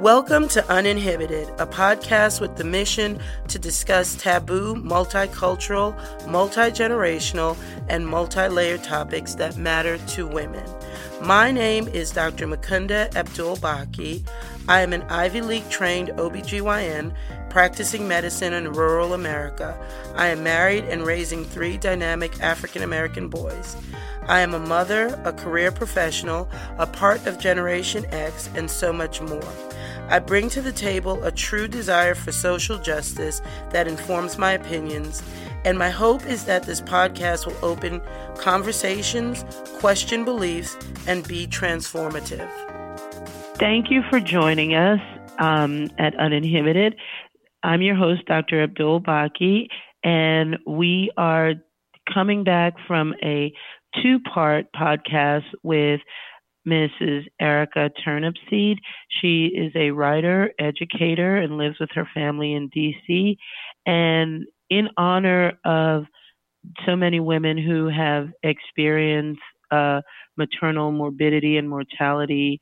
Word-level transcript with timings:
Welcome 0.00 0.48
to 0.48 0.66
Uninhibited, 0.72 1.50
a 1.58 1.66
podcast 1.66 2.40
with 2.40 2.56
the 2.56 2.64
mission 2.64 3.20
to 3.48 3.58
discuss 3.58 4.14
taboo, 4.14 4.76
multicultural, 4.76 5.94
multi 6.26 6.70
generational, 6.70 7.54
and 7.86 8.08
multi 8.08 8.48
layered 8.48 8.82
topics 8.82 9.34
that 9.34 9.58
matter 9.58 9.98
to 9.98 10.26
women. 10.26 10.64
My 11.20 11.50
name 11.50 11.86
is 11.88 12.12
Dr. 12.12 12.46
Mukunda 12.46 13.14
Abdul 13.14 13.58
Baki. 13.58 14.26
I 14.68 14.80
am 14.80 14.94
an 14.94 15.02
Ivy 15.02 15.42
League 15.42 15.68
trained 15.68 16.08
OBGYN 16.08 17.14
practicing 17.50 18.08
medicine 18.08 18.54
in 18.54 18.72
rural 18.72 19.12
America. 19.12 19.76
I 20.14 20.28
am 20.28 20.42
married 20.42 20.84
and 20.84 21.04
raising 21.04 21.44
three 21.44 21.76
dynamic 21.76 22.40
African 22.40 22.82
American 22.82 23.28
boys. 23.28 23.76
I 24.28 24.40
am 24.40 24.54
a 24.54 24.60
mother, 24.60 25.20
a 25.24 25.32
career 25.32 25.72
professional, 25.72 26.48
a 26.78 26.86
part 26.86 27.26
of 27.26 27.38
Generation 27.38 28.06
X, 28.10 28.48
and 28.54 28.70
so 28.70 28.92
much 28.92 29.20
more. 29.20 29.52
I 30.08 30.18
bring 30.20 30.48
to 30.50 30.62
the 30.62 30.72
table 30.72 31.22
a 31.24 31.30
true 31.32 31.68
desire 31.68 32.14
for 32.14 32.32
social 32.32 32.78
justice 32.78 33.42
that 33.70 33.88
informs 33.88 34.38
my 34.38 34.52
opinions, 34.52 35.22
and 35.64 35.78
my 35.78 35.90
hope 35.90 36.26
is 36.26 36.44
that 36.44 36.62
this 36.62 36.80
podcast 36.80 37.46
will 37.46 37.64
open 37.64 38.00
conversations, 38.36 39.44
question 39.78 40.24
beliefs, 40.24 40.76
and 41.06 41.26
be 41.26 41.46
transformative. 41.46 42.48
Thank 43.56 43.90
you 43.90 44.02
for 44.08 44.20
joining 44.20 44.74
us 44.74 45.00
um, 45.38 45.90
at 45.98 46.14
Uninhibited. 46.16 46.96
I'm 47.62 47.82
your 47.82 47.96
host, 47.96 48.24
Dr. 48.26 48.62
Abdul 48.62 49.02
Baki, 49.02 49.68
and 50.02 50.56
we 50.66 51.10
are 51.16 51.54
coming 52.12 52.42
back 52.42 52.74
from 52.86 53.14
a 53.22 53.52
two 54.02 54.18
part 54.20 54.66
podcast 54.74 55.44
with 55.62 56.00
Mrs. 56.66 57.26
Erica 57.38 57.90
Turnipseed. 58.06 58.76
She 59.20 59.46
is 59.46 59.72
a 59.74 59.90
writer, 59.90 60.52
educator, 60.58 61.36
and 61.36 61.58
lives 61.58 61.76
with 61.78 61.90
her 61.94 62.08
family 62.14 62.54
in 62.54 62.70
DC. 62.70 63.36
And 63.84 64.46
in 64.70 64.88
honor 64.96 65.58
of 65.64 66.04
so 66.86 66.96
many 66.96 67.20
women 67.20 67.58
who 67.58 67.88
have 67.88 68.28
experienced 68.42 69.40
uh, 69.70 70.00
maternal 70.36 70.92
morbidity 70.92 71.58
and 71.58 71.68
mortality 71.68 72.60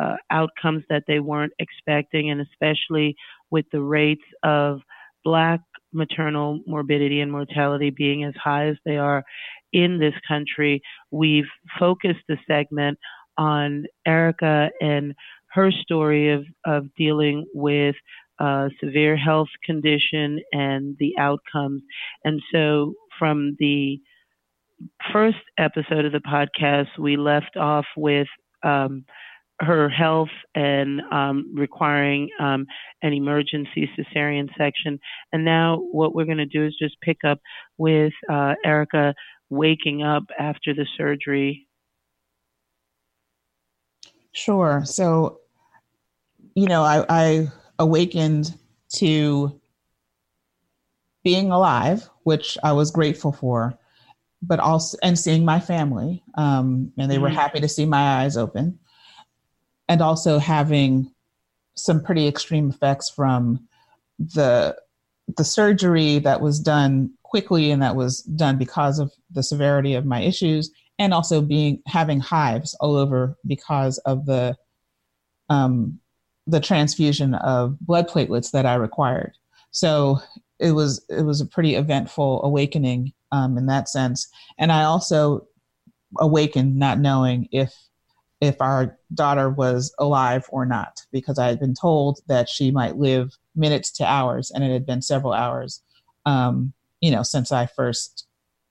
uh, 0.00 0.16
outcomes 0.30 0.84
that 0.90 1.04
they 1.06 1.20
weren't 1.20 1.52
expecting, 1.58 2.30
and 2.30 2.40
especially 2.40 3.16
with 3.50 3.66
the 3.72 3.82
rates 3.82 4.24
of 4.42 4.80
Black 5.24 5.60
maternal 5.92 6.60
morbidity 6.66 7.20
and 7.20 7.32
mortality 7.32 7.90
being 7.90 8.24
as 8.24 8.34
high 8.42 8.68
as 8.68 8.76
they 8.84 8.96
are 8.96 9.24
in 9.72 9.98
this 9.98 10.14
country, 10.28 10.80
we've 11.10 11.48
focused 11.78 12.20
the 12.28 12.36
segment 12.46 12.98
on 13.38 13.84
Erica 14.06 14.70
and 14.80 15.14
her 15.48 15.70
story 15.70 16.32
of, 16.32 16.44
of 16.64 16.86
dealing 16.96 17.44
with 17.54 17.96
a 18.38 18.70
severe 18.82 19.16
health 19.16 19.48
condition 19.64 20.40
and 20.52 20.96
the 20.98 21.14
outcomes. 21.18 21.82
And 22.24 22.40
so 22.52 22.94
from 23.18 23.56
the 23.58 23.98
first 25.12 25.38
episode 25.58 26.04
of 26.04 26.12
the 26.12 26.20
podcast, 26.20 26.98
we 26.98 27.16
left 27.16 27.56
off 27.56 27.86
with 27.96 28.28
um, 28.62 29.04
her 29.60 29.88
health 29.88 30.28
and 30.54 31.00
um, 31.10 31.50
requiring 31.54 32.28
um, 32.38 32.66
an 33.02 33.12
emergency 33.12 33.88
cesarean 33.96 34.48
section. 34.58 34.98
And 35.32 35.44
now 35.44 35.78
what 35.92 36.14
we're 36.14 36.26
going 36.26 36.36
to 36.38 36.46
do 36.46 36.66
is 36.66 36.76
just 36.78 37.00
pick 37.00 37.18
up 37.24 37.40
with 37.78 38.12
uh, 38.30 38.54
Erica 38.64 39.14
waking 39.48 40.02
up 40.02 40.24
after 40.38 40.74
the 40.74 40.86
surgery 40.96 41.66
Sure. 44.36 44.82
So, 44.84 45.40
you 46.54 46.66
know, 46.66 46.82
I, 46.82 47.06
I 47.08 47.48
awakened 47.78 48.54
to 48.96 49.58
being 51.24 51.50
alive, 51.50 52.06
which 52.24 52.58
I 52.62 52.72
was 52.72 52.90
grateful 52.90 53.32
for, 53.32 53.78
but 54.42 54.60
also, 54.60 54.98
and 55.02 55.18
seeing 55.18 55.46
my 55.46 55.58
family. 55.58 56.22
Um, 56.34 56.92
and 56.98 57.10
they 57.10 57.14
mm-hmm. 57.14 57.22
were 57.22 57.28
happy 57.30 57.60
to 57.60 57.68
see 57.68 57.86
my 57.86 58.20
eyes 58.20 58.36
open. 58.36 58.78
And 59.88 60.02
also 60.02 60.38
having 60.38 61.12
some 61.74 62.02
pretty 62.02 62.26
extreme 62.26 62.70
effects 62.70 63.08
from 63.10 63.66
the 64.18 64.76
the 65.36 65.44
surgery 65.44 66.18
that 66.20 66.40
was 66.40 66.60
done 66.60 67.12
quickly 67.22 67.70
and 67.70 67.82
that 67.82 67.96
was 67.96 68.22
done 68.22 68.56
because 68.56 68.98
of 68.98 69.12
the 69.30 69.42
severity 69.42 69.94
of 69.94 70.06
my 70.06 70.20
issues 70.20 70.70
and 70.98 71.12
also 71.12 71.40
being 71.40 71.82
having 71.86 72.20
hives 72.20 72.74
all 72.80 72.96
over 72.96 73.36
because 73.46 73.98
of 73.98 74.26
the 74.26 74.56
um, 75.48 75.98
the 76.46 76.60
transfusion 76.60 77.34
of 77.34 77.78
blood 77.80 78.08
platelets 78.08 78.52
that 78.52 78.66
I 78.66 78.74
required. 78.76 79.32
So 79.70 80.20
it 80.58 80.72
was 80.72 81.04
it 81.10 81.22
was 81.22 81.40
a 81.40 81.46
pretty 81.46 81.74
eventful 81.74 82.42
awakening 82.42 83.12
um, 83.32 83.58
in 83.58 83.66
that 83.66 83.88
sense, 83.88 84.28
and 84.58 84.72
I 84.72 84.84
also 84.84 85.46
awakened 86.18 86.76
not 86.76 86.98
knowing 86.98 87.48
if 87.52 87.74
if 88.40 88.60
our 88.60 88.98
daughter 89.14 89.48
was 89.48 89.94
alive 89.98 90.46
or 90.50 90.66
not 90.66 91.02
because 91.10 91.38
I 91.38 91.46
had 91.48 91.60
been 91.60 91.74
told 91.74 92.20
that 92.26 92.48
she 92.48 92.70
might 92.70 92.96
live 92.96 93.36
minutes 93.54 93.90
to 93.92 94.04
hours, 94.04 94.50
and 94.50 94.62
it 94.62 94.72
had 94.72 94.86
been 94.86 95.02
several 95.02 95.32
hours, 95.32 95.82
um, 96.26 96.72
you 97.00 97.10
know, 97.10 97.22
since 97.22 97.50
I 97.50 97.66
first 97.66 98.26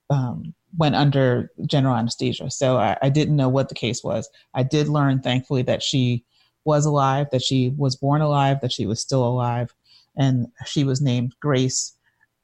um, 0.10 0.54
went 0.78 0.96
under 0.96 1.52
general 1.66 1.96
anesthesia. 1.96 2.52
So 2.52 2.78
I, 2.78 2.98
I, 3.02 3.10
didn't 3.10 3.36
know 3.36 3.50
what 3.50 3.70
the 3.70 3.76
case 3.76 4.04
was. 4.04 4.30
I 4.54 4.62
did 4.62 4.88
learn, 4.88 5.22
thankfully, 5.22 5.64
that 5.64 5.82
she 5.82 6.24
was 6.64 6.86
alive, 6.86 7.28
that 7.32 7.42
she 7.42 7.74
was 7.76 7.96
born 7.96 8.22
alive, 8.22 8.62
that 8.62 8.72
she 8.72 8.86
was 8.86 9.02
still 9.02 9.26
alive, 9.26 9.74
and 10.16 10.48
she 10.66 10.84
was 10.84 11.02
named 11.02 11.34
Grace 11.40 11.94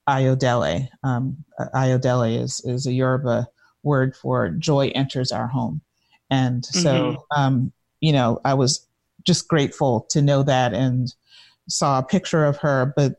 Ayodele. 0.09 0.89
Um, 1.03 1.43
Ayodele 1.75 2.41
is, 2.41 2.61
is 2.65 2.87
a 2.87 2.93
Yoruba 2.93 3.47
word 3.83 4.15
for 4.15 4.49
joy 4.49 4.91
enters 4.95 5.31
our 5.31 5.47
home. 5.47 5.81
And 6.31 6.65
so, 6.65 6.93
mm-hmm. 6.93 7.39
um, 7.39 7.71
you 7.99 8.13
know, 8.13 8.39
I 8.43 8.55
was 8.55 8.87
just 9.23 9.47
grateful 9.47 10.07
to 10.09 10.21
know 10.21 10.41
that 10.43 10.73
and 10.73 11.13
saw 11.69 11.99
a 11.99 12.03
picture 12.03 12.45
of 12.45 12.57
her, 12.57 12.93
but 12.95 13.17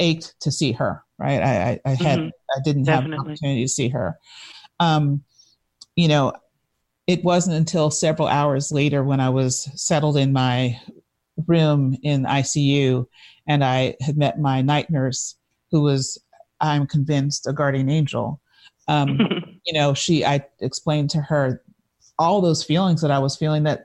ached 0.00 0.34
to 0.40 0.50
see 0.50 0.72
her 0.72 1.04
right? 1.22 1.40
I, 1.40 1.54
I, 1.54 1.80
I 1.84 1.94
had, 1.94 2.18
mm-hmm. 2.18 2.28
I 2.28 2.60
didn't 2.64 2.84
Definitely. 2.84 3.16
have 3.16 3.20
an 3.20 3.30
opportunity 3.30 3.62
to 3.62 3.68
see 3.68 3.88
her. 3.88 4.18
Um, 4.80 5.22
you 5.94 6.08
know, 6.08 6.32
it 7.06 7.22
wasn't 7.22 7.56
until 7.56 7.90
several 7.90 8.28
hours 8.28 8.72
later 8.72 9.04
when 9.04 9.20
I 9.20 9.30
was 9.30 9.68
settled 9.80 10.16
in 10.16 10.32
my 10.32 10.80
room 11.46 11.96
in 12.02 12.24
ICU 12.24 13.06
and 13.46 13.64
I 13.64 13.96
had 14.00 14.16
met 14.16 14.40
my 14.40 14.62
night 14.62 14.90
nurse 14.90 15.36
who 15.70 15.82
was, 15.82 16.22
I'm 16.60 16.86
convinced, 16.86 17.46
a 17.46 17.52
guardian 17.52 17.88
angel. 17.88 18.40
Um, 18.88 19.18
you 19.64 19.72
know, 19.72 19.94
she, 19.94 20.24
I 20.24 20.44
explained 20.60 21.10
to 21.10 21.20
her 21.20 21.62
all 22.22 22.40
those 22.40 22.62
feelings 22.62 23.00
that 23.02 23.10
I 23.10 23.18
was 23.18 23.36
feeling 23.36 23.64
that 23.64 23.84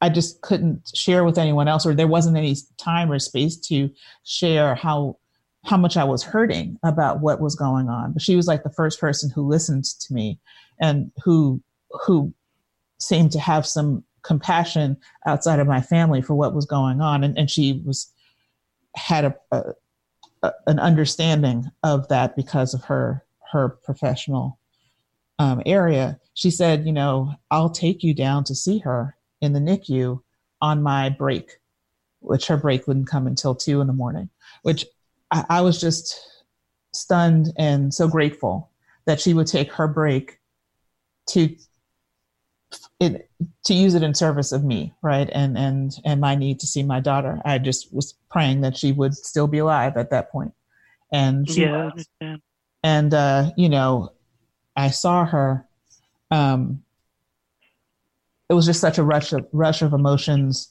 I 0.00 0.08
just 0.08 0.40
couldn't 0.40 0.90
share 0.94 1.24
with 1.24 1.38
anyone 1.38 1.68
else, 1.68 1.86
or 1.86 1.94
there 1.94 2.08
wasn't 2.08 2.36
any 2.36 2.56
time 2.78 3.12
or 3.12 3.18
space 3.18 3.56
to 3.68 3.90
share 4.24 4.74
how 4.74 5.18
how 5.64 5.76
much 5.76 5.96
I 5.96 6.02
was 6.02 6.24
hurting 6.24 6.76
about 6.82 7.20
what 7.20 7.40
was 7.40 7.54
going 7.54 7.88
on. 7.88 8.12
But 8.12 8.22
she 8.22 8.34
was 8.34 8.48
like 8.48 8.64
the 8.64 8.70
first 8.70 8.98
person 8.98 9.30
who 9.30 9.46
listened 9.46 9.84
to 9.84 10.12
me 10.12 10.40
and 10.80 11.12
who 11.22 11.62
who 12.04 12.32
seemed 12.98 13.30
to 13.32 13.40
have 13.40 13.66
some 13.66 14.02
compassion 14.22 14.96
outside 15.26 15.60
of 15.60 15.66
my 15.66 15.80
family 15.80 16.22
for 16.22 16.34
what 16.34 16.54
was 16.54 16.64
going 16.64 17.00
on. 17.00 17.22
And, 17.22 17.36
and 17.36 17.50
she 17.50 17.82
was 17.84 18.12
had 18.96 19.24
a, 19.24 19.36
a, 19.52 20.52
an 20.66 20.78
understanding 20.78 21.70
of 21.82 22.08
that 22.08 22.34
because 22.34 22.74
of 22.74 22.82
her 22.84 23.24
her 23.52 23.68
professional 23.68 24.58
um, 25.42 25.60
area. 25.66 26.20
She 26.34 26.50
said, 26.52 26.86
you 26.86 26.92
know, 26.92 27.34
I'll 27.50 27.70
take 27.70 28.04
you 28.04 28.14
down 28.14 28.44
to 28.44 28.54
see 28.54 28.78
her 28.78 29.16
in 29.40 29.52
the 29.52 29.58
NICU 29.58 30.20
on 30.60 30.82
my 30.82 31.08
break, 31.08 31.58
which 32.20 32.46
her 32.46 32.56
break 32.56 32.86
wouldn't 32.86 33.08
come 33.08 33.26
until 33.26 33.54
two 33.54 33.80
in 33.80 33.88
the 33.88 33.92
morning, 33.92 34.28
which 34.62 34.86
I, 35.32 35.44
I 35.50 35.60
was 35.60 35.80
just 35.80 36.44
stunned 36.92 37.52
and 37.56 37.92
so 37.92 38.06
grateful 38.06 38.70
that 39.06 39.20
she 39.20 39.34
would 39.34 39.48
take 39.48 39.72
her 39.72 39.88
break 39.88 40.38
to 41.30 41.56
it 43.00 43.28
to 43.64 43.74
use 43.74 43.94
it 43.94 44.02
in 44.02 44.14
service 44.14 44.50
of 44.50 44.64
me 44.64 44.94
right 45.02 45.28
and 45.32 45.58
and 45.58 45.92
and 46.06 46.20
my 46.20 46.34
need 46.34 46.58
to 46.58 46.66
see 46.66 46.82
my 46.82 47.00
daughter 47.00 47.40
i 47.44 47.58
just 47.58 47.92
was 47.92 48.14
praying 48.30 48.62
that 48.62 48.76
she 48.76 48.92
would 48.92 49.14
still 49.14 49.46
be 49.46 49.58
alive 49.58 49.96
at 49.96 50.08
that 50.08 50.30
point 50.32 50.54
and 51.12 51.48
she 51.50 51.62
yeah, 51.62 51.90
was. 51.94 52.38
and 52.82 53.12
uh 53.12 53.50
you 53.58 53.68
know 53.68 54.10
i 54.76 54.90
saw 54.90 55.24
her 55.24 55.66
um 56.30 56.82
it 58.48 58.54
was 58.54 58.66
just 58.66 58.80
such 58.80 58.98
a 58.98 59.02
rush 59.02 59.32
of 59.32 59.46
rush 59.52 59.82
of 59.82 59.92
emotions 59.92 60.68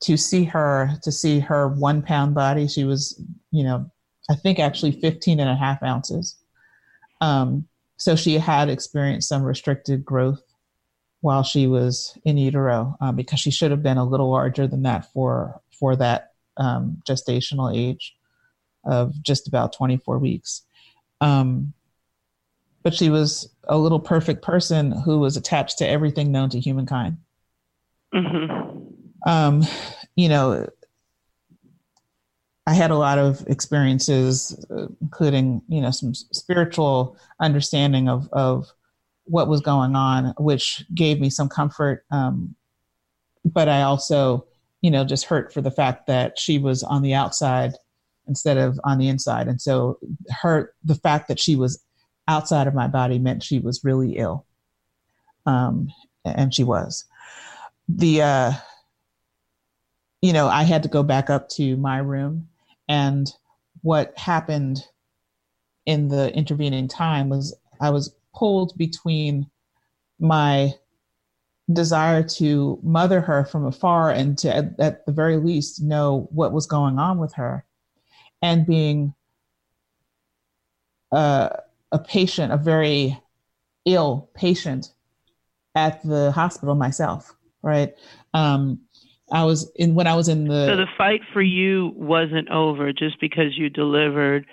to 0.00 0.16
see 0.16 0.44
her 0.44 0.90
to 1.02 1.10
see 1.10 1.40
her 1.40 1.68
one 1.68 2.02
pound 2.02 2.34
body 2.34 2.68
she 2.68 2.84
was 2.84 3.20
you 3.50 3.64
know 3.64 3.90
i 4.30 4.34
think 4.34 4.58
actually 4.58 4.92
15 4.92 5.40
and 5.40 5.50
a 5.50 5.56
half 5.56 5.82
ounces 5.82 6.36
um, 7.20 7.66
so 7.96 8.14
she 8.14 8.38
had 8.38 8.68
experienced 8.68 9.28
some 9.28 9.42
restricted 9.42 10.04
growth 10.04 10.40
while 11.20 11.42
she 11.42 11.66
was 11.66 12.16
in 12.24 12.38
utero 12.38 12.96
um, 13.00 13.16
because 13.16 13.40
she 13.40 13.50
should 13.50 13.72
have 13.72 13.82
been 13.82 13.98
a 13.98 14.04
little 14.04 14.30
larger 14.30 14.66
than 14.66 14.82
that 14.82 15.10
for 15.12 15.60
for 15.72 15.96
that 15.96 16.32
um, 16.56 17.02
gestational 17.08 17.74
age 17.74 18.14
of 18.84 19.20
just 19.22 19.48
about 19.48 19.72
24 19.72 20.18
weeks. 20.18 20.62
Um, 21.20 21.72
but 22.82 22.94
she 22.94 23.10
was 23.10 23.52
a 23.64 23.76
little 23.78 24.00
perfect 24.00 24.42
person 24.42 24.92
who 24.92 25.18
was 25.18 25.36
attached 25.36 25.78
to 25.78 25.88
everything 25.88 26.32
known 26.32 26.48
to 26.50 26.60
humankind. 26.60 27.18
Mm-hmm. 28.14 29.28
Um, 29.28 29.62
you 30.16 30.28
know, 30.28 30.68
I 32.66 32.74
had 32.74 32.90
a 32.90 32.98
lot 32.98 33.18
of 33.18 33.46
experiences, 33.46 34.64
including 35.00 35.62
you 35.68 35.80
know 35.80 35.90
some 35.90 36.14
spiritual 36.14 37.16
understanding 37.40 38.08
of 38.08 38.28
of 38.32 38.70
what 39.24 39.48
was 39.48 39.60
going 39.60 39.94
on, 39.94 40.34
which 40.38 40.84
gave 40.94 41.20
me 41.20 41.30
some 41.30 41.48
comfort. 41.48 42.04
Um, 42.10 42.54
but 43.44 43.68
I 43.68 43.82
also, 43.82 44.46
you 44.82 44.90
know, 44.90 45.04
just 45.04 45.24
hurt 45.24 45.52
for 45.52 45.60
the 45.60 45.70
fact 45.70 46.06
that 46.08 46.38
she 46.38 46.58
was 46.58 46.82
on 46.82 47.02
the 47.02 47.14
outside 47.14 47.72
instead 48.26 48.58
of 48.58 48.78
on 48.84 48.98
the 48.98 49.08
inside, 49.08 49.48
and 49.48 49.60
so 49.60 49.98
her 50.42 50.74
the 50.84 50.94
fact 50.94 51.28
that 51.28 51.40
she 51.40 51.56
was 51.56 51.82
outside 52.28 52.66
of 52.66 52.74
my 52.74 52.86
body 52.86 53.18
meant 53.18 53.42
she 53.42 53.58
was 53.58 53.82
really 53.82 54.18
ill, 54.18 54.46
um, 55.46 55.88
and 56.24 56.54
she 56.54 56.62
was. 56.62 57.04
The 57.88 58.22
uh, 58.22 58.52
you 60.20 60.32
know, 60.32 60.46
I 60.46 60.62
had 60.64 60.82
to 60.82 60.88
go 60.88 61.02
back 61.02 61.30
up 61.30 61.48
to 61.50 61.76
my 61.76 61.98
room, 61.98 62.48
and 62.88 63.32
what 63.82 64.16
happened 64.16 64.84
in 65.86 66.08
the 66.08 66.32
intervening 66.34 66.86
time 66.86 67.30
was 67.30 67.56
I 67.80 67.90
was 67.90 68.14
pulled 68.34 68.76
between 68.76 69.48
my 70.20 70.74
desire 71.72 72.22
to 72.22 72.78
mother 72.82 73.20
her 73.20 73.44
from 73.44 73.66
afar 73.66 74.10
and 74.10 74.36
to, 74.38 74.54
at, 74.54 74.80
at 74.80 75.06
the 75.06 75.12
very 75.12 75.36
least, 75.36 75.82
know 75.82 76.28
what 76.30 76.52
was 76.52 76.66
going 76.66 76.98
on 76.98 77.18
with 77.18 77.32
her, 77.34 77.64
and 78.42 78.66
being 78.66 79.14
uh, 81.12 81.48
a 81.92 81.98
patient, 81.98 82.52
a 82.52 82.56
very 82.56 83.18
ill 83.84 84.30
patient 84.34 84.92
at 85.74 86.02
the 86.02 86.32
hospital 86.32 86.74
myself, 86.74 87.34
right? 87.62 87.94
Um, 88.34 88.80
I 89.30 89.44
was 89.44 89.70
in 89.76 89.94
when 89.94 90.06
I 90.06 90.14
was 90.14 90.28
in 90.28 90.48
the. 90.48 90.66
So 90.66 90.76
the 90.76 90.86
fight 90.96 91.20
for 91.32 91.42
you 91.42 91.92
wasn't 91.94 92.48
over 92.50 92.92
just 92.92 93.20
because 93.20 93.56
you 93.56 93.68
delivered. 93.68 94.46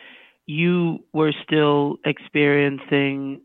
You 0.48 1.04
were 1.14 1.34
still 1.44 1.98
experiencing 2.06 3.42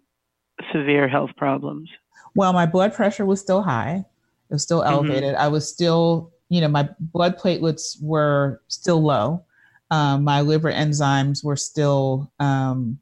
severe 0.73 1.09
health 1.09 1.31
problems. 1.37 1.89
Well, 2.35 2.53
my 2.53 2.67
blood 2.67 2.95
pressure 2.95 3.25
was 3.25 3.41
still 3.41 3.63
high. 3.63 4.05
It 4.51 4.53
was 4.53 4.63
still 4.63 4.81
mm-hmm. 4.81 4.93
elevated. 4.93 5.35
Mm-hmm. 5.35 5.43
I 5.43 5.49
was 5.49 5.69
still, 5.69 6.33
you 6.49 6.61
know, 6.61 6.69
my 6.69 6.89
blood 6.99 7.39
platelets 7.39 8.01
were 8.03 8.61
still 8.69 9.03
low. 9.03 9.45
Um, 9.91 10.25
my 10.25 10.41
liver 10.41 10.71
enzymes 10.71 11.43
were 11.43 11.57
still, 11.57 12.31
um, 12.39 12.99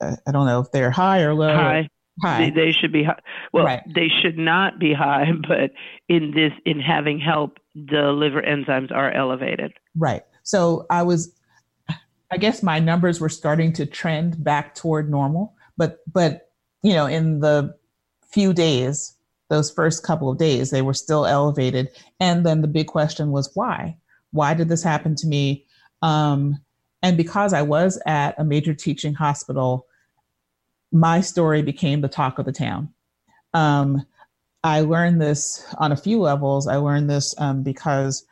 I 0.00 0.32
don't 0.32 0.46
know 0.46 0.60
if 0.60 0.70
they're 0.72 0.90
high 0.90 1.20
or 1.20 1.34
low. 1.34 1.54
High. 1.54 1.88
High. 2.22 2.50
They, 2.50 2.50
they 2.50 2.72
should 2.72 2.92
be 2.92 3.04
high. 3.04 3.20
Well, 3.52 3.64
right. 3.64 3.82
they 3.94 4.08
should 4.08 4.36
not 4.36 4.78
be 4.78 4.92
high, 4.92 5.32
but 5.48 5.70
in 6.08 6.32
this, 6.32 6.52
in 6.64 6.80
having 6.80 7.18
HELLP, 7.18 7.56
the 7.74 8.12
liver 8.12 8.42
enzymes 8.42 8.92
are 8.92 9.12
elevated. 9.12 9.72
Right. 9.96 10.22
So 10.42 10.86
I 10.90 11.02
was, 11.02 11.34
I 12.32 12.36
guess 12.36 12.62
my 12.62 12.78
numbers 12.78 13.20
were 13.20 13.28
starting 13.28 13.72
to 13.74 13.86
trend 13.86 14.42
back 14.42 14.74
toward 14.74 15.10
normal, 15.10 15.54
but 15.76 15.98
but 16.12 16.50
you 16.82 16.92
know, 16.92 17.06
in 17.06 17.40
the 17.40 17.74
few 18.30 18.52
days, 18.52 19.14
those 19.48 19.70
first 19.70 20.04
couple 20.04 20.30
of 20.30 20.38
days, 20.38 20.70
they 20.70 20.82
were 20.82 20.94
still 20.94 21.26
elevated. 21.26 21.88
And 22.20 22.46
then 22.46 22.62
the 22.62 22.68
big 22.68 22.86
question 22.86 23.32
was 23.32 23.50
why? 23.54 23.96
Why 24.30 24.54
did 24.54 24.68
this 24.68 24.82
happen 24.82 25.16
to 25.16 25.26
me? 25.26 25.66
Um, 26.02 26.58
and 27.02 27.16
because 27.16 27.52
I 27.52 27.62
was 27.62 28.00
at 28.06 28.38
a 28.38 28.44
major 28.44 28.74
teaching 28.74 29.14
hospital, 29.14 29.86
my 30.92 31.20
story 31.20 31.62
became 31.62 32.00
the 32.00 32.08
talk 32.08 32.38
of 32.38 32.46
the 32.46 32.52
town. 32.52 32.92
Um, 33.54 34.06
I 34.62 34.80
learned 34.80 35.20
this 35.20 35.64
on 35.78 35.92
a 35.92 35.96
few 35.96 36.20
levels. 36.20 36.66
I 36.66 36.76
learned 36.76 37.08
this 37.08 37.34
um, 37.38 37.62
because 37.62 38.24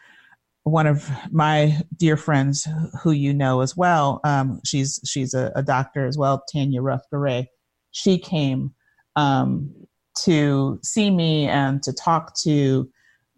one 0.64 0.86
of 0.86 1.08
my 1.30 1.80
dear 1.96 2.16
friends, 2.16 2.68
who 3.02 3.12
you 3.12 3.32
know 3.32 3.60
as 3.60 3.76
well, 3.76 4.20
um, 4.24 4.60
she's 4.64 5.00
she's 5.06 5.32
a, 5.34 5.50
a, 5.56 5.62
doctor 5.62 6.06
as 6.06 6.18
well, 6.18 6.44
Tanya 6.52 6.82
Ruff 6.82 7.02
Garay. 7.10 7.46
She 7.92 8.18
came 8.18 8.74
um, 9.16 9.72
to 10.24 10.78
see 10.82 11.10
me 11.10 11.46
and 11.48 11.82
to 11.82 11.92
talk 11.92 12.36
to 12.42 12.90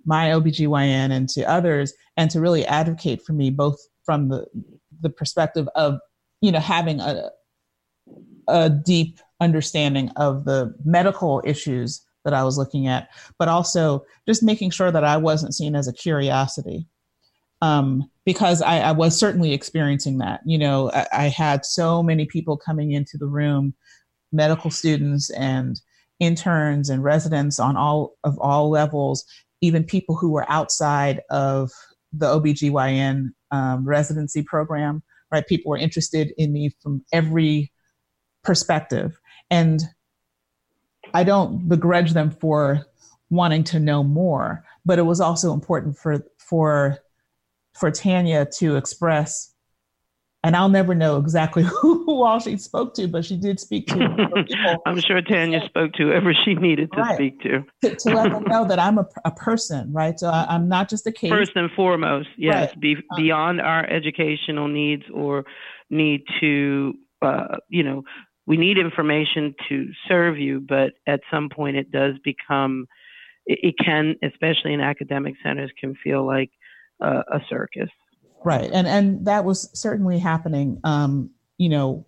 my 0.04 0.30
OBGYN 0.30 1.12
and 1.12 1.28
to 1.28 1.48
others 1.48 1.92
and 2.16 2.30
to 2.30 2.40
really 2.40 2.66
advocate 2.66 3.22
for 3.22 3.32
me, 3.32 3.50
both 3.50 3.78
from 4.04 4.28
the 4.28 4.46
the 5.00 5.10
perspective 5.10 5.68
of 5.76 5.98
you 6.40 6.50
know 6.50 6.58
having 6.58 6.98
a 7.00 7.30
a 8.48 8.70
deep 8.70 9.18
understanding 9.40 10.10
of 10.16 10.44
the 10.44 10.74
medical 10.84 11.42
issues 11.44 12.04
that 12.24 12.34
I 12.34 12.44
was 12.44 12.58
looking 12.58 12.86
at, 12.86 13.08
but 13.38 13.48
also 13.48 14.04
just 14.28 14.42
making 14.42 14.70
sure 14.70 14.92
that 14.92 15.04
I 15.04 15.16
wasn't 15.16 15.54
seen 15.54 15.74
as 15.74 15.88
a 15.88 15.92
curiosity. 15.92 16.86
Um, 17.62 18.10
because 18.24 18.62
I, 18.62 18.78
I, 18.80 18.92
was 18.92 19.18
certainly 19.18 19.52
experiencing 19.52 20.16
that. 20.18 20.40
You 20.46 20.56
know, 20.56 20.90
I, 20.92 21.06
I, 21.12 21.28
had 21.28 21.66
so 21.66 22.02
many 22.02 22.24
people 22.24 22.56
coming 22.56 22.92
into 22.92 23.18
the 23.18 23.26
room, 23.26 23.74
medical 24.32 24.70
students 24.70 25.28
and 25.28 25.78
interns 26.20 26.88
and 26.88 27.04
residents 27.04 27.60
on 27.60 27.76
all 27.76 28.16
of 28.24 28.38
all 28.38 28.70
levels, 28.70 29.26
even 29.60 29.84
people 29.84 30.16
who 30.16 30.30
were 30.30 30.50
outside 30.50 31.20
of 31.28 31.70
the 32.14 32.26
OBGYN 32.26 33.28
um, 33.50 33.86
residency 33.86 34.42
program, 34.42 35.02
right? 35.30 35.46
People 35.46 35.70
were 35.70 35.76
interested 35.76 36.32
in 36.38 36.54
me 36.54 36.70
from 36.82 37.04
every 37.12 37.70
perspective. 38.42 39.20
And 39.50 39.82
I 41.14 41.24
don't 41.24 41.68
begrudge 41.68 42.12
them 42.12 42.30
for 42.30 42.86
wanting 43.30 43.64
to 43.64 43.80
know 43.80 44.02
more, 44.02 44.64
but 44.84 44.98
it 44.98 45.02
was 45.02 45.20
also 45.20 45.52
important 45.52 45.96
for 45.96 46.24
for 46.38 46.98
for 47.74 47.90
Tanya 47.90 48.46
to 48.58 48.76
express 48.76 49.50
and 50.42 50.56
I'll 50.56 50.70
never 50.70 50.94
know 50.94 51.18
exactly 51.18 51.62
who, 51.62 52.04
who 52.06 52.22
all 52.22 52.40
she 52.40 52.56
spoke 52.56 52.94
to, 52.94 53.06
but 53.08 53.24
she 53.24 53.36
did 53.36 53.60
speak 53.60 53.86
to 53.88 54.76
I'm 54.86 55.00
sure 55.00 55.20
Tanya 55.20 55.64
spoke 55.66 55.92
to 55.94 56.04
whoever 56.04 56.32
she 56.32 56.54
needed 56.54 56.90
to 56.92 57.00
right. 57.00 57.14
speak 57.14 57.40
to. 57.42 57.64
to. 57.82 57.96
to. 57.96 58.14
let 58.14 58.32
them 58.32 58.44
know 58.44 58.64
that 58.68 58.78
I'm 58.78 58.98
a, 58.98 59.06
a 59.24 59.30
person, 59.30 59.92
right? 59.92 60.18
So 60.18 60.28
I, 60.28 60.54
am 60.54 60.68
not 60.68 60.88
just 60.88 61.06
a 61.06 61.12
case. 61.12 61.30
First 61.30 61.52
and 61.56 61.70
foremost, 61.72 62.28
yes, 62.36 62.70
right. 62.70 62.80
be, 62.80 62.96
um, 62.96 63.16
beyond 63.16 63.60
our 63.60 63.84
educational 63.86 64.68
needs 64.68 65.04
or 65.12 65.44
need 65.90 66.22
to, 66.40 66.94
uh, 67.22 67.56
you 67.68 67.82
know, 67.82 68.04
we 68.46 68.56
need 68.56 68.78
information 68.78 69.54
to 69.68 69.88
serve 70.08 70.38
you, 70.38 70.60
but 70.60 70.92
at 71.06 71.20
some 71.30 71.48
point 71.48 71.76
it 71.76 71.90
does 71.90 72.14
become, 72.24 72.86
it, 73.46 73.74
can, 73.78 74.16
especially 74.22 74.72
in 74.72 74.80
academic 74.80 75.34
centers, 75.42 75.70
can 75.78 75.94
feel 76.02 76.26
like 76.26 76.50
uh, 77.00 77.22
a 77.32 77.40
circus. 77.48 77.88
Right, 78.44 78.70
and 78.72 78.86
and 78.86 79.26
that 79.26 79.44
was 79.44 79.70
certainly 79.78 80.18
happening. 80.18 80.80
Um, 80.82 81.30
you 81.58 81.68
know, 81.68 82.06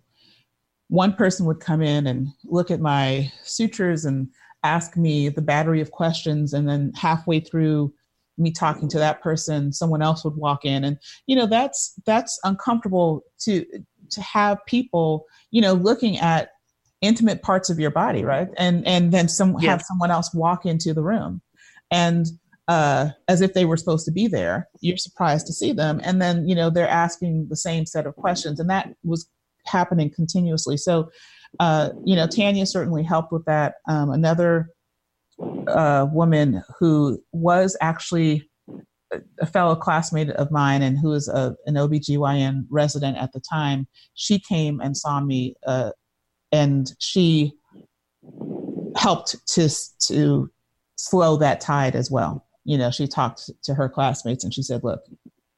one 0.89 1.13
person 1.13 1.45
would 1.47 1.61
come 1.61 1.83
in 1.83 2.07
and 2.07 2.29
look 2.45 2.71
at 2.71 2.81
my 2.81 3.31
sutures 3.43 4.07
and 4.07 4.29
ask 4.65 4.97
me 4.97 5.29
the 5.29 5.43
battery 5.43 5.83
of 5.83 5.91
questions, 5.91 6.55
and 6.55 6.67
then 6.67 6.93
halfway 6.97 7.41
through 7.41 7.93
me 8.39 8.51
talking 8.51 8.89
to 8.89 8.99
that 8.99 9.21
person, 9.21 9.73
someone 9.73 10.01
else 10.01 10.25
would 10.25 10.37
walk 10.37 10.65
in, 10.65 10.85
and 10.85 10.97
you 11.27 11.37
know 11.37 11.47
that's 11.47 11.93
that's 12.07 12.41
uncomfortable 12.45 13.23
to 13.41 13.67
to 14.13 14.23
have 14.23 14.59
people 14.67 15.27
you 15.51 15.61
know 15.61 15.75
looking 15.75 16.19
at 16.19 16.51
intimate 17.03 17.43
parts 17.43 17.69
of 17.69 17.79
your 17.79 17.91
body 17.91 18.25
right? 18.25 18.49
And 18.57 18.87
and 18.87 19.13
then 19.13 19.29
some 19.29 19.57
yeah. 19.59 19.71
have 19.71 19.83
someone 19.83 20.11
else 20.11 20.33
walk 20.33 20.65
into 20.65 20.95
the 20.95 21.03
room. 21.03 21.43
And 21.91 22.27
uh, 22.69 23.11
as 23.29 23.41
if 23.41 23.55
they 23.55 23.65
were 23.65 23.77
supposed 23.77 24.07
to 24.07 24.13
be 24.13 24.29
there 24.29 24.69
you're 24.81 24.97
surprised 24.97 25.47
to 25.49 25.53
see 25.53 25.73
them. 25.73 26.01
And 26.05 26.23
then 26.23 26.49
you 26.49 26.55
know 26.55 26.71
they're 26.71 26.89
asking 26.89 27.49
the 27.49 27.57
same 27.57 27.85
set 27.85 28.07
of 28.07 28.17
questions. 28.17 28.61
And 28.61 28.71
that 28.71 28.95
was 29.03 29.29
happening 29.67 30.11
continuously. 30.11 30.77
So 30.77 31.11
uh, 31.61 31.91
you 32.05 32.17
know 32.17 32.27
tanya 32.27 32.67
certainly 32.67 33.03
helped 33.03 33.33
with 33.33 33.45
that. 33.47 33.75
Um, 33.89 34.11
another 34.11 34.69
uh, 35.67 36.07
woman 36.13 36.63
who 36.79 37.21
was 37.33 37.77
actually 37.81 38.49
a 39.41 39.47
fellow 39.47 39.75
classmate 39.75 40.31
of 40.31 40.51
mine 40.51 40.83
and 40.83 40.99
who 40.99 41.09
was 41.11 41.29
a, 41.29 41.55
an 41.67 41.75
OBGYN 41.75 42.67
resident 42.71 43.17
at 43.17 43.33
the 43.33 43.41
time, 43.41 43.87
she 44.15 44.39
came 44.39 44.81
and 44.81 44.97
saw 44.97 45.21
me 45.21 45.55
uh, 45.67 45.91
and 46.51 46.93
she 46.99 47.53
helped 48.97 49.37
to, 49.49 49.69
to 50.07 50.51
slow 50.97 51.37
that 51.37 51.61
tide 51.61 51.97
as 51.97 52.11
well. 52.11 52.47
You 52.65 52.79
know, 52.79 52.91
she 52.91 53.09
talked 53.09 53.51
to 53.65 53.75
her 53.75 53.89
classmates 53.89 54.45
and 54.45 54.55
she 54.55 54.63
said, 54.63 54.85
look, 54.85 55.03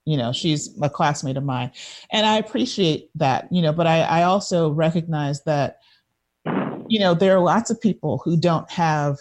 you 0.06 0.16
know, 0.16 0.32
she's 0.32 0.70
a 0.82 0.90
classmate 0.90 1.36
of 1.36 1.44
mine. 1.44 1.70
And 2.12 2.26
I 2.26 2.38
appreciate 2.38 3.10
that, 3.16 3.48
you 3.50 3.62
know, 3.62 3.72
but 3.72 3.86
I, 3.86 4.00
I 4.00 4.22
also 4.24 4.70
recognize 4.70 5.42
that, 5.44 5.78
you 6.88 7.00
know, 7.00 7.14
there 7.14 7.36
are 7.36 7.40
lots 7.40 7.70
of 7.70 7.80
people 7.80 8.20
who 8.24 8.36
don't 8.36 8.70
have 8.70 9.16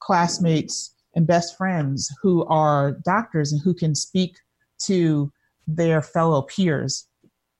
classmates 0.00 0.94
and 1.16 1.26
best 1.26 1.56
friends 1.56 2.14
who 2.22 2.44
are 2.44 2.92
doctors 3.04 3.50
and 3.50 3.60
who 3.60 3.74
can 3.74 3.94
speak 3.94 4.36
to 4.78 5.32
their 5.66 6.02
fellow 6.02 6.42
peers, 6.42 7.08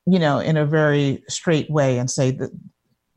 you 0.05 0.19
know, 0.19 0.39
in 0.39 0.55
a 0.55 0.65
very 0.65 1.23
straight 1.27 1.69
way 1.69 1.97
and 1.97 2.09
say 2.09 2.31
that 2.31 2.51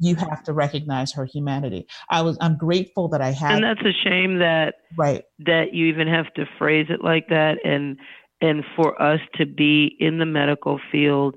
you 0.00 0.16
have 0.16 0.42
to 0.42 0.54
recognize 0.54 1.12
her 1.12 1.26
humanity. 1.26 1.86
I 2.08 2.22
was 2.22 2.38
I'm 2.40 2.56
grateful 2.56 3.08
that 3.08 3.20
I 3.20 3.30
had 3.30 3.52
And 3.52 3.62
that's 3.62 3.86
a 3.86 3.92
shame 3.92 4.38
that 4.38 4.76
right. 4.96 5.22
that 5.40 5.74
you 5.74 5.86
even 5.86 6.08
have 6.08 6.32
to 6.34 6.46
phrase 6.58 6.86
it 6.88 7.04
like 7.04 7.28
that. 7.28 7.58
And 7.64 7.98
and 8.40 8.64
for 8.74 9.00
us 9.00 9.20
to 9.34 9.44
be 9.44 9.94
in 10.00 10.18
the 10.18 10.26
medical 10.26 10.80
field 10.90 11.36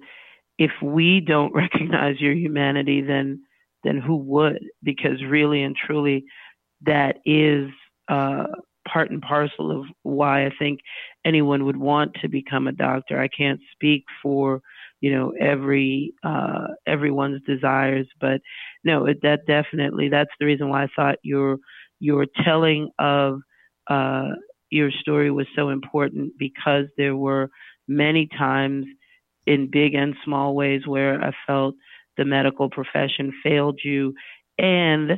if 0.58 0.72
we 0.82 1.20
don't 1.20 1.54
recognize 1.54 2.22
your 2.22 2.34
humanity 2.34 3.02
then 3.02 3.44
then 3.84 4.00
who 4.00 4.16
would? 4.16 4.64
Because 4.82 5.22
really 5.28 5.62
and 5.62 5.76
truly 5.76 6.24
that 6.86 7.18
is 7.26 7.70
uh, 8.08 8.46
part 8.92 9.12
and 9.12 9.22
parcel 9.22 9.72
of 9.72 9.86
why 10.04 10.46
I 10.46 10.52
think 10.60 10.80
anyone 11.26 11.66
would 11.66 11.78
want 11.78 12.16
to 12.22 12.28
become 12.28 12.68
a 12.68 12.72
doctor. 12.72 13.20
I 13.20 13.28
can't 13.28 13.60
speak 13.74 14.04
for 14.22 14.62
you 15.02 15.12
know 15.14 15.34
every 15.40 16.14
uh, 16.24 16.68
everyone's 16.88 17.42
desires, 17.46 18.08
but 18.20 18.42
no, 18.84 19.06
it, 19.06 19.20
that 19.24 19.46
definitely 19.48 20.10
that's 20.10 20.32
the 20.40 20.46
reason 20.46 20.70
why 20.70 20.84
I 20.84 20.88
thought 20.96 21.18
your 21.24 21.58
your 22.00 22.26
telling 22.44 22.90
of 23.00 23.40
uh, 23.90 24.30
your 24.70 24.92
story 24.92 25.32
was 25.32 25.48
so 25.56 25.70
important 25.70 26.34
because 26.38 26.86
there 26.98 27.16
were 27.16 27.50
many 27.88 28.28
times 28.38 28.86
in 29.46 29.70
big 29.72 29.94
and 29.94 30.16
small 30.24 30.56
ways 30.56 30.82
where 30.88 31.22
I 31.22 31.32
felt 31.46 31.76
the 32.18 32.26
medical 32.26 32.70
profession 32.70 33.34
failed 33.44 33.80
you 33.84 34.14
and 34.58 35.14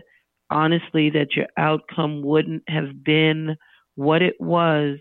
honestly 0.50 1.10
that 1.12 1.36
your 1.36 1.48
outcome 1.58 2.22
wouldn't 2.24 2.64
have 2.68 3.04
been 3.04 3.56
what 3.96 4.22
it 4.22 4.36
was 4.40 4.98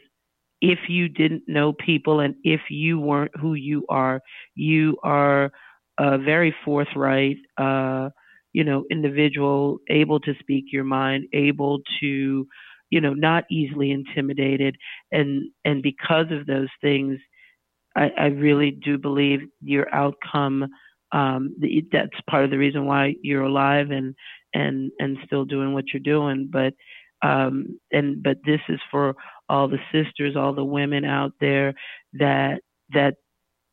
if 0.61 0.79
you 0.89 1.09
didn't 1.09 1.43
know 1.47 1.73
people 1.73 2.21
and 2.21 2.35
if 2.43 2.61
you 2.71 2.99
weren't 2.99 3.33
who 3.41 3.55
you 3.55 3.85
are. 3.89 4.21
You 4.55 4.97
are 5.03 5.51
a 5.99 6.19
very 6.19 6.55
forthright, 6.65 7.37
uh, 7.59 8.11
you 8.53 8.65
know, 8.65 8.85
individual, 8.91 9.79
able 9.91 10.21
to 10.21 10.35
speak 10.41 10.67
your 10.73 10.85
mind, 10.85 11.27
able 11.35 11.81
to, 12.01 12.47
you 12.91 13.01
know, 13.01 13.13
not 13.15 13.45
easily 13.51 13.91
intimidated, 13.91 14.77
and 15.13 15.51
and 15.65 15.83
because 15.83 16.27
of 16.31 16.47
those 16.47 16.69
things, 16.81 17.19
I, 17.97 18.11
I 18.19 18.27
really 18.27 18.71
do 18.71 18.99
believe 18.99 19.41
your 19.61 19.93
outcome. 19.95 20.67
Um, 21.13 21.55
that's 21.93 22.11
part 22.29 22.45
of 22.45 22.51
the 22.51 22.59
reason 22.59 22.87
why 22.87 23.15
you're 23.23 23.45
alive 23.45 23.91
and 23.91 24.15
and 24.54 24.90
and 24.99 25.18
still 25.26 25.44
doing 25.44 25.75
what 25.75 25.84
you're 25.92 26.00
doing. 26.00 26.49
But 26.50 26.75
um, 27.23 27.78
and 27.92 28.23
but 28.23 28.38
this 28.46 28.61
is 28.68 28.80
for 28.90 29.14
all 29.49 29.68
the 29.68 29.78
sisters, 29.92 30.37
all 30.37 30.54
the 30.54 30.64
women 30.64 31.04
out 31.04 31.32
there 31.40 31.75
that 32.14 32.61
that 32.92 33.14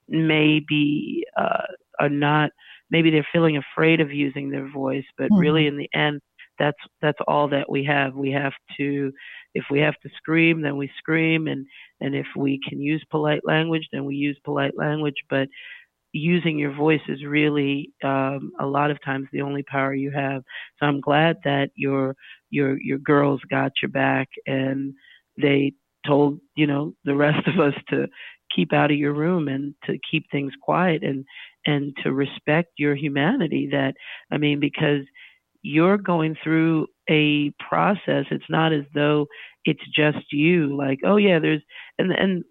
maybe 0.07 1.23
uh, 1.39 1.67
are 2.00 2.09
not 2.09 2.51
maybe 2.89 3.09
they're 3.09 3.27
feeling 3.31 3.57
afraid 3.57 4.01
of 4.01 4.11
using 4.11 4.50
their 4.50 4.69
voice, 4.69 5.05
but 5.17 5.25
mm-hmm. 5.25 5.39
really 5.39 5.67
in 5.67 5.77
the 5.77 5.89
end, 5.93 6.21
that's 6.59 6.77
that's 7.01 7.17
all 7.27 7.47
that 7.50 7.69
we 7.69 7.83
have. 7.85 8.15
We 8.15 8.31
have 8.31 8.53
to 8.77 9.11
if 9.53 9.65
we 9.69 9.79
have 9.79 9.95
to 10.03 10.09
scream, 10.17 10.61
then 10.61 10.77
we 10.77 10.89
scream, 10.97 11.47
and 11.47 11.65
and 12.00 12.15
if 12.15 12.27
we 12.35 12.59
can 12.67 12.81
use 12.81 13.03
polite 13.09 13.41
language, 13.43 13.88
then 13.91 14.05
we 14.05 14.15
use 14.15 14.38
polite 14.43 14.77
language. 14.77 15.15
But 15.29 15.47
using 16.13 16.60
your 16.60 16.74
voice 16.74 17.01
is 17.08 17.24
really 17.25 17.91
um, 18.03 18.51
a 18.60 18.65
lot 18.65 18.91
of 18.91 19.03
times 19.03 19.27
the 19.32 19.41
only 19.41 19.63
power 19.63 19.94
you 19.94 20.12
have. 20.12 20.44
So 20.80 20.86
I'm 20.86 21.01
glad 21.01 21.38
that 21.44 21.70
your 21.75 22.15
your 22.50 22.82
your 22.82 22.98
girls 23.00 23.41
got 23.50 23.72
your 23.82 23.89
back 23.89 24.30
and 24.46 24.94
they 25.41 25.74
told 26.06 26.39
you 26.56 26.68
know 26.68 26.94
the 27.06 27.15
rest 27.15 27.48
of 27.48 27.60
us 27.60 27.74
to 27.89 28.08
keep 28.56 28.74
out 28.74 28.91
of 28.91 28.98
your 28.98 29.13
room 29.13 29.48
and 29.48 29.74
to 29.86 29.98
keep 30.10 30.25
things 30.32 30.53
quiet 30.62 31.03
and 31.03 31.25
and 31.65 31.96
to 32.03 32.12
respect 32.12 32.70
your 32.77 32.96
humanity 32.96 33.70
that 33.72 33.94
i 34.32 34.38
mean 34.38 34.60
because 34.60 35.06
you're 35.62 35.98
going 35.98 36.36
through 36.44 36.88
a 37.10 37.51
process 37.70 38.25
it's 38.32 38.50
not 38.50 38.74
as 38.74 38.84
though 38.94 39.27
it's 39.65 39.84
just 39.96 40.18
you 40.32 40.75
like 40.75 41.00
oh 41.06 41.18
yeah 41.18 41.39
there's 41.39 41.62
and 41.98 42.12
and 42.12 42.44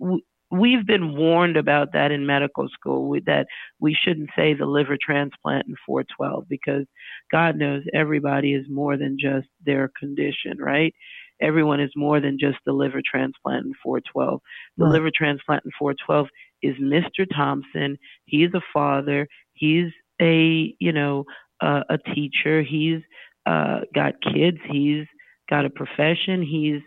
we've 0.50 0.86
been 0.86 1.16
warned 1.16 1.56
about 1.56 1.92
that 1.92 2.10
in 2.10 2.26
medical 2.26 2.68
school 2.68 3.16
that 3.26 3.46
we 3.78 3.94
shouldn't 3.94 4.30
say 4.36 4.54
the 4.54 4.66
liver 4.66 4.96
transplant 5.00 5.66
in 5.68 5.74
412 5.86 6.48
because 6.48 6.86
God 7.30 7.56
knows 7.56 7.84
everybody 7.94 8.54
is 8.54 8.66
more 8.68 8.96
than 8.96 9.16
just 9.20 9.46
their 9.64 9.90
condition, 9.98 10.58
right? 10.58 10.92
Everyone 11.40 11.80
is 11.80 11.92
more 11.96 12.20
than 12.20 12.38
just 12.38 12.58
the 12.66 12.72
liver 12.72 13.00
transplant 13.08 13.66
in 13.66 13.72
412. 13.82 14.40
The 14.76 14.84
right. 14.84 14.92
liver 14.92 15.10
transplant 15.14 15.64
in 15.64 15.70
412 15.78 16.26
is 16.62 16.76
Mr. 16.76 17.26
Thompson. 17.34 17.96
He's 18.24 18.52
a 18.54 18.60
father. 18.72 19.26
He's 19.52 19.92
a, 20.20 20.74
you 20.80 20.92
know, 20.92 21.24
uh, 21.60 21.82
a 21.88 21.98
teacher. 22.14 22.62
He's 22.62 23.00
uh, 23.46 23.80
got 23.94 24.14
kids. 24.20 24.58
He's 24.70 25.06
got 25.48 25.64
a 25.64 25.70
profession. 25.70 26.42
He's 26.42 26.82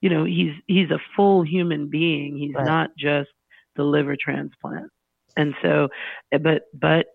you 0.00 0.10
know 0.10 0.24
he's 0.24 0.52
he's 0.66 0.90
a 0.90 1.00
full 1.14 1.42
human 1.42 1.88
being. 1.88 2.36
He's 2.36 2.54
right. 2.54 2.66
not 2.66 2.90
just 2.98 3.30
the 3.76 3.84
liver 3.84 4.16
transplant. 4.18 4.90
And 5.36 5.54
so 5.62 5.88
eh, 6.32 6.38
but 6.38 6.62
but 6.74 7.06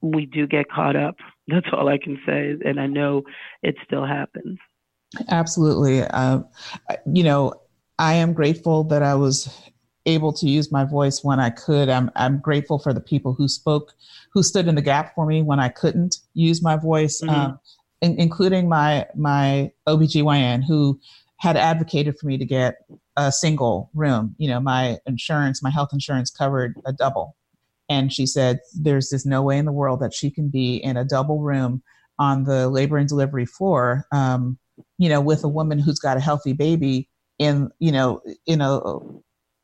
we 0.00 0.26
do 0.26 0.46
get 0.46 0.70
caught 0.70 0.96
up. 0.96 1.16
That's 1.48 1.66
all 1.72 1.88
i 1.88 1.98
can 1.98 2.18
say. 2.26 2.56
And 2.64 2.80
i 2.80 2.86
know 2.86 3.22
it 3.62 3.76
still 3.84 4.06
happens. 4.06 4.58
Absolutely. 5.28 6.02
Uh, 6.02 6.40
you 7.12 7.24
know 7.24 7.54
i 7.98 8.14
am 8.14 8.32
grateful 8.32 8.84
that 8.84 9.02
i 9.02 9.14
was 9.14 9.48
able 10.06 10.32
to 10.32 10.46
use 10.48 10.72
my 10.72 10.84
voice 10.84 11.22
when 11.22 11.40
i 11.40 11.50
could. 11.50 11.88
I'm 11.88 12.10
i'm 12.16 12.38
grateful 12.38 12.78
for 12.78 12.92
the 12.92 13.00
people 13.00 13.34
who 13.34 13.48
spoke 13.48 13.92
who 14.32 14.42
stood 14.42 14.68
in 14.68 14.76
the 14.76 14.82
gap 14.82 15.14
for 15.14 15.26
me 15.26 15.42
when 15.42 15.60
i 15.60 15.68
couldn't 15.68 16.18
use 16.34 16.62
my 16.62 16.76
voice 16.76 17.20
mm-hmm. 17.20 17.34
um, 17.34 17.60
in, 18.00 18.18
including 18.18 18.68
my 18.68 19.06
my 19.14 19.72
obgyn 19.86 20.62
who 20.64 20.98
had 21.40 21.56
advocated 21.56 22.18
for 22.18 22.26
me 22.26 22.36
to 22.36 22.44
get 22.44 22.76
a 23.16 23.32
single 23.32 23.90
room. 23.94 24.34
You 24.38 24.48
know, 24.48 24.60
my 24.60 24.98
insurance, 25.06 25.62
my 25.62 25.70
health 25.70 25.88
insurance 25.92 26.30
covered 26.30 26.74
a 26.84 26.92
double. 26.92 27.34
And 27.88 28.12
she 28.12 28.26
said, 28.26 28.60
there's 28.78 29.08
just 29.08 29.26
no 29.26 29.42
way 29.42 29.58
in 29.58 29.64
the 29.64 29.72
world 29.72 30.00
that 30.00 30.14
she 30.14 30.30
can 30.30 30.48
be 30.48 30.76
in 30.76 30.96
a 30.96 31.04
double 31.04 31.40
room 31.40 31.82
on 32.18 32.44
the 32.44 32.68
labor 32.68 32.98
and 32.98 33.08
delivery 33.08 33.46
floor, 33.46 34.06
um, 34.12 34.58
you 34.98 35.08
know, 35.08 35.20
with 35.20 35.42
a 35.42 35.48
woman 35.48 35.78
who's 35.78 35.98
got 35.98 36.18
a 36.18 36.20
healthy 36.20 36.52
baby 36.52 37.08
in, 37.38 37.70
you 37.78 37.90
know, 37.90 38.20
in 38.46 38.60
a, 38.60 38.78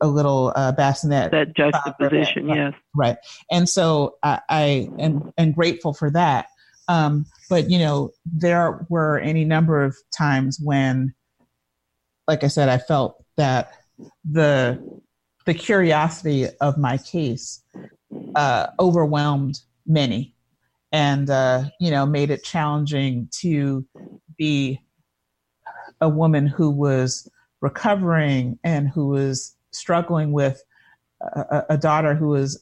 a 0.01 0.07
little 0.07 0.51
uh, 0.55 0.71
bassinet. 0.71 1.31
That 1.31 1.55
juxtaposition, 1.55 2.49
yes. 2.49 2.73
Right. 2.95 3.17
And 3.51 3.69
so 3.69 4.17
I, 4.23 4.41
I 4.49 4.89
am, 4.99 5.31
am 5.37 5.51
grateful 5.51 5.93
for 5.93 6.09
that. 6.11 6.47
Um, 6.87 7.27
but, 7.49 7.69
you 7.69 7.77
know, 7.77 8.09
there 8.25 8.85
were 8.89 9.19
any 9.19 9.45
number 9.45 9.83
of 9.83 9.95
times 10.11 10.59
when 10.61 11.13
like 12.27 12.43
I 12.43 12.47
said, 12.47 12.69
I 12.69 12.77
felt 12.77 13.23
that 13.37 13.71
the 14.29 15.01
the 15.45 15.53
curiosity 15.53 16.47
of 16.59 16.77
my 16.77 16.97
case 16.97 17.61
uh, 18.35 18.67
overwhelmed 18.79 19.59
many, 19.85 20.33
and 20.91 21.29
uh, 21.29 21.63
you 21.79 21.91
know 21.91 22.05
made 22.05 22.29
it 22.29 22.43
challenging 22.43 23.29
to 23.39 23.85
be 24.37 24.81
a 26.01 26.09
woman 26.09 26.45
who 26.47 26.69
was 26.69 27.29
recovering 27.61 28.59
and 28.63 28.87
who 28.89 29.07
was 29.07 29.55
struggling 29.71 30.31
with 30.31 30.63
a, 31.21 31.65
a 31.69 31.77
daughter 31.77 32.13
who 32.13 32.29
was 32.29 32.61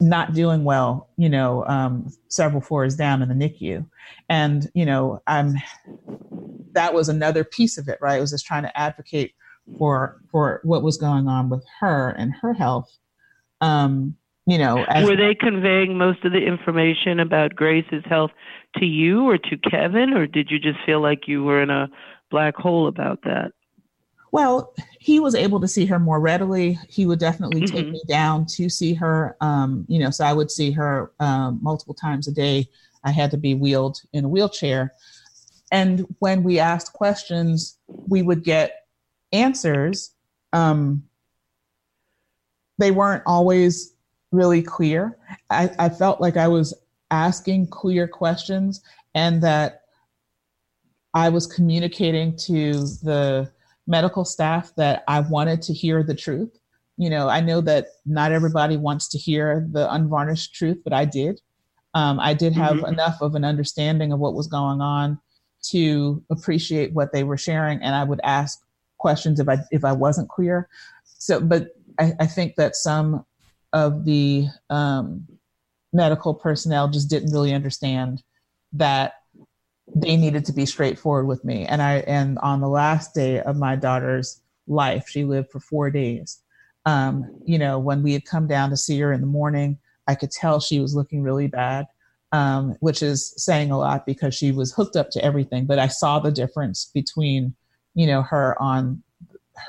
not 0.00 0.32
doing 0.32 0.64
well, 0.64 1.10
you 1.16 1.28
know, 1.28 1.64
um, 1.66 2.10
several 2.28 2.60
floors 2.60 2.96
down 2.96 3.22
in 3.22 3.28
the 3.28 3.34
NICU. 3.34 3.86
And, 4.28 4.70
you 4.74 4.86
know, 4.86 5.22
I'm, 5.26 5.56
that 6.72 6.94
was 6.94 7.08
another 7.08 7.44
piece 7.44 7.78
of 7.78 7.88
it, 7.88 7.98
right? 8.00 8.18
It 8.18 8.20
was 8.20 8.30
just 8.30 8.46
trying 8.46 8.62
to 8.62 8.78
advocate 8.78 9.34
for, 9.78 10.20
for 10.30 10.60
what 10.64 10.82
was 10.82 10.96
going 10.96 11.28
on 11.28 11.48
with 11.48 11.64
her 11.80 12.10
and 12.10 12.32
her 12.40 12.52
health. 12.52 12.90
Um, 13.60 14.16
you 14.46 14.58
know, 14.58 14.84
as, 14.84 15.08
were 15.08 15.16
they 15.16 15.34
conveying 15.34 15.96
most 15.96 16.24
of 16.24 16.32
the 16.32 16.44
information 16.44 17.20
about 17.20 17.54
Grace's 17.54 18.04
health 18.06 18.30
to 18.76 18.84
you 18.84 19.28
or 19.28 19.38
to 19.38 19.56
Kevin, 19.70 20.14
or 20.14 20.26
did 20.26 20.50
you 20.50 20.58
just 20.58 20.78
feel 20.84 21.00
like 21.00 21.28
you 21.28 21.44
were 21.44 21.62
in 21.62 21.70
a 21.70 21.88
black 22.30 22.56
hole 22.56 22.88
about 22.88 23.22
that? 23.22 23.52
Well, 24.32 24.74
he 24.98 25.20
was 25.20 25.34
able 25.34 25.60
to 25.60 25.68
see 25.68 25.86
her 25.86 25.98
more 25.98 26.20
readily. 26.20 26.78
He 26.88 27.04
would 27.06 27.18
definitely 27.18 27.62
mm-hmm. 27.62 27.76
take 27.76 27.88
me 27.90 28.02
down 28.08 28.46
to 28.46 28.68
see 28.68 28.94
her. 28.94 29.36
Um, 29.40 29.84
you 29.88 29.98
know, 29.98 30.10
so 30.10 30.24
I 30.24 30.32
would 30.32 30.50
see 30.50 30.70
her 30.72 31.10
um, 31.20 31.58
multiple 31.62 31.94
times 31.94 32.28
a 32.28 32.32
day. 32.32 32.68
I 33.04 33.10
had 33.10 33.30
to 33.32 33.36
be 33.36 33.54
wheeled 33.54 34.00
in 34.12 34.24
a 34.24 34.28
wheelchair. 34.28 34.92
And 35.70 36.06
when 36.18 36.42
we 36.42 36.58
asked 36.58 36.92
questions, 36.92 37.78
we 37.86 38.22
would 38.22 38.42
get 38.42 38.86
answers. 39.32 40.12
Um, 40.52 41.04
they 42.78 42.90
weren't 42.90 43.22
always 43.26 43.94
really 44.32 44.62
clear. 44.62 45.16
I, 45.50 45.70
I 45.78 45.88
felt 45.88 46.20
like 46.20 46.36
I 46.36 46.48
was 46.48 46.74
asking 47.10 47.68
clear 47.68 48.08
questions 48.08 48.80
and 49.14 49.42
that 49.42 49.82
I 51.14 51.28
was 51.28 51.46
communicating 51.46 52.36
to 52.36 52.72
the 53.02 53.50
medical 53.86 54.24
staff 54.24 54.72
that 54.76 55.02
I 55.08 55.20
wanted 55.20 55.62
to 55.62 55.72
hear 55.72 56.02
the 56.02 56.14
truth. 56.14 56.56
You 56.96 57.10
know, 57.10 57.28
I 57.28 57.40
know 57.40 57.60
that 57.62 57.86
not 58.06 58.32
everybody 58.32 58.76
wants 58.76 59.08
to 59.08 59.18
hear 59.18 59.66
the 59.72 59.92
unvarnished 59.92 60.54
truth, 60.54 60.78
but 60.84 60.92
I 60.92 61.04
did. 61.04 61.40
Um, 61.94 62.20
I 62.20 62.34
did 62.34 62.52
have 62.52 62.76
mm-hmm. 62.76 62.92
enough 62.92 63.20
of 63.20 63.34
an 63.34 63.44
understanding 63.44 64.12
of 64.12 64.20
what 64.20 64.34
was 64.34 64.46
going 64.46 64.80
on 64.80 65.18
to 65.62 66.22
appreciate 66.30 66.92
what 66.92 67.12
they 67.12 67.24
were 67.24 67.36
sharing, 67.36 67.80
and 67.82 67.94
I 67.94 68.04
would 68.04 68.20
ask 68.24 68.60
questions 68.98 69.40
if 69.40 69.48
I 69.48 69.58
if 69.70 69.84
I 69.84 69.92
wasn't 69.92 70.28
clear. 70.28 70.68
So, 71.04 71.40
but 71.40 71.68
I, 71.98 72.12
I 72.20 72.26
think 72.26 72.56
that 72.56 72.76
some 72.76 73.24
of 73.72 74.04
the 74.04 74.46
um, 74.68 75.26
medical 75.92 76.34
personnel 76.34 76.88
just 76.88 77.10
didn't 77.10 77.32
really 77.32 77.52
understand 77.52 78.22
that 78.72 79.14
they 79.94 80.16
needed 80.16 80.44
to 80.44 80.52
be 80.52 80.66
straightforward 80.66 81.26
with 81.26 81.44
me. 81.44 81.66
And 81.66 81.82
I 81.82 81.98
and 82.06 82.38
on 82.38 82.60
the 82.60 82.68
last 82.68 83.14
day 83.14 83.40
of 83.40 83.56
my 83.56 83.76
daughter's 83.76 84.40
life, 84.66 85.08
she 85.08 85.24
lived 85.24 85.50
for 85.50 85.60
four 85.60 85.90
days. 85.90 86.40
Um, 86.86 87.40
you 87.44 87.58
know, 87.58 87.78
when 87.78 88.02
we 88.02 88.12
had 88.12 88.24
come 88.24 88.46
down 88.46 88.70
to 88.70 88.76
see 88.76 88.98
her 89.00 89.12
in 89.12 89.20
the 89.20 89.26
morning, 89.26 89.78
I 90.06 90.14
could 90.14 90.30
tell 90.30 90.60
she 90.60 90.80
was 90.80 90.94
looking 90.94 91.22
really 91.22 91.46
bad, 91.46 91.86
um, 92.32 92.76
which 92.80 93.02
is 93.02 93.34
saying 93.36 93.70
a 93.70 93.78
lot 93.78 94.06
because 94.06 94.34
she 94.34 94.52
was 94.52 94.72
hooked 94.72 94.96
up 94.96 95.10
to 95.10 95.24
everything. 95.24 95.66
But 95.66 95.78
I 95.78 95.88
saw 95.88 96.18
the 96.18 96.30
difference 96.30 96.90
between, 96.94 97.54
you 97.94 98.06
know, 98.06 98.22
her 98.22 98.60
on 98.60 99.02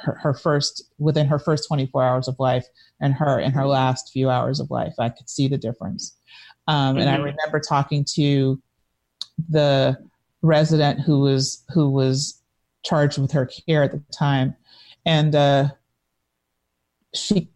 her, 0.04 0.18
her 0.22 0.34
first 0.34 0.84
within 1.00 1.28
her 1.28 1.40
first 1.40 1.68
24 1.68 2.04
hours 2.04 2.28
of 2.28 2.40
life 2.40 2.66
and 3.00 3.14
her 3.14 3.40
in 3.40 3.52
her 3.52 3.66
last 3.66 4.12
few 4.12 4.30
hours 4.30 4.60
of 4.60 4.72
life. 4.72 4.94
I 5.00 5.10
could 5.10 5.30
see 5.30 5.48
the 5.48 5.58
difference. 5.58 6.16
Um, 6.68 6.98
and 6.98 7.08
mm-hmm. 7.08 7.22
I 7.22 7.26
remember 7.26 7.60
talking 7.60 8.06
to 8.16 8.62
the 9.50 9.98
resident 10.42 11.00
who 11.00 11.20
was 11.20 11.64
who 11.70 11.90
was 11.90 12.42
charged 12.84 13.18
with 13.18 13.32
her 13.32 13.46
care 13.46 13.84
at 13.84 13.92
the 13.92 14.04
time, 14.12 14.56
and 15.06 15.36
uh, 15.36 15.70
she 17.14 17.50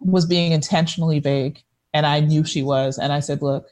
was 0.00 0.26
being 0.26 0.52
intentionally 0.52 1.18
vague, 1.18 1.62
and 1.92 2.06
I 2.06 2.20
knew 2.20 2.44
she 2.44 2.62
was. 2.62 2.98
And 2.98 3.12
I 3.12 3.20
said, 3.20 3.42
"Look, 3.42 3.66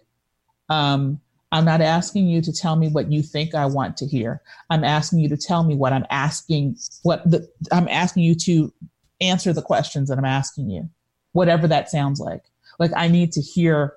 um, 0.69 1.21
I'm 1.53 1.67
not 1.67 1.83
asking 1.83 2.29
you 2.29 2.41
to 2.43 2.53
tell 2.53 2.77
me 2.77 2.89
what 2.89 3.13
you 3.13 3.23
think 3.23 3.55
I 3.55 3.67
want 3.67 3.99
to 3.99 4.07
hear. 4.07 4.41
I'm 4.71 4.85
asking 4.85 5.19
you 5.19 5.29
to 5.29 5.37
tell 5.37 5.65
me 5.65 5.75
what 5.75 5.93
I'm 5.93 6.07
asking. 6.11 6.77
What 7.03 7.31
the, 7.31 7.47
I'm 7.71 7.89
asking 7.89 8.23
you 8.25 8.35
to 8.37 8.73
answer 9.21 9.53
the 9.53 9.63
questions 9.63 10.09
that 10.09 10.19
I'm 10.19 10.25
asking 10.25 10.71
you, 10.71 10.89
whatever 11.33 11.69
that 11.69 11.91
sounds 11.91 12.21
like. 12.21 12.45
Like 12.79 12.91
I 12.97 13.09
need 13.09 13.33
to 13.33 13.41
hear 13.43 13.95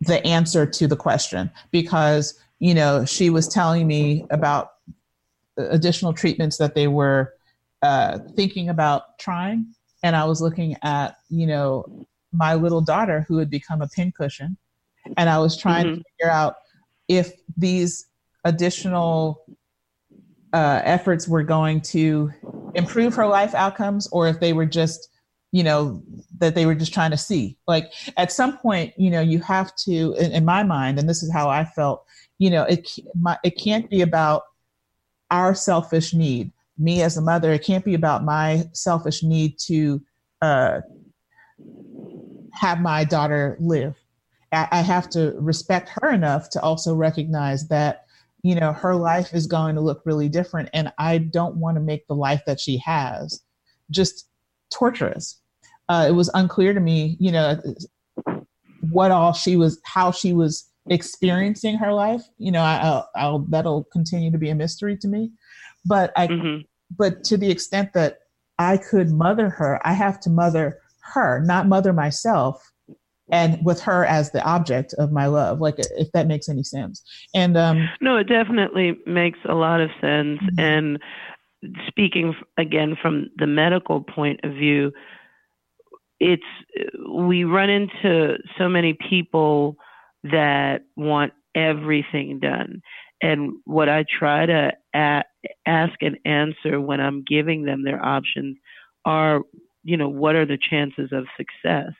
the 0.00 0.24
answer 0.26 0.64
to 0.64 0.86
the 0.86 0.96
question 0.96 1.50
because 1.70 2.38
you 2.58 2.74
know 2.74 3.04
she 3.04 3.30
was 3.30 3.46
telling 3.46 3.86
me 3.86 4.26
about 4.30 4.72
additional 5.58 6.12
treatments 6.12 6.56
that 6.56 6.74
they 6.74 6.88
were 6.88 7.34
uh, 7.82 8.18
thinking 8.34 8.68
about 8.68 9.18
trying 9.18 9.66
and 10.02 10.16
i 10.16 10.24
was 10.24 10.40
looking 10.40 10.76
at 10.82 11.16
you 11.28 11.46
know 11.46 12.06
my 12.32 12.54
little 12.54 12.80
daughter 12.80 13.24
who 13.28 13.38
had 13.38 13.50
become 13.50 13.82
a 13.82 13.88
pincushion 13.88 14.56
and 15.16 15.28
i 15.28 15.38
was 15.38 15.56
trying 15.56 15.86
mm-hmm. 15.86 15.94
to 15.96 16.04
figure 16.18 16.32
out 16.32 16.56
if 17.08 17.32
these 17.56 18.06
additional 18.44 19.44
uh, 20.52 20.80
efforts 20.84 21.28
were 21.28 21.44
going 21.44 21.80
to 21.80 22.30
improve 22.74 23.14
her 23.14 23.26
life 23.26 23.54
outcomes 23.54 24.08
or 24.08 24.26
if 24.26 24.40
they 24.40 24.52
were 24.52 24.66
just 24.66 25.08
you 25.52 25.62
know 25.62 26.02
that 26.38 26.54
they 26.54 26.64
were 26.64 26.76
just 26.76 26.94
trying 26.94 27.10
to 27.10 27.16
see. 27.16 27.58
Like 27.66 27.92
at 28.16 28.32
some 28.32 28.56
point 28.58 28.94
you 28.96 29.10
know 29.10 29.20
you 29.20 29.40
have 29.40 29.74
to 29.76 30.14
in, 30.14 30.32
in 30.32 30.44
my 30.44 30.62
mind 30.62 30.98
and 30.98 31.08
this 31.08 31.22
is 31.22 31.32
how 31.32 31.48
i 31.48 31.64
felt 31.64 32.04
you 32.38 32.50
know 32.50 32.62
it 32.64 32.88
my, 33.20 33.36
it 33.44 33.58
can't 33.58 33.90
be 33.90 34.00
about 34.00 34.42
our 35.30 35.54
selfish 35.54 36.14
need 36.14 36.52
me 36.78 37.02
as 37.02 37.16
a 37.16 37.22
mother. 37.22 37.52
It 37.52 37.62
can't 37.62 37.84
be 37.84 37.94
about 37.94 38.24
my 38.24 38.64
selfish 38.72 39.22
need 39.22 39.58
to 39.66 40.02
uh, 40.40 40.80
have 42.52 42.80
my 42.80 43.04
daughter 43.04 43.56
live 43.60 43.94
I, 44.52 44.82
have 44.82 45.08
to 45.10 45.34
respect 45.38 45.90
her 46.00 46.12
enough 46.12 46.50
to 46.50 46.62
also 46.62 46.94
recognize 46.94 47.68
that 47.68 48.06
you 48.42 48.54
know 48.54 48.72
her 48.72 48.96
life 48.96 49.32
is 49.32 49.46
going 49.46 49.74
to 49.76 49.80
look 49.80 50.02
really 50.04 50.28
different 50.28 50.70
and 50.72 50.92
i 50.98 51.18
don't 51.18 51.56
want 51.56 51.76
to 51.76 51.80
make 51.80 52.06
the 52.06 52.14
life 52.14 52.42
that 52.46 52.58
she 52.58 52.78
has 52.78 53.42
just 53.90 54.28
torturous 54.72 55.40
uh, 55.90 56.06
it 56.06 56.12
was 56.12 56.30
unclear 56.34 56.72
to 56.72 56.78
me, 56.78 57.16
you 57.18 57.32
know, 57.32 57.60
what 58.92 59.10
all 59.10 59.32
she 59.32 59.56
was, 59.56 59.80
how 59.82 60.12
she 60.12 60.32
was 60.32 60.70
experiencing 60.88 61.76
her 61.76 61.92
life. 61.92 62.22
You 62.38 62.52
know, 62.52 62.62
I, 62.62 62.84
will 62.84 63.06
I'll 63.16 63.38
that'll 63.48 63.84
continue 63.92 64.30
to 64.30 64.38
be 64.38 64.50
a 64.50 64.54
mystery 64.54 64.96
to 64.98 65.08
me. 65.08 65.32
But 65.84 66.12
I, 66.16 66.28
mm-hmm. 66.28 66.60
but 66.96 67.24
to 67.24 67.36
the 67.36 67.50
extent 67.50 67.92
that 67.94 68.20
I 68.56 68.76
could 68.76 69.10
mother 69.10 69.50
her, 69.50 69.84
I 69.84 69.94
have 69.94 70.20
to 70.20 70.30
mother 70.30 70.78
her, 71.12 71.42
not 71.44 71.66
mother 71.66 71.92
myself, 71.92 72.69
and 73.32 73.64
with 73.64 73.80
her 73.82 74.04
as 74.04 74.32
the 74.32 74.42
object 74.44 74.94
of 74.94 75.12
my 75.12 75.26
love. 75.26 75.60
Like, 75.60 75.76
if 75.78 76.10
that 76.12 76.26
makes 76.26 76.48
any 76.48 76.62
sense. 76.62 77.02
And 77.34 77.56
um, 77.56 77.88
no, 78.00 78.16
it 78.16 78.24
definitely 78.24 78.98
makes 79.06 79.38
a 79.48 79.54
lot 79.54 79.80
of 79.80 79.90
sense. 80.00 80.40
Mm-hmm. 80.40 80.60
And 80.60 80.98
speaking 81.86 82.34
again 82.56 82.96
from 83.00 83.28
the 83.36 83.46
medical 83.46 84.02
point 84.02 84.40
of 84.44 84.52
view 84.52 84.92
it's 86.18 86.42
we 87.08 87.44
run 87.44 87.70
into 87.70 88.36
so 88.58 88.68
many 88.68 88.96
people 89.08 89.76
that 90.24 90.82
want 90.96 91.32
everything 91.54 92.38
done 92.38 92.80
and 93.22 93.52
what 93.64 93.88
i 93.88 94.04
try 94.18 94.46
to 94.46 94.72
a- 94.94 95.24
ask 95.66 95.94
and 96.00 96.18
answer 96.24 96.80
when 96.80 97.00
i'm 97.00 97.24
giving 97.24 97.64
them 97.64 97.84
their 97.84 98.02
options 98.04 98.56
are 99.04 99.40
you 99.82 99.96
know 99.96 100.08
what 100.08 100.36
are 100.36 100.46
the 100.46 100.58
chances 100.58 101.10
of 101.12 101.26
success 101.36 101.92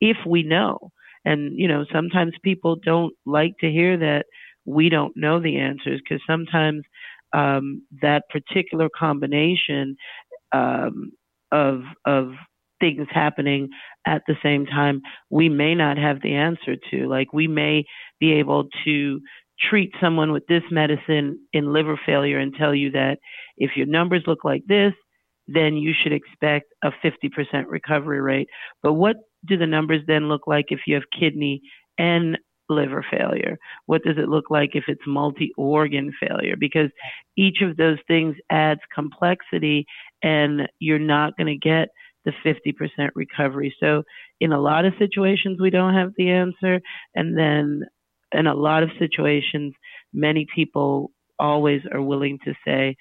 if 0.00 0.16
we 0.26 0.42
know 0.42 0.90
and 1.24 1.58
you 1.58 1.68
know 1.68 1.84
sometimes 1.92 2.32
people 2.42 2.76
don't 2.84 3.14
like 3.26 3.52
to 3.60 3.70
hear 3.70 3.96
that 3.96 4.24
we 4.64 4.88
don't 4.88 5.16
know 5.16 5.40
the 5.40 5.58
answers 5.58 6.00
because 6.02 6.22
sometimes 6.26 6.82
um, 7.32 7.82
that 8.02 8.22
particular 8.30 8.88
combination 8.96 9.96
um, 10.52 11.12
of 11.52 11.82
of 12.06 12.32
things 12.80 13.06
happening 13.10 13.68
at 14.06 14.22
the 14.28 14.36
same 14.42 14.64
time 14.64 15.00
we 15.30 15.48
may 15.48 15.74
not 15.74 15.98
have 15.98 16.22
the 16.22 16.34
answer 16.34 16.76
to. 16.90 17.08
Like 17.08 17.32
we 17.32 17.48
may 17.48 17.84
be 18.20 18.32
able 18.34 18.68
to 18.84 19.20
treat 19.68 19.92
someone 20.00 20.32
with 20.32 20.46
this 20.48 20.62
medicine 20.70 21.38
in 21.52 21.72
liver 21.72 21.98
failure 22.06 22.38
and 22.38 22.54
tell 22.54 22.74
you 22.74 22.92
that 22.92 23.18
if 23.56 23.72
your 23.76 23.86
numbers 23.86 24.22
look 24.26 24.44
like 24.44 24.62
this, 24.68 24.92
then 25.48 25.76
you 25.76 25.92
should 26.00 26.12
expect 26.12 26.66
a 26.84 26.90
50% 27.04 27.64
recovery 27.66 28.20
rate. 28.20 28.48
But 28.82 28.92
what 28.92 29.16
do 29.46 29.56
the 29.56 29.66
numbers 29.66 30.02
then 30.06 30.28
look 30.28 30.46
like 30.46 30.66
if 30.68 30.80
you 30.86 30.94
have 30.94 31.04
kidney 31.18 31.62
and 31.98 32.38
liver 32.68 33.04
failure? 33.10 33.58
What 33.86 34.02
does 34.02 34.18
it 34.18 34.28
look 34.28 34.50
like 34.50 34.70
if 34.74 34.84
it's 34.88 35.02
multi 35.06 35.52
organ 35.56 36.12
failure? 36.20 36.56
Because 36.58 36.90
each 37.36 37.58
of 37.62 37.76
those 37.76 37.98
things 38.06 38.36
adds 38.50 38.80
complexity, 38.94 39.86
and 40.22 40.68
you're 40.78 40.98
not 40.98 41.36
going 41.36 41.46
to 41.46 41.56
get 41.56 41.88
the 42.24 42.32
50% 42.44 43.10
recovery. 43.14 43.74
So, 43.80 44.02
in 44.40 44.52
a 44.52 44.60
lot 44.60 44.84
of 44.84 44.92
situations, 44.98 45.60
we 45.60 45.70
don't 45.70 45.94
have 45.94 46.12
the 46.16 46.30
answer. 46.30 46.80
And 47.14 47.36
then, 47.36 47.82
in 48.32 48.46
a 48.46 48.54
lot 48.54 48.82
of 48.82 48.90
situations, 48.98 49.74
many 50.12 50.46
people 50.54 51.10
always 51.38 51.82
are 51.92 52.02
willing 52.02 52.38
to 52.44 52.54
say, 52.66 52.96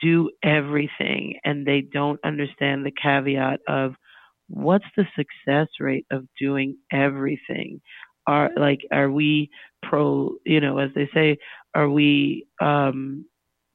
do 0.00 0.30
everything. 0.44 1.38
And 1.44 1.66
they 1.66 1.80
don't 1.80 2.20
understand 2.24 2.86
the 2.86 2.92
caveat 2.92 3.60
of 3.66 3.94
what's 4.50 4.84
the 4.96 5.06
success 5.16 5.68
rate 5.78 6.06
of 6.10 6.26
doing 6.38 6.76
everything? 6.92 7.80
Are 8.26 8.50
like, 8.56 8.80
are 8.92 9.10
we 9.10 9.50
pro, 9.82 10.34
you 10.44 10.60
know, 10.60 10.78
as 10.78 10.90
they 10.94 11.08
say, 11.14 11.38
are 11.74 11.88
we, 11.88 12.46
um, 12.60 13.24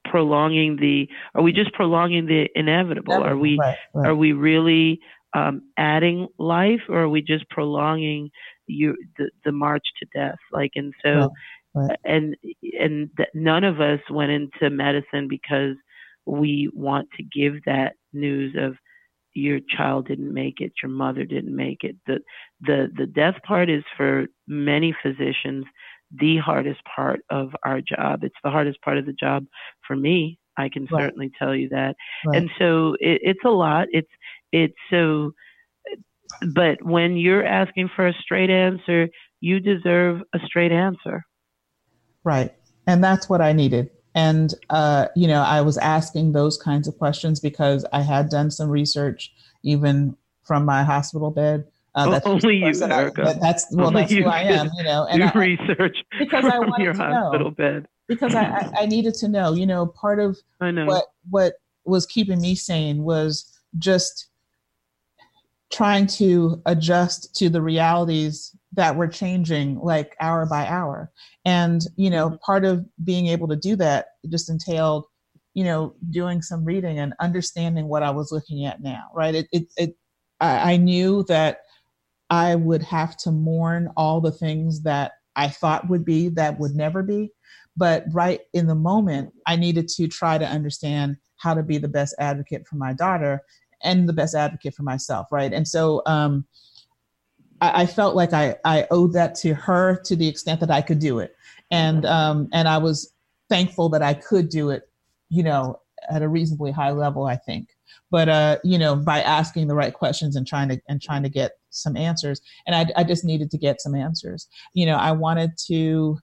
prolonging 0.06 0.78
the 0.80 1.08
are 1.34 1.42
we 1.42 1.52
just 1.52 1.74
prolonging 1.74 2.28
the 2.28 2.48
inevitable 2.54 3.16
are 3.16 3.36
we 3.36 3.58
right, 3.60 3.76
right. 3.94 4.08
are 4.08 4.16
we 4.16 4.34
really 4.34 5.00
um, 5.36 5.64
adding 5.78 6.28
life 6.38 6.82
or 6.88 7.02
are 7.02 7.10
we 7.10 7.22
just 7.22 7.50
prolonging 7.50 8.30
you 8.68 8.96
the, 9.18 9.30
the 9.44 9.52
march 9.52 9.84
to 10.00 10.08
death 10.18 10.38
like 10.54 10.72
and 10.76 10.94
so 11.04 11.32
right, 11.74 11.98
and 12.06 12.36
and 12.62 13.10
th- 13.18 13.30
none 13.34 13.64
of 13.64 13.82
us 13.82 14.00
went 14.12 14.32
into 14.32 14.70
medicine 14.70 15.28
because 15.28 15.76
we 16.26 16.70
want 16.74 17.08
to 17.18 17.24
give 17.24 17.64
that 17.66 17.94
news 18.14 18.56
of 18.58 18.76
your 19.36 19.60
child 19.78 20.08
didn't 20.08 20.34
make 20.34 20.62
it 20.62 20.72
your 20.82 20.90
mother 20.90 21.26
didn't 21.26 21.56
make 21.56 21.84
it 21.84 21.96
the 22.08 22.20
the 22.62 22.90
the 22.98 23.06
death 23.06 23.36
part 23.46 23.70
is 23.70 23.84
for 23.98 24.26
many 24.48 24.96
physicians 25.04 25.66
the 26.12 26.38
hardest 26.38 26.82
part 26.96 27.22
of 27.30 27.50
our 27.64 27.82
job. 27.82 28.24
It's 28.24 28.36
the 28.44 28.50
hardest 28.50 28.82
part 28.82 28.98
of 28.98 29.06
the 29.06 29.14
job 29.14 29.46
for 29.88 29.96
me. 29.96 30.40
I 30.58 30.70
can 30.70 30.88
right. 30.92 31.04
certainly 31.04 31.32
tell 31.38 31.56
you 31.56 31.70
that. 31.70 31.96
Right. 32.26 32.38
And 32.38 32.50
so 32.58 32.96
it, 33.00 33.22
it's 33.24 33.46
a 33.46 33.50
lot. 33.50 33.88
It's 33.92 34.10
it's 34.52 34.76
so. 34.90 35.32
But 36.54 36.82
when 36.84 37.18
you're 37.18 37.46
asking 37.46 37.90
for 37.96 38.08
a 38.08 38.14
straight 38.14 38.50
answer, 38.50 39.08
you 39.42 39.60
deserve 39.60 40.22
a 40.34 40.40
straight 40.46 40.72
answer. 40.72 41.24
Right, 42.24 42.52
and 42.88 43.04
that's 43.04 43.30
what 43.30 43.42
I 43.42 43.54
needed. 43.54 43.90
And, 44.16 44.54
uh, 44.70 45.08
you 45.16 45.28
know, 45.28 45.42
I 45.42 45.62
was 45.62 45.78
asking 45.78 46.32
those 46.32 46.58
kinds 46.58 46.88
of 46.88 46.98
questions 46.98 47.42
because 47.42 47.86
I 47.92 48.02
had 48.02 48.30
done 48.30 48.50
some 48.50 48.70
research 48.70 49.34
even 49.64 50.16
from 50.44 50.64
my 50.64 50.84
hospital 50.84 51.32
bed. 51.32 51.68
Uh, 51.96 52.10
that's 52.10 52.26
only 52.26 52.58
you, 52.58 52.66
Erica. 52.82 53.22
I, 53.22 53.26
that, 53.26 53.42
that's 53.42 53.68
well, 53.72 53.88
only 53.88 54.02
that's 54.02 54.14
who 54.14 54.26
I 54.26 54.42
am, 54.44 54.70
you 54.78 54.84
know. 54.84 55.06
And 55.06 55.22
do 55.22 55.28
I, 55.28 55.38
research 55.38 55.98
because 56.18 56.46
I 56.46 56.60
wanted 56.60 56.84
your 56.84 56.94
to 56.94 57.00
hospital 57.00 57.50
know, 57.50 57.52
bed. 57.52 57.88
because 58.08 58.36
I, 58.36 58.72
I 58.78 58.86
needed 58.86 59.16
to 59.16 59.28
know. 59.28 59.54
You 59.54 59.66
know, 59.66 59.86
part 59.86 60.20
of 60.20 60.38
I 60.62 60.72
know. 60.72 60.86
what 60.86 61.06
what 61.30 61.54
was 61.84 62.06
keeping 62.06 62.42
me 62.42 62.56
sane 62.56 63.04
was 63.04 63.52
just 63.78 64.28
trying 65.72 66.08
to 66.08 66.62
adjust 66.66 67.36
to 67.36 67.50
the 67.50 67.62
realities 67.62 68.56
that 68.74 68.96
were 68.96 69.08
changing 69.08 69.80
like 69.80 70.16
hour 70.20 70.46
by 70.46 70.66
hour 70.68 71.12
and 71.46 71.86
you 71.96 72.10
know 72.10 72.28
mm-hmm. 72.28 72.38
part 72.46 72.66
of 72.66 72.86
being 73.04 73.28
able 73.28 73.48
to 73.48 73.56
do 73.56 73.76
that 73.76 74.08
just 74.30 74.50
entailed 74.50 75.06
you 75.54 75.64
know 75.64 75.96
doing 76.10 76.42
some 76.42 76.66
reading 76.66 77.00
and 77.00 77.14
understanding 77.22 77.88
what 77.88 78.04
i 78.04 78.12
was 78.12 78.32
looking 78.32 78.66
at 78.66 78.82
now 78.82 79.06
right 79.14 79.36
it, 79.36 79.48
it, 79.52 79.68
it 79.78 79.96
I, 80.42 80.74
I 80.74 80.78
knew 80.78 81.24
that 81.28 81.60
i 82.30 82.56
would 82.56 82.84
have 82.84 83.16
to 83.18 83.32
mourn 83.32 83.90
all 83.96 84.20
the 84.20 84.32
things 84.32 84.82
that 84.84 85.14
i 85.36 85.48
thought 85.48 85.90
would 85.90 86.04
be 86.04 86.30
that 86.30 86.60
would 86.60 86.76
never 86.76 87.04
be 87.04 87.32
but 87.78 88.06
right 88.12 88.42
in 88.54 88.68
the 88.68 88.76
moment 88.76 89.32
i 89.48 89.56
needed 89.56 89.88
to 89.90 90.08
try 90.08 90.38
to 90.38 90.46
understand 90.46 91.18
how 91.38 91.54
to 91.54 91.64
be 91.64 91.78
the 91.78 91.88
best 91.88 92.16
advocate 92.20 92.68
for 92.68 92.76
my 92.76 92.94
daughter 92.94 93.40
and 93.84 94.10
the 94.10 94.14
best 94.14 94.36
advocate 94.36 94.74
for 94.74 94.84
myself 94.84 95.28
right 95.32 95.54
and 95.54 95.68
so 95.68 96.02
um 96.06 96.46
I, 97.62 97.84
I 97.84 97.86
felt 97.86 98.16
like 98.16 98.34
I, 98.34 98.56
I 98.66 98.88
owed 98.92 99.14
that 99.14 99.36
to 99.36 99.54
her 99.54 99.96
to 100.06 100.16
the 100.16 100.28
extent 100.28 100.60
that 100.60 100.72
I 100.72 100.82
could 100.82 101.00
do 101.00 101.20
it. 101.20 101.35
And, 101.72 102.06
um, 102.06 102.50
and 102.54 102.68
I 102.68 102.78
was 102.78 103.14
thankful 103.50 103.90
that 103.90 104.02
I 104.02 104.14
could 104.14 104.50
do 104.50 104.70
it, 104.70 104.90
you 105.30 105.44
know, 105.44 105.80
at 106.10 106.22
a 106.22 106.30
reasonably 106.30 106.72
high 106.72 106.92
level, 106.92 107.26
I 107.26 107.36
think. 107.36 107.70
But, 108.12 108.30
uh, 108.30 108.58
you 108.64 108.78
know, 108.78 108.96
by 108.96 109.22
asking 109.22 109.68
the 109.68 109.76
right 109.76 109.94
questions 109.94 110.36
and 110.36 110.46
trying 110.46 110.70
to, 110.70 110.80
and 110.88 111.02
trying 111.02 111.24
to 111.24 111.30
get 111.30 111.54
some 111.70 111.98
answers. 111.98 112.42
And 112.66 112.76
I, 112.76 112.86
I 112.96 113.04
just 113.04 113.26
needed 113.26 113.52
to 113.52 113.58
get 113.58 113.82
some 113.82 113.96
answers. 113.96 114.48
You 114.74 114.86
know, 114.86 114.96
I 114.96 115.12
wanted 115.12 115.52
to, 115.68 116.20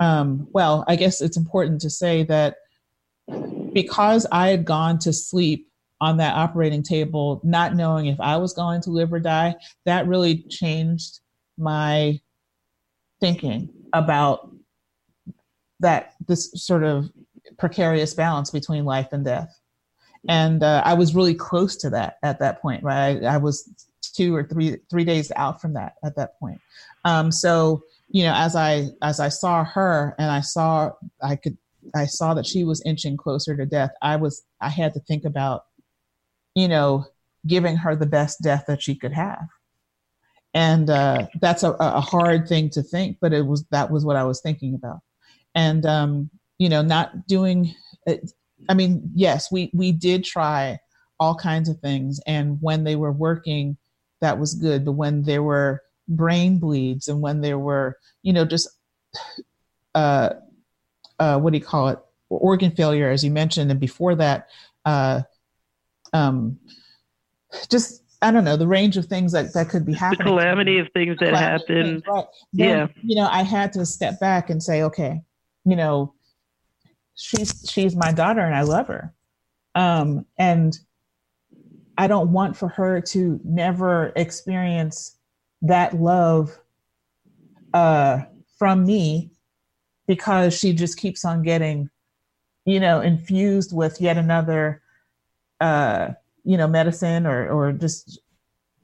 um, 0.00 0.46
well, 0.52 0.84
I 0.88 0.96
guess 0.96 1.20
it's 1.20 1.36
important 1.36 1.80
to 1.82 1.90
say 1.90 2.22
that 2.24 2.56
because 3.72 4.26
I 4.32 4.48
had 4.48 4.64
gone 4.64 4.98
to 5.00 5.12
sleep 5.12 5.68
on 6.00 6.16
that 6.16 6.34
operating 6.34 6.82
table, 6.82 7.40
not 7.44 7.74
knowing 7.74 8.06
if 8.06 8.20
I 8.20 8.36
was 8.36 8.52
going 8.52 8.80
to 8.82 8.90
live 8.90 9.12
or 9.12 9.20
die, 9.20 9.54
that 9.84 10.08
really 10.08 10.42
changed 10.48 11.20
my 11.58 12.20
thinking 13.20 13.68
about 13.92 14.51
that 15.82 16.14
this 16.26 16.50
sort 16.54 16.84
of 16.84 17.10
precarious 17.58 18.14
balance 18.14 18.50
between 18.50 18.84
life 18.84 19.08
and 19.12 19.24
death. 19.24 19.58
And 20.28 20.62
uh, 20.62 20.82
I 20.84 20.94
was 20.94 21.14
really 21.14 21.34
close 21.34 21.76
to 21.76 21.90
that 21.90 22.18
at 22.22 22.38
that 22.38 22.62
point, 22.62 22.82
right? 22.82 23.22
I, 23.22 23.34
I, 23.34 23.36
was 23.36 23.68
two 24.14 24.34
or 24.34 24.44
three 24.44 24.78
three 24.88 25.04
days 25.04 25.32
out 25.36 25.60
from 25.60 25.74
that 25.74 25.94
at 26.04 26.16
that 26.16 26.38
point. 26.38 26.60
Um, 27.04 27.32
so 27.32 27.82
you 28.08 28.22
know, 28.24 28.32
as 28.34 28.54
I 28.54 28.88
as 29.02 29.18
I 29.20 29.28
saw 29.28 29.64
her 29.64 30.14
and 30.18 30.30
I 30.30 30.40
saw 30.40 30.92
I 31.22 31.36
could 31.36 31.58
I 31.94 32.06
saw 32.06 32.34
that 32.34 32.46
she 32.46 32.62
was 32.62 32.82
inching 32.86 33.16
closer 33.16 33.56
to 33.56 33.66
death, 33.66 33.90
I 34.00 34.16
was 34.16 34.44
I 34.60 34.68
had 34.68 34.94
to 34.94 35.00
think 35.00 35.24
about 35.24 35.64
you 36.54 36.68
know, 36.68 37.06
giving 37.46 37.76
her 37.76 37.96
the 37.96 38.06
best 38.06 38.42
death 38.42 38.64
that 38.68 38.82
she 38.82 38.94
could 38.94 39.12
have. 39.12 39.46
And 40.54 40.90
uh, 40.90 41.28
that's 41.40 41.62
a, 41.62 41.70
a 41.78 42.00
hard 42.00 42.46
thing 42.46 42.68
to 42.70 42.82
think, 42.82 43.18
but 43.20 43.32
it 43.32 43.46
was 43.46 43.64
that 43.70 43.90
was 43.90 44.04
what 44.04 44.16
I 44.16 44.24
was 44.24 44.40
thinking 44.40 44.74
about. 44.74 45.00
And 45.54 45.84
um, 45.86 46.30
you 46.58 46.68
know, 46.68 46.82
not 46.82 47.26
doing. 47.26 47.74
It, 48.06 48.32
I 48.68 48.74
mean, 48.74 49.10
yes, 49.14 49.50
we 49.50 49.70
we 49.74 49.92
did 49.92 50.24
try 50.24 50.78
all 51.18 51.34
kinds 51.34 51.68
of 51.68 51.78
things, 51.80 52.20
and 52.26 52.58
when 52.60 52.84
they 52.84 52.96
were 52.96 53.12
working, 53.12 53.76
that 54.20 54.38
was 54.38 54.54
good. 54.54 54.84
But 54.84 54.92
when 54.92 55.22
there 55.22 55.42
were 55.42 55.82
brain 56.08 56.58
bleeds, 56.58 57.08
and 57.08 57.20
when 57.20 57.40
there 57.40 57.58
were, 57.58 57.98
you 58.22 58.32
know, 58.32 58.44
just 58.44 58.68
uh, 59.94 60.30
uh, 61.18 61.38
what 61.38 61.52
do 61.52 61.58
you 61.58 61.64
call 61.64 61.88
it, 61.88 61.98
organ 62.28 62.70
failure, 62.70 63.10
as 63.10 63.24
you 63.24 63.30
mentioned, 63.30 63.70
and 63.70 63.80
before 63.80 64.14
that, 64.14 64.48
uh, 64.84 65.22
um, 66.12 66.58
just 67.70 68.02
I 68.22 68.30
don't 68.30 68.44
know 68.44 68.56
the 68.56 68.68
range 68.68 68.96
of 68.96 69.06
things 69.06 69.32
that 69.32 69.52
that 69.54 69.68
could 69.68 69.84
be 69.84 69.92
happening. 69.92 70.18
The 70.18 70.30
calamity 70.30 70.78
of 70.78 70.88
things 70.94 71.16
that 71.20 71.34
happen. 71.34 72.02
Right. 72.06 72.24
Then, 72.52 72.68
yeah. 72.68 72.86
You 73.02 73.16
know, 73.16 73.28
I 73.30 73.42
had 73.42 73.72
to 73.74 73.84
step 73.84 74.20
back 74.20 74.48
and 74.48 74.62
say, 74.62 74.82
okay, 74.82 75.22
you 75.64 75.76
know, 75.76 76.14
she's 77.14 77.64
she's 77.70 77.96
my 77.96 78.12
daughter 78.12 78.40
and 78.40 78.54
I 78.54 78.62
love 78.62 78.88
her, 78.88 79.12
um, 79.74 80.26
and 80.38 80.78
I 81.98 82.06
don't 82.06 82.32
want 82.32 82.56
for 82.56 82.68
her 82.68 83.00
to 83.00 83.40
never 83.44 84.12
experience 84.16 85.16
that 85.62 85.94
love 85.94 86.58
uh, 87.74 88.22
from 88.58 88.84
me 88.84 89.30
because 90.06 90.58
she 90.58 90.72
just 90.72 90.98
keeps 90.98 91.24
on 91.24 91.42
getting, 91.42 91.88
you 92.64 92.80
know, 92.80 93.00
infused 93.00 93.74
with 93.74 94.00
yet 94.00 94.16
another 94.16 94.82
uh, 95.62 96.08
you 96.44 96.56
know, 96.56 96.66
medicine 96.66 97.26
or 97.26 97.48
or 97.48 97.72
just 97.72 98.20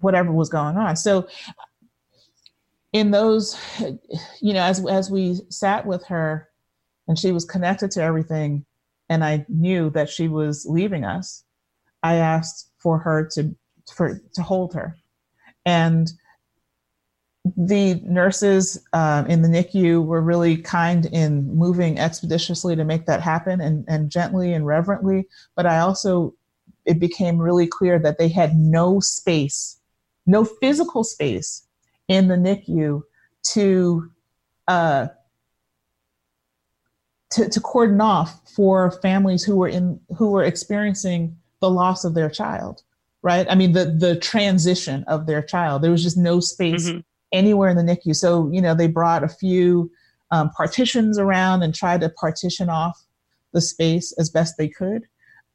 whatever 0.01 0.31
was 0.31 0.49
going 0.49 0.77
on. 0.77 0.95
So 0.97 1.27
in 2.93 3.11
those, 3.11 3.59
you 4.41 4.55
know, 4.55 4.63
as 4.63 4.85
as 4.87 5.11
we 5.11 5.41
sat 5.51 5.85
with 5.85 6.05
her 6.07 6.48
and 7.09 7.19
she 7.19 7.33
was 7.33 7.45
connected 7.45 7.91
to 7.93 8.03
everything, 8.03 8.65
and 9.09 9.25
I 9.25 9.45
knew 9.49 9.91
that 9.91 10.11
she 10.11 10.29
was 10.29 10.67
leaving 10.69 11.05
us, 11.05 11.43
I 12.03 12.17
asked 12.17 12.71
for 12.79 12.99
her 12.99 13.29
to 13.35 13.55
for 13.93 14.21
to 14.35 14.43
hold 14.43 14.75
her, 14.75 14.97
and 15.65 16.13
the 17.57 17.95
nurses 18.05 18.85
uh, 18.93 19.25
in 19.29 19.43
the 19.43 19.49
NICU 19.49 20.05
were 20.05 20.21
really 20.21 20.57
kind 20.57 21.07
in 21.07 21.55
moving 21.57 21.99
expeditiously 21.99 22.77
to 22.77 22.85
make 22.85 23.07
that 23.07 23.23
happen 23.23 23.61
and, 23.61 23.85
and 23.89 24.11
gently 24.11 24.53
and 24.53 24.67
reverently. 24.67 25.27
But 25.57 25.67
I 25.67 25.79
also 25.79 26.35
it 26.85 26.99
became 26.99 27.39
really 27.39 27.67
clear 27.67 27.99
that 27.99 28.19
they 28.19 28.29
had 28.29 28.57
no 28.57 29.01
space, 29.01 29.79
no 30.27 30.45
physical 30.45 31.05
space 31.05 31.67
in 32.09 32.29
the 32.29 32.37
NICU 32.37 33.03
to 33.53 34.11
uh, 34.67 35.09
to, 37.31 37.49
to 37.49 37.61
cordon 37.61 38.01
off 38.01 38.41
for 38.55 38.91
families 39.03 39.45
who 39.45 39.57
were 39.57 39.69
in 39.69 40.01
who 40.17 40.31
were 40.31 40.45
experiencing 40.45 41.37
the 41.61 41.71
loss 41.71 42.05
of 42.05 42.15
their 42.15 42.31
child 42.31 42.83
right 43.23 43.47
i 43.51 43.55
mean 43.55 43.73
the 43.73 43.87
the 43.87 44.17
transition 44.17 45.05
of 45.05 45.27
their 45.27 45.43
child 45.43 45.83
there 45.83 45.91
was 45.91 46.03
just 46.03 46.17
no 46.17 46.41
space 46.41 46.89
mm-hmm. 46.89 47.01
anywhere 47.33 47.71
in 47.71 47.77
the 47.77 47.83
nicu 47.83 48.15
so 48.15 48.51
you 48.53 48.61
know 48.61 48.75
they 48.75 48.89
brought 48.89 49.25
a 49.25 49.29
few 49.29 49.91
um, 50.31 50.51
partitions 50.51 51.19
around 51.19 51.63
and 51.63 51.75
tried 51.75 52.03
to 52.03 52.11
partition 52.11 52.69
off 52.69 53.03
the 53.55 53.63
space 53.63 54.13
as 54.19 54.29
best 54.29 54.57
they 54.59 54.69
could 54.69 55.07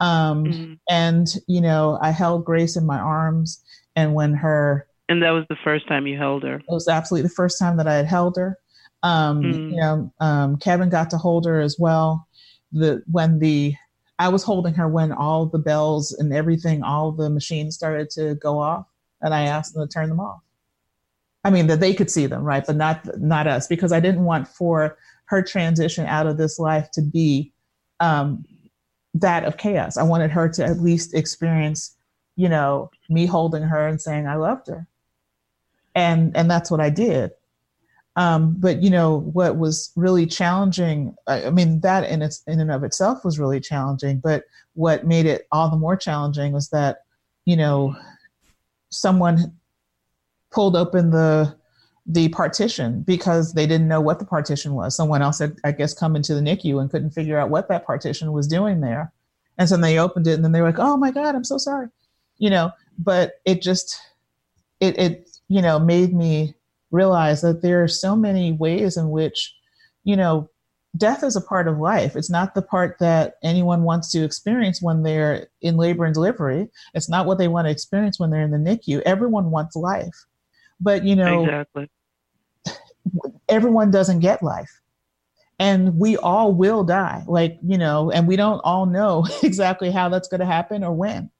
um, 0.03 0.43
mm-hmm. 0.45 0.73
And, 0.89 1.27
you 1.47 1.61
know, 1.61 1.97
I 2.01 2.11
held 2.11 2.43
Grace 2.45 2.75
in 2.75 2.85
my 2.85 2.99
arms. 2.99 3.63
And 3.95 4.13
when 4.13 4.33
her. 4.33 4.87
And 5.07 5.21
that 5.21 5.31
was 5.31 5.45
the 5.49 5.57
first 5.63 5.87
time 5.87 6.07
you 6.07 6.17
held 6.17 6.43
her? 6.43 6.55
It 6.55 6.65
was 6.67 6.87
absolutely 6.87 7.27
the 7.27 7.35
first 7.35 7.59
time 7.59 7.77
that 7.77 7.87
I 7.87 7.95
had 7.95 8.07
held 8.07 8.35
her. 8.37 8.57
Um, 9.03 9.41
mm-hmm. 9.41 9.69
You 9.71 9.75
know, 9.77 10.13
um, 10.19 10.57
Kevin 10.57 10.89
got 10.89 11.09
to 11.11 11.17
hold 11.17 11.45
her 11.45 11.59
as 11.59 11.77
well. 11.77 12.27
The 12.71 13.03
when 13.11 13.39
the 13.39 13.75
I 14.19 14.29
was 14.29 14.43
holding 14.43 14.73
her 14.75 14.87
when 14.87 15.11
all 15.11 15.45
the 15.45 15.59
bells 15.59 16.13
and 16.13 16.33
everything, 16.33 16.83
all 16.83 17.11
the 17.11 17.29
machines 17.29 17.75
started 17.75 18.09
to 18.11 18.35
go 18.35 18.59
off, 18.59 18.85
and 19.21 19.33
I 19.33 19.43
asked 19.43 19.73
them 19.73 19.87
to 19.87 19.93
turn 19.93 20.09
them 20.09 20.19
off. 20.19 20.41
I 21.43 21.49
mean 21.49 21.67
that 21.67 21.81
they 21.81 21.93
could 21.93 22.09
see 22.09 22.25
them, 22.25 22.43
right, 22.43 22.65
but 22.65 22.77
not 22.77 23.19
not 23.19 23.47
us, 23.47 23.67
because 23.67 23.91
I 23.91 23.99
didn't 23.99 24.23
want 24.23 24.47
for 24.47 24.97
her 25.25 25.41
transition 25.41 26.05
out 26.05 26.27
of 26.27 26.37
this 26.37 26.57
life 26.57 26.89
to 26.91 27.01
be 27.01 27.51
um, 27.99 28.45
that 29.13 29.43
of 29.43 29.57
chaos. 29.57 29.97
I 29.97 30.03
wanted 30.03 30.31
her 30.31 30.49
to 30.49 30.63
at 30.65 30.79
least 30.79 31.13
experience, 31.13 31.95
you 32.35 32.49
know, 32.49 32.91
me 33.09 33.25
holding 33.25 33.63
her 33.63 33.87
and 33.87 34.01
saying 34.01 34.27
I 34.27 34.35
loved 34.35 34.67
her. 34.67 34.87
And 35.95 36.35
and 36.35 36.49
that's 36.49 36.71
what 36.71 36.79
I 36.79 36.89
did. 36.89 37.31
Um, 38.15 38.55
but 38.59 38.83
you 38.83 38.89
know 38.89 39.19
what 39.33 39.57
was 39.57 39.91
really 39.95 40.27
challenging. 40.27 41.15
I, 41.27 41.45
I 41.45 41.49
mean, 41.49 41.79
that 41.81 42.09
in 42.09 42.21
its 42.21 42.43
in 42.47 42.59
and 42.59 42.71
of 42.71 42.83
itself 42.83 43.25
was 43.25 43.39
really 43.39 43.59
challenging. 43.59 44.19
But 44.19 44.43
what 44.73 45.05
made 45.05 45.25
it 45.25 45.47
all 45.51 45.69
the 45.69 45.77
more 45.77 45.95
challenging 45.95 46.53
was 46.53 46.69
that, 46.69 47.05
you 47.45 47.55
know, 47.55 47.95
someone 48.89 49.53
pulled 50.51 50.75
open 50.75 51.09
the 51.09 51.55
the 52.05 52.29
partition 52.29 53.01
because 53.01 53.53
they 53.53 53.65
didn't 53.65 53.87
know 53.87 54.01
what 54.01 54.19
the 54.19 54.25
partition 54.25 54.73
was. 54.73 54.95
Someone 54.95 55.21
else 55.21 55.39
had, 55.39 55.57
I 55.63 55.71
guess, 55.71 55.93
come 55.93 56.15
into 56.15 56.35
the 56.35 56.41
NICU 56.41 56.81
and 56.81 56.91
couldn't 56.91 57.11
figure 57.11 57.39
out 57.39 57.49
what 57.49 57.69
that 57.69 57.85
partition 57.85 58.33
was 58.33 58.47
doing 58.47 58.81
there. 58.81 59.11
And 59.57 59.69
so 59.69 59.77
they 59.77 59.99
opened 59.99 60.27
it 60.27 60.33
and 60.33 60.43
then 60.43 60.51
they 60.51 60.61
were 60.61 60.67
like, 60.67 60.79
oh 60.79 60.97
my 60.97 61.11
God, 61.11 61.35
I'm 61.35 61.45
so 61.45 61.57
sorry. 61.57 61.87
You 62.39 62.49
know, 62.49 62.71
but 62.97 63.35
it 63.45 63.61
just, 63.61 63.97
it, 64.79 64.99
it, 64.99 65.29
you 65.47 65.61
know, 65.61 65.79
made 65.79 66.13
me 66.13 66.55
realize 66.93 67.41
that 67.41 67.61
there 67.61 67.83
are 67.83 67.87
so 67.87 68.15
many 68.15 68.53
ways 68.53 68.95
in 68.95 69.09
which, 69.09 69.53
you 70.03 70.15
know, 70.15 70.49
death 70.95 71.23
is 71.23 71.35
a 71.35 71.41
part 71.41 71.67
of 71.67 71.79
life. 71.79 72.15
It's 72.15 72.29
not 72.29 72.53
the 72.53 72.61
part 72.61 72.97
that 72.99 73.35
anyone 73.43 73.83
wants 73.83 74.11
to 74.11 74.23
experience 74.23 74.81
when 74.81 75.03
they're 75.03 75.47
in 75.61 75.75
labor 75.75 76.05
and 76.05 76.13
delivery. 76.13 76.69
It's 76.93 77.09
not 77.09 77.25
what 77.25 77.39
they 77.39 77.47
want 77.47 77.65
to 77.65 77.71
experience 77.71 78.19
when 78.19 78.29
they're 78.29 78.43
in 78.43 78.51
the 78.51 78.57
NICU. 78.57 79.01
Everyone 79.01 79.49
wants 79.49 79.75
life. 79.75 80.25
But, 80.79 81.03
you 81.03 81.15
know, 81.15 81.43
exactly. 81.43 81.89
everyone 83.49 83.89
doesn't 83.89 84.19
get 84.19 84.43
life. 84.43 84.79
And 85.59 85.97
we 85.97 86.17
all 86.17 86.53
will 86.53 86.83
die. 86.83 87.23
Like, 87.27 87.57
you 87.65 87.77
know, 87.77 88.11
and 88.11 88.27
we 88.27 88.35
don't 88.35 88.59
all 88.59 88.85
know 88.85 89.25
exactly 89.43 89.89
how 89.89 90.09
that's 90.09 90.27
going 90.27 90.41
to 90.41 90.45
happen 90.45 90.83
or 90.83 90.93
when. 90.93 91.31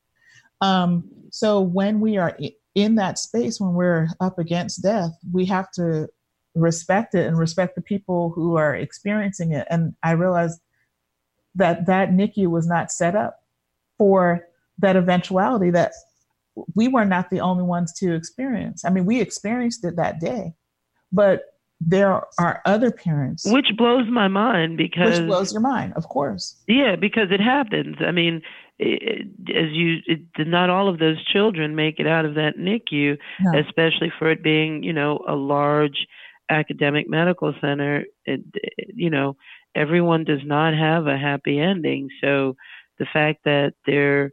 Um, 0.61 1.09
so 1.29 1.61
when 1.61 1.99
we 1.99 2.17
are 2.17 2.37
in 2.75 2.95
that 2.95 3.19
space, 3.19 3.59
when 3.59 3.73
we're 3.73 4.07
up 4.19 4.39
against 4.39 4.83
death, 4.83 5.11
we 5.31 5.45
have 5.45 5.71
to 5.71 6.07
respect 6.55 7.15
it 7.15 7.27
and 7.27 7.37
respect 7.37 7.75
the 7.75 7.81
people 7.81 8.31
who 8.31 8.55
are 8.57 8.75
experiencing 8.75 9.51
it. 9.51 9.67
And 9.69 9.95
I 10.03 10.11
realized 10.11 10.59
that 11.55 11.85
that 11.85 12.09
NICU 12.09 12.47
was 12.47 12.67
not 12.67 12.91
set 12.91 13.15
up 13.15 13.39
for 13.97 14.47
that 14.79 14.95
eventuality 14.95 15.69
that 15.71 15.91
we 16.75 16.87
were 16.87 17.05
not 17.05 17.29
the 17.29 17.41
only 17.41 17.63
ones 17.63 17.93
to 17.93 18.13
experience. 18.13 18.85
I 18.85 18.89
mean, 18.89 19.05
we 19.05 19.21
experienced 19.21 19.85
it 19.85 19.95
that 19.95 20.19
day, 20.19 20.53
but 21.11 21.52
there 21.79 22.21
are 22.39 22.61
other 22.65 22.91
parents. 22.91 23.45
Which 23.45 23.75
blows 23.77 24.07
my 24.09 24.27
mind 24.27 24.77
because. 24.77 25.19
Which 25.19 25.27
blows 25.27 25.51
your 25.51 25.61
mind, 25.61 25.93
of 25.95 26.07
course. 26.07 26.61
Yeah, 26.67 26.95
because 26.95 27.31
it 27.31 27.41
happens. 27.41 27.97
I 27.99 28.11
mean, 28.11 28.41
it, 28.79 29.27
as 29.49 29.71
you, 29.71 29.97
it, 30.05 30.21
not 30.47 30.69
all 30.69 30.89
of 30.89 30.99
those 30.99 31.23
children 31.25 31.75
make 31.75 31.99
it 31.99 32.07
out 32.07 32.25
of 32.25 32.35
that 32.35 32.57
NICU, 32.57 33.17
no. 33.41 33.59
especially 33.59 34.11
for 34.17 34.31
it 34.31 34.43
being, 34.43 34.83
you 34.83 34.93
know, 34.93 35.23
a 35.27 35.35
large 35.35 36.07
academic 36.49 37.09
medical 37.09 37.53
center, 37.61 38.05
it, 38.25 38.41
you 38.93 39.09
know, 39.09 39.35
everyone 39.75 40.23
does 40.23 40.41
not 40.43 40.73
have 40.73 41.07
a 41.07 41.17
happy 41.17 41.59
ending. 41.59 42.09
So 42.21 42.55
the 42.99 43.07
fact 43.11 43.41
that 43.45 43.73
they're, 43.85 44.31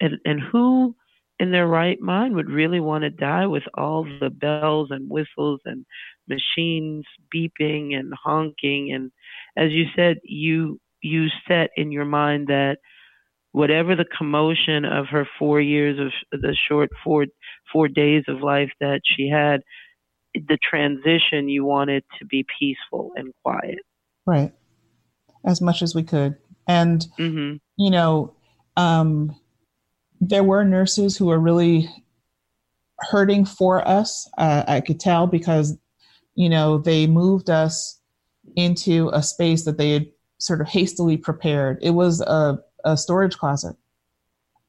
and, 0.00 0.18
and 0.24 0.40
who 0.40 0.94
in 1.38 1.50
their 1.50 1.66
right 1.66 2.00
mind 2.00 2.36
would 2.36 2.50
really 2.50 2.80
want 2.80 3.02
to 3.02 3.10
die 3.10 3.46
with 3.46 3.64
all 3.74 4.06
the 4.20 4.30
bells 4.30 4.88
and 4.90 5.10
whistles 5.10 5.60
and 5.64 5.84
machines 6.28 7.04
beeping 7.34 7.94
and 7.94 8.12
honking 8.22 8.92
and 8.92 9.10
as 9.56 9.72
you 9.72 9.84
said 9.96 10.18
you 10.24 10.78
you 11.02 11.26
set 11.48 11.70
in 11.76 11.90
your 11.90 12.04
mind 12.04 12.46
that 12.46 12.76
whatever 13.50 13.94
the 13.94 14.06
commotion 14.16 14.84
of 14.84 15.06
her 15.06 15.26
four 15.38 15.60
years 15.60 15.98
of 15.98 16.40
the 16.40 16.56
short 16.68 16.90
four 17.04 17.26
four 17.72 17.88
days 17.88 18.24
of 18.28 18.40
life 18.40 18.70
that 18.80 19.00
she 19.04 19.28
had 19.28 19.60
the 20.34 20.58
transition 20.62 21.48
you 21.48 21.64
wanted 21.64 22.04
to 22.18 22.24
be 22.26 22.44
peaceful 22.58 23.12
and 23.16 23.32
quiet. 23.42 23.78
Right. 24.26 24.52
As 25.44 25.60
much 25.60 25.82
as 25.82 25.94
we 25.94 26.02
could. 26.02 26.36
And, 26.66 27.04
mm-hmm. 27.18 27.56
you 27.76 27.90
know, 27.90 28.34
um, 28.76 29.36
there 30.20 30.44
were 30.44 30.64
nurses 30.64 31.16
who 31.16 31.26
were 31.26 31.38
really 31.38 31.88
hurting 32.98 33.44
for 33.44 33.86
us. 33.86 34.28
Uh, 34.38 34.64
I 34.66 34.80
could 34.80 35.00
tell 35.00 35.26
because, 35.26 35.76
you 36.34 36.48
know, 36.48 36.78
they 36.78 37.06
moved 37.06 37.50
us 37.50 38.00
into 38.56 39.10
a 39.12 39.22
space 39.22 39.64
that 39.64 39.78
they 39.78 39.90
had 39.92 40.06
sort 40.38 40.60
of 40.60 40.68
hastily 40.68 41.16
prepared. 41.16 41.78
It 41.82 41.90
was 41.90 42.20
a, 42.20 42.58
a 42.84 42.96
storage 42.96 43.38
closet. 43.38 43.76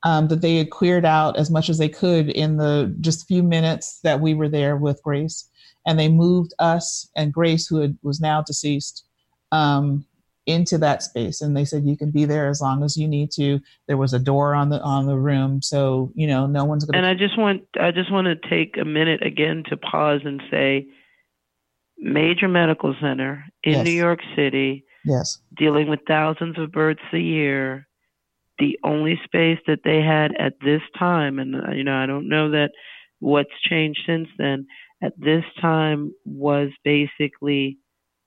Um, 0.06 0.28
that 0.28 0.42
they 0.42 0.58
had 0.58 0.70
cleared 0.70 1.06
out 1.06 1.38
as 1.38 1.50
much 1.50 1.70
as 1.70 1.78
they 1.78 1.88
could 1.88 2.28
in 2.28 2.58
the 2.58 2.94
just 3.00 3.26
few 3.26 3.42
minutes 3.42 4.02
that 4.02 4.20
we 4.20 4.34
were 4.34 4.50
there 4.50 4.76
with 4.76 5.02
Grace 5.02 5.48
and 5.86 6.00
they 6.00 6.10
moved 6.10 6.54
us 6.60 7.10
and 7.16 7.34
Grace, 7.34 7.68
who 7.68 7.78
had, 7.78 7.98
was 8.04 8.20
now 8.22 8.42
deceased, 8.42 9.06
um, 9.52 10.06
into 10.46 10.78
that 10.78 11.04
space. 11.04 11.42
And 11.42 11.56
they 11.56 11.66
said 11.66 11.86
you 11.86 11.96
can 11.96 12.12
be 12.12 12.26
there 12.26 12.50
as 12.50 12.60
long 12.60 12.84
as 12.84 12.98
you 12.98 13.08
need 13.08 13.32
to. 13.32 13.60
There 13.88 13.98
was 13.98 14.14
a 14.14 14.20
door 14.20 14.56
on 14.56 14.70
the 14.70 14.82
on 14.82 15.06
the 15.06 15.18
room, 15.18 15.62
so 15.62 16.12
you 16.16 16.28
know 16.28 16.48
no 16.48 16.66
one's 16.66 16.84
going. 16.84 16.94
To 16.94 16.98
And 16.98 17.08
I 17.08 17.14
just 17.14 17.38
want 17.38 17.64
I 17.80 17.92
just 17.92 18.12
want 18.12 18.26
to 18.26 18.50
take 18.50 18.78
a 18.78 18.84
minute 18.84 19.26
again 19.26 19.64
to 19.70 19.78
pause 19.78 20.22
and 20.26 20.42
say, 20.52 20.88
major 22.04 22.48
medical 22.48 22.96
center 23.02 23.46
in 23.64 23.74
yes. 23.74 23.86
New 23.86 23.92
York 23.92 24.20
City. 24.36 24.86
Yes. 25.06 25.40
Dealing 25.58 25.90
with 25.90 26.02
thousands 26.08 26.60
of 26.60 26.72
births 26.72 27.02
a 27.14 27.18
year. 27.18 27.88
The 28.60 28.78
only 28.84 29.20
space 29.24 29.60
that 29.66 29.80
they 29.84 30.02
had 30.02 30.32
at 30.40 30.54
this 30.64 30.82
time, 30.98 31.40
and 31.40 31.56
uh, 31.56 31.72
you 31.72 31.84
know, 31.84 31.96
I 31.96 32.06
don't 32.06 32.30
know 32.30 32.52
that 32.52 32.70
what's 33.20 33.50
changed 33.68 34.02
since 34.06 34.28
then, 34.38 34.68
at 35.02 35.14
this 35.18 35.44
time 35.60 36.14
was 36.24 36.70
basically 36.84 37.80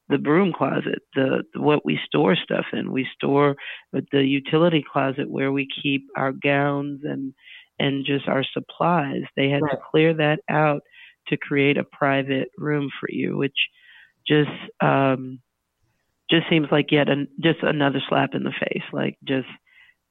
the 0.09 0.19
broom 0.19 0.53
closet, 0.53 1.01
the, 1.15 1.45
the, 1.55 1.61
what 1.61 1.85
we 1.85 1.99
store 2.07 2.37
stuff 2.37 2.67
in. 2.73 2.93
We 2.93 3.07
store 3.15 3.57
the 3.93 4.25
utility 4.25 4.85
closet 4.93 5.31
where 5.31 5.53
we 5.53 5.69
keep 5.83 6.03
our 6.17 6.33
gowns 6.33 7.01
and 7.05 7.33
and 7.79 8.07
just 8.07 8.27
our 8.27 8.45
supplies. 8.53 9.23
They 9.37 9.51
had 9.51 9.63
right. 9.63 9.73
to 9.73 9.79
clear 9.91 10.15
that 10.15 10.41
out 10.49 10.81
to 11.29 11.37
create 11.37 11.77
a 11.77 11.85
private 11.85 12.49
room 12.59 12.91
for 13.01 13.09
you, 13.11 13.37
which 13.37 13.57
just 14.27 14.51
um, 14.81 15.41
just 16.31 16.49
seems 16.51 16.69
like 16.71 16.91
yet 16.91 17.09
an, 17.09 17.29
just 17.41 17.63
another 17.63 18.01
slap 18.09 18.35
in 18.35 18.43
the 18.43 18.53
face. 18.53 18.83
Like 18.93 19.17
just 19.25 19.49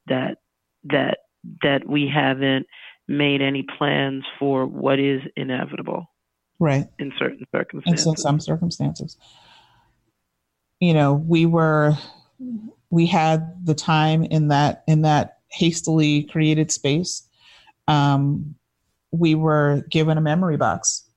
that 0.07 0.37
that 0.85 1.17
that 1.61 1.87
we 1.87 2.11
haven't 2.13 2.67
made 3.07 3.41
any 3.41 3.63
plans 3.77 4.23
for 4.39 4.65
what 4.65 4.99
is 4.99 5.21
inevitable. 5.35 6.05
Right. 6.57 6.85
In 6.99 7.11
certain 7.19 7.45
circumstances. 7.53 8.07
in 8.07 8.15
some 8.15 8.39
circumstances. 8.39 9.17
You 10.79 10.93
know 10.93 11.13
we 11.13 11.45
were 11.45 11.93
we 12.89 13.05
had 13.05 13.65
the 13.65 13.75
time 13.75 14.23
in 14.23 14.49
that 14.49 14.83
in 14.87 15.01
that 15.01 15.39
hastily 15.51 16.23
created 16.23 16.71
space. 16.71 17.27
Um, 17.87 18.55
we 19.15 19.35
were 19.35 19.83
given 19.89 20.17
a 20.17 20.21
memory 20.21 20.57
box 20.57 21.09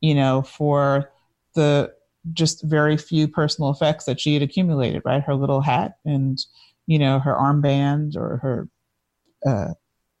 you 0.00 0.14
know 0.14 0.42
for 0.42 1.10
the 1.54 1.92
just 2.32 2.62
very 2.62 2.96
few 2.96 3.26
personal 3.26 3.70
effects 3.70 4.04
that 4.04 4.20
she 4.20 4.34
had 4.34 4.42
accumulated 4.42 5.02
right 5.04 5.22
her 5.22 5.34
little 5.34 5.60
hat 5.60 5.96
and 6.04 6.44
you 6.86 6.98
know 6.98 7.18
her 7.18 7.34
armband 7.34 8.16
or 8.16 8.36
her 8.38 8.68
uh, 9.46 9.72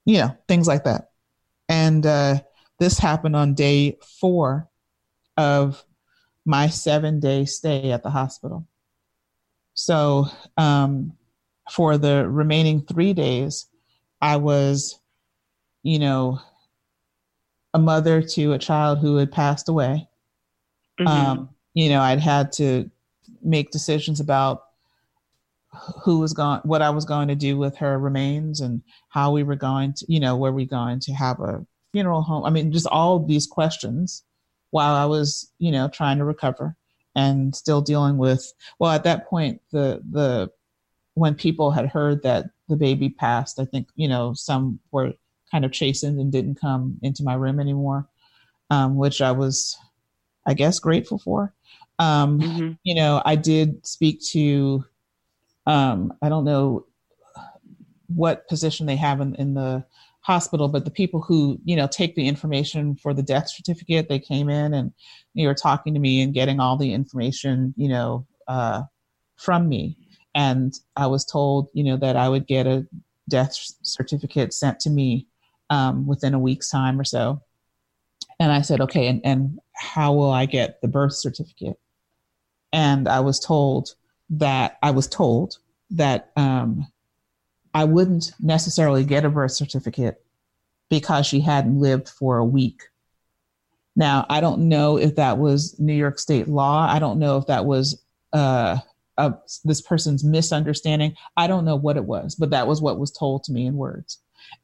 you 0.04 0.18
know 0.18 0.36
things 0.48 0.66
like 0.66 0.84
that 0.84 1.10
and 1.68 2.04
uh, 2.04 2.40
this 2.80 2.98
happened 2.98 3.36
on 3.36 3.54
day 3.54 3.96
four 4.18 4.68
of 5.36 5.84
my 6.44 6.66
seven 6.66 7.20
day 7.20 7.44
stay 7.44 7.92
at 7.92 8.02
the 8.02 8.10
hospital. 8.10 8.66
So 9.74 10.26
um, 10.56 11.12
for 11.70 11.96
the 11.96 12.28
remaining 12.28 12.82
three 12.82 13.12
days, 13.12 13.66
I 14.20 14.36
was, 14.36 14.98
you 15.82 15.98
know, 15.98 16.40
a 17.74 17.78
mother 17.78 18.22
to 18.22 18.52
a 18.52 18.58
child 18.58 18.98
who 18.98 19.16
had 19.16 19.32
passed 19.32 19.68
away. 19.68 20.08
Mm-hmm. 20.98 21.08
Um, 21.08 21.50
you 21.74 21.88
know, 21.88 22.00
I'd 22.00 22.20
had 22.20 22.52
to 22.52 22.90
make 23.42 23.70
decisions 23.70 24.20
about 24.20 24.64
who 26.02 26.18
was 26.18 26.32
going, 26.32 26.60
what 26.64 26.82
I 26.82 26.90
was 26.90 27.04
going 27.04 27.28
to 27.28 27.34
do 27.34 27.56
with 27.56 27.76
her 27.76 27.98
remains 27.98 28.60
and 28.60 28.82
how 29.08 29.32
we 29.32 29.42
were 29.42 29.56
going 29.56 29.92
to, 29.94 30.06
you 30.08 30.18
know, 30.18 30.36
were 30.36 30.52
we 30.52 30.66
going 30.66 31.00
to 31.00 31.12
have 31.12 31.40
a 31.40 31.64
funeral 31.92 32.22
home? 32.22 32.44
I 32.44 32.50
mean, 32.50 32.72
just 32.72 32.86
all 32.86 33.24
these 33.24 33.46
questions 33.46 34.24
while 34.70 34.94
I 34.94 35.04
was, 35.04 35.50
you 35.58 35.70
know, 35.70 35.88
trying 35.88 36.18
to 36.18 36.24
recover 36.24 36.76
and 37.14 37.54
still 37.54 37.80
dealing 37.80 38.18
with, 38.18 38.52
well, 38.78 38.90
at 38.90 39.04
that 39.04 39.28
point, 39.28 39.60
the, 39.70 40.02
the, 40.10 40.50
when 41.14 41.34
people 41.34 41.70
had 41.70 41.86
heard 41.86 42.22
that 42.22 42.46
the 42.68 42.76
baby 42.76 43.08
passed, 43.08 43.58
I 43.60 43.64
think, 43.64 43.88
you 43.94 44.08
know, 44.08 44.32
some 44.34 44.80
were 44.90 45.12
kind 45.50 45.64
of 45.64 45.72
chastened 45.72 46.18
and 46.18 46.32
didn't 46.32 46.60
come 46.60 46.98
into 47.02 47.22
my 47.22 47.34
room 47.34 47.60
anymore, 47.60 48.08
um, 48.70 48.96
which 48.96 49.20
I 49.20 49.32
was, 49.32 49.76
I 50.46 50.54
guess, 50.54 50.78
grateful 50.78 51.18
for. 51.18 51.54
Um, 51.98 52.40
mm-hmm. 52.40 52.72
You 52.82 52.94
know, 52.94 53.22
I 53.24 53.36
did 53.36 53.86
speak 53.86 54.22
to, 54.30 54.84
um, 55.66 56.12
I 56.22 56.28
don't 56.28 56.44
know 56.44 56.86
what 58.06 58.48
position 58.48 58.86
they 58.86 58.96
have 58.96 59.20
in, 59.20 59.34
in 59.36 59.54
the 59.54 59.84
hospital, 60.20 60.68
but 60.68 60.84
the 60.84 60.90
people 60.90 61.20
who, 61.20 61.58
you 61.64 61.76
know, 61.76 61.86
take 61.86 62.14
the 62.14 62.26
information 62.26 62.94
for 62.96 63.14
the 63.14 63.22
death 63.22 63.50
certificate, 63.50 64.08
they 64.08 64.18
came 64.18 64.48
in 64.48 64.74
and 64.74 64.92
you 65.34 65.46
were 65.46 65.54
talking 65.54 65.94
to 65.94 66.00
me 66.00 66.22
and 66.22 66.34
getting 66.34 66.60
all 66.60 66.76
the 66.76 66.92
information, 66.92 67.74
you 67.76 67.88
know, 67.88 68.26
uh, 68.48 68.82
from 69.36 69.68
me. 69.68 69.96
And 70.34 70.74
I 70.96 71.06
was 71.06 71.24
told, 71.24 71.68
you 71.72 71.84
know, 71.84 71.96
that 71.96 72.16
I 72.16 72.28
would 72.28 72.46
get 72.46 72.66
a 72.66 72.86
death 73.28 73.56
certificate 73.82 74.52
sent 74.52 74.80
to 74.80 74.90
me 74.90 75.26
um, 75.70 76.06
within 76.06 76.34
a 76.34 76.38
week's 76.38 76.68
time 76.68 77.00
or 77.00 77.04
so. 77.04 77.40
And 78.38 78.52
I 78.52 78.62
said, 78.62 78.80
okay, 78.82 79.06
and, 79.06 79.20
and 79.24 79.58
how 79.72 80.12
will 80.12 80.30
I 80.30 80.46
get 80.46 80.80
the 80.80 80.88
birth 80.88 81.14
certificate? 81.14 81.78
And 82.72 83.08
I 83.08 83.20
was 83.20 83.40
told 83.40 83.94
that 84.30 84.78
I 84.82 84.90
was 84.90 85.06
told 85.06 85.58
that 85.90 86.30
um, 86.36 86.86
I 87.74 87.84
wouldn't 87.84 88.32
necessarily 88.40 89.04
get 89.04 89.24
a 89.24 89.30
birth 89.30 89.52
certificate 89.52 90.22
because 90.88 91.26
she 91.26 91.40
hadn't 91.40 91.80
lived 91.80 92.08
for 92.08 92.38
a 92.38 92.44
week. 92.44 92.82
Now, 93.96 94.26
I 94.28 94.40
don't 94.40 94.68
know 94.68 94.98
if 94.98 95.16
that 95.16 95.38
was 95.38 95.78
New 95.78 95.94
York 95.94 96.18
state 96.18 96.48
law. 96.48 96.86
I 96.88 96.98
don't 96.98 97.18
know 97.18 97.38
if 97.38 97.46
that 97.46 97.64
was 97.64 98.00
uh, 98.32 98.78
uh, 99.18 99.32
this 99.64 99.80
person's 99.80 100.24
misunderstanding. 100.24 101.14
I 101.36 101.46
don't 101.46 101.64
know 101.64 101.76
what 101.76 101.96
it 101.96 102.04
was, 102.04 102.34
but 102.34 102.50
that 102.50 102.66
was 102.66 102.80
what 102.80 102.98
was 102.98 103.10
told 103.10 103.44
to 103.44 103.52
me 103.52 103.66
in 103.66 103.74
words. 103.74 104.18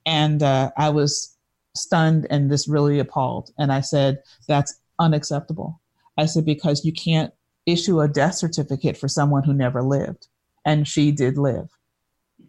And 0.04 0.42
uh, 0.42 0.70
I 0.76 0.90
was 0.90 1.36
stunned 1.74 2.26
and 2.30 2.50
this 2.50 2.68
really 2.68 2.98
appalled. 2.98 3.50
And 3.58 3.72
I 3.72 3.80
said, 3.80 4.22
that's 4.48 4.78
unacceptable. 4.98 5.80
I 6.16 6.26
said, 6.26 6.44
because 6.44 6.84
you 6.84 6.92
can't 6.92 7.32
issue 7.66 8.00
a 8.00 8.08
death 8.08 8.34
certificate 8.34 8.96
for 8.96 9.08
someone 9.08 9.42
who 9.42 9.52
never 9.52 9.82
lived. 9.82 10.28
And 10.64 10.86
she 10.86 11.12
did 11.12 11.36
live. 11.36 11.68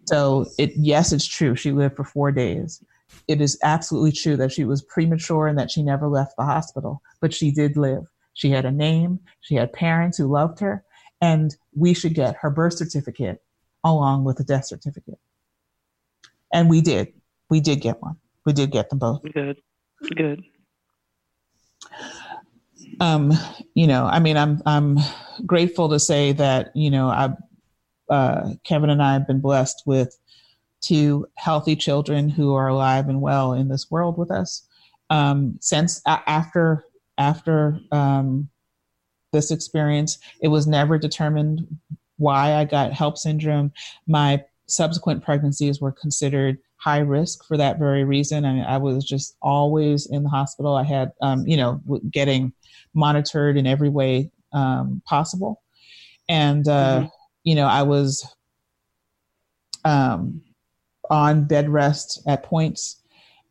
So 0.06 0.46
it 0.58 0.72
yes, 0.76 1.12
it's 1.12 1.26
true. 1.26 1.56
She 1.56 1.72
lived 1.72 1.96
for 1.96 2.04
four 2.04 2.32
days. 2.32 2.84
It 3.28 3.42
is 3.42 3.58
absolutely 3.64 4.12
true 4.12 4.38
that 4.38 4.52
she 4.52 4.64
was 4.64 4.82
premature 4.82 5.48
and 5.48 5.58
that 5.58 5.72
she 5.72 5.84
never 5.84 6.08
left 6.08 6.36
the 6.38 6.46
hospital, 6.46 7.02
but 7.20 7.34
she 7.34 7.52
did 7.52 7.78
live. 7.78 8.06
She 8.34 8.52
had 8.52 8.66
a 8.66 8.72
name, 8.72 9.20
she 9.42 9.56
had 9.56 9.74
parents 9.74 10.18
who 10.18 10.28
loved 10.28 10.60
her, 10.60 10.84
and 11.22 11.56
we 11.76 11.94
should 11.94 12.14
get 12.14 12.36
her 12.38 12.50
birth 12.50 12.74
certificate 12.74 13.42
along 13.84 14.24
with 14.24 14.38
the 14.38 14.44
death 14.44 14.66
certificate. 14.66 15.20
And 16.54 16.70
we 16.70 16.82
did. 16.82 17.14
We 17.50 17.60
did 17.60 17.82
get 17.82 18.02
one. 18.02 18.18
We 18.46 18.54
did 18.54 18.72
get 18.72 18.90
them 18.90 19.00
both. 19.00 19.22
Good. 19.34 19.62
Good. 20.16 20.44
Um, 23.00 23.32
you 23.74 23.88
know, 23.88 24.06
I 24.06 24.20
mean, 24.20 24.38
I'm 24.38 24.62
I'm 24.66 24.98
grateful 25.46 25.90
to 25.90 26.00
say 26.00 26.32
that 26.34 26.72
you 26.76 26.90
know 26.90 27.08
I, 27.08 27.30
uh, 28.14 28.54
Kevin 28.64 28.90
and 28.90 29.02
I 29.02 29.14
have 29.14 29.28
been 29.28 29.40
blessed 29.40 29.84
with 29.86 30.18
two 30.82 31.28
healthy 31.36 31.76
children 31.76 32.30
who 32.30 32.54
are 32.54 32.68
alive 32.68 33.10
and 33.10 33.22
well 33.22 33.54
in 33.54 33.68
this 33.68 33.90
world 33.90 34.18
with 34.18 34.32
us. 34.32 34.68
Um, 35.10 35.58
since 35.62 36.02
a- 36.06 36.24
after 36.28 36.86
after 37.18 37.80
um, 37.92 38.50
this 39.32 39.52
experience, 39.52 40.20
it 40.42 40.48
was 40.48 40.68
never 40.68 40.98
determined 40.98 41.68
why 42.18 42.54
I 42.54 42.66
got 42.66 42.92
HELLP 42.92 43.18
syndrome. 43.18 43.72
My 44.08 44.44
subsequent 44.68 45.24
pregnancies 45.24 45.80
were 45.80 45.92
considered 45.92 46.58
high 46.78 47.00
risk 47.00 47.46
for 47.46 47.58
that 47.58 47.80
very 47.80 48.04
reason. 48.04 48.46
I 48.46 48.54
mean, 48.54 48.64
I 48.64 48.78
was 48.78 49.04
just 49.04 49.36
always 49.42 50.06
in 50.06 50.24
the 50.24 50.30
hospital. 50.30 50.76
I 50.76 50.84
had, 50.84 51.12
um, 51.22 51.46
you 51.48 51.58
know, 51.58 51.82
getting 52.12 52.54
monitored 52.94 53.58
in 53.58 53.68
every 53.68 53.90
way 53.90 54.32
um, 54.54 55.02
possible. 55.06 55.62
And, 56.30 56.68
uh, 56.68 57.00
mm-hmm. 57.00 57.08
you 57.44 57.56
know, 57.56 57.68
I 57.68 57.84
was 57.84 58.26
um, 59.86 60.42
on 61.10 61.46
bed 61.46 61.70
rest 61.70 62.22
at 62.28 62.44
points. 62.44 63.02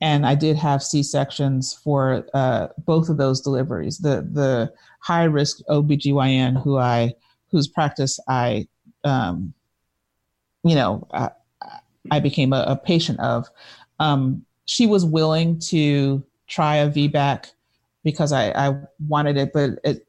And 0.00 0.26
I 0.26 0.34
did 0.34 0.56
have 0.56 0.82
C 0.82 1.02
sections 1.02 1.72
for 1.82 2.26
uh, 2.34 2.68
both 2.84 3.08
of 3.08 3.16
those 3.16 3.40
deliveries. 3.40 3.96
The 3.96 4.28
the 4.30 4.72
high 5.00 5.24
risk 5.24 5.60
OBGYN 5.70 6.62
who 6.62 6.76
I 6.76 7.14
whose 7.50 7.66
practice 7.66 8.20
I 8.28 8.68
um, 9.04 9.54
you 10.64 10.74
know 10.74 11.08
I, 11.14 11.30
I 12.10 12.20
became 12.20 12.52
a, 12.52 12.64
a 12.68 12.76
patient 12.76 13.20
of. 13.20 13.48
Um, 13.98 14.44
she 14.66 14.86
was 14.86 15.04
willing 15.04 15.58
to 15.70 16.24
try 16.46 16.76
a 16.76 16.90
VBAC 16.90 17.46
because 18.04 18.32
I, 18.32 18.50
I 18.50 18.76
wanted 19.08 19.36
it, 19.36 19.52
but 19.52 19.70
it 19.84 20.06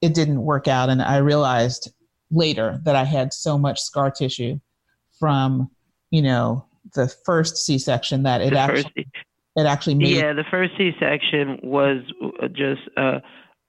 it 0.00 0.14
didn't 0.14 0.42
work 0.42 0.68
out, 0.68 0.90
and 0.90 1.02
I 1.02 1.18
realized 1.18 1.92
later 2.30 2.80
that 2.84 2.94
I 2.94 3.04
had 3.04 3.32
so 3.32 3.58
much 3.58 3.80
scar 3.80 4.10
tissue 4.10 4.60
from 5.18 5.70
you 6.10 6.22
know 6.22 6.64
the 6.94 7.08
first 7.08 7.56
C-section 7.58 8.22
that 8.22 8.40
it 8.40 8.50
the 8.50 8.58
actually 8.58 8.82
first, 8.82 9.24
it 9.56 9.66
actually 9.66 9.94
made. 9.94 10.16
Yeah, 10.16 10.32
the 10.32 10.44
first 10.50 10.72
C-section 10.78 11.60
was 11.62 12.02
just 12.52 12.82
a, 12.96 13.20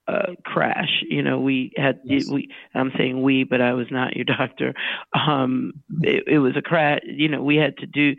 a 0.09 0.35
crash. 0.43 1.03
You 1.07 1.21
know, 1.21 1.39
we 1.39 1.71
had 1.77 1.99
yes. 2.03 2.27
we. 2.29 2.49
I'm 2.73 2.91
saying 2.97 3.21
we, 3.21 3.43
but 3.43 3.61
I 3.61 3.73
was 3.73 3.87
not 3.91 4.15
your 4.15 4.25
doctor. 4.37 4.73
Um, 5.13 5.73
it, 6.01 6.23
it, 6.27 6.39
was 6.39 6.53
a 6.57 6.61
crash. 6.61 7.01
You 7.05 7.29
know, 7.29 7.41
we 7.41 7.57
had 7.57 7.77
to 7.77 7.85
do 7.85 8.15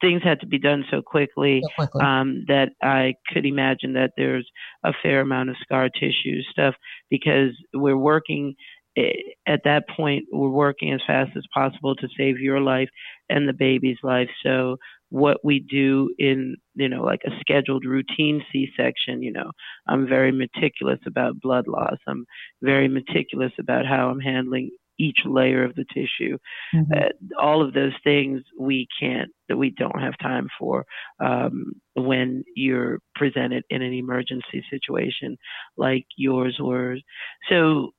things 0.00 0.22
had 0.22 0.40
to 0.40 0.46
be 0.46 0.58
done 0.58 0.84
so 0.90 1.02
quickly, 1.02 1.60
so 1.62 1.68
quickly. 1.76 2.00
Um, 2.00 2.44
that 2.48 2.70
I 2.82 3.14
could 3.32 3.46
imagine 3.46 3.94
that 3.94 4.12
there's 4.16 4.48
a 4.84 4.92
fair 5.02 5.20
amount 5.20 5.50
of 5.50 5.56
scar 5.62 5.88
tissue 5.88 6.42
stuff 6.50 6.74
because 7.10 7.50
we're 7.72 7.96
working 7.96 8.54
at 8.96 9.62
that 9.64 9.84
point, 9.96 10.26
we're 10.32 10.48
working 10.48 10.92
as 10.92 11.00
fast 11.06 11.32
as 11.36 11.42
possible 11.52 11.96
to 11.96 12.08
save 12.16 12.38
your 12.38 12.60
life 12.60 12.88
and 13.28 13.48
the 13.48 13.52
baby's 13.52 13.98
life. 14.04 14.28
So 14.44 14.76
what 15.14 15.38
we 15.44 15.60
do 15.60 16.12
in, 16.18 16.56
you 16.74 16.88
know, 16.88 17.04
like 17.04 17.20
a 17.24 17.30
scheduled 17.38 17.84
routine 17.84 18.44
C-section, 18.50 19.22
you 19.22 19.30
know, 19.30 19.52
I'm 19.86 20.08
very 20.08 20.32
meticulous 20.32 20.98
about 21.06 21.40
blood 21.40 21.68
loss. 21.68 21.98
I'm 22.08 22.26
very 22.62 22.88
meticulous 22.88 23.52
about 23.60 23.86
how 23.86 24.08
I'm 24.08 24.18
handling 24.18 24.72
each 24.98 25.18
layer 25.24 25.62
of 25.62 25.76
the 25.76 25.84
tissue. 25.94 26.36
Mm-hmm. 26.74 26.92
Uh, 26.92 27.40
all 27.40 27.62
of 27.64 27.74
those 27.74 27.92
things 28.02 28.42
we 28.58 28.88
can't, 29.00 29.30
that 29.48 29.56
we 29.56 29.70
don't 29.70 30.00
have 30.00 30.18
time 30.20 30.48
for 30.58 30.84
um, 31.20 31.74
when 31.94 32.42
you're 32.56 32.98
presented 33.14 33.62
in 33.70 33.82
an 33.82 33.92
emergency 33.92 34.64
situation 34.68 35.36
like 35.76 36.06
yours 36.16 36.56
was. 36.58 37.00
So 37.48 37.92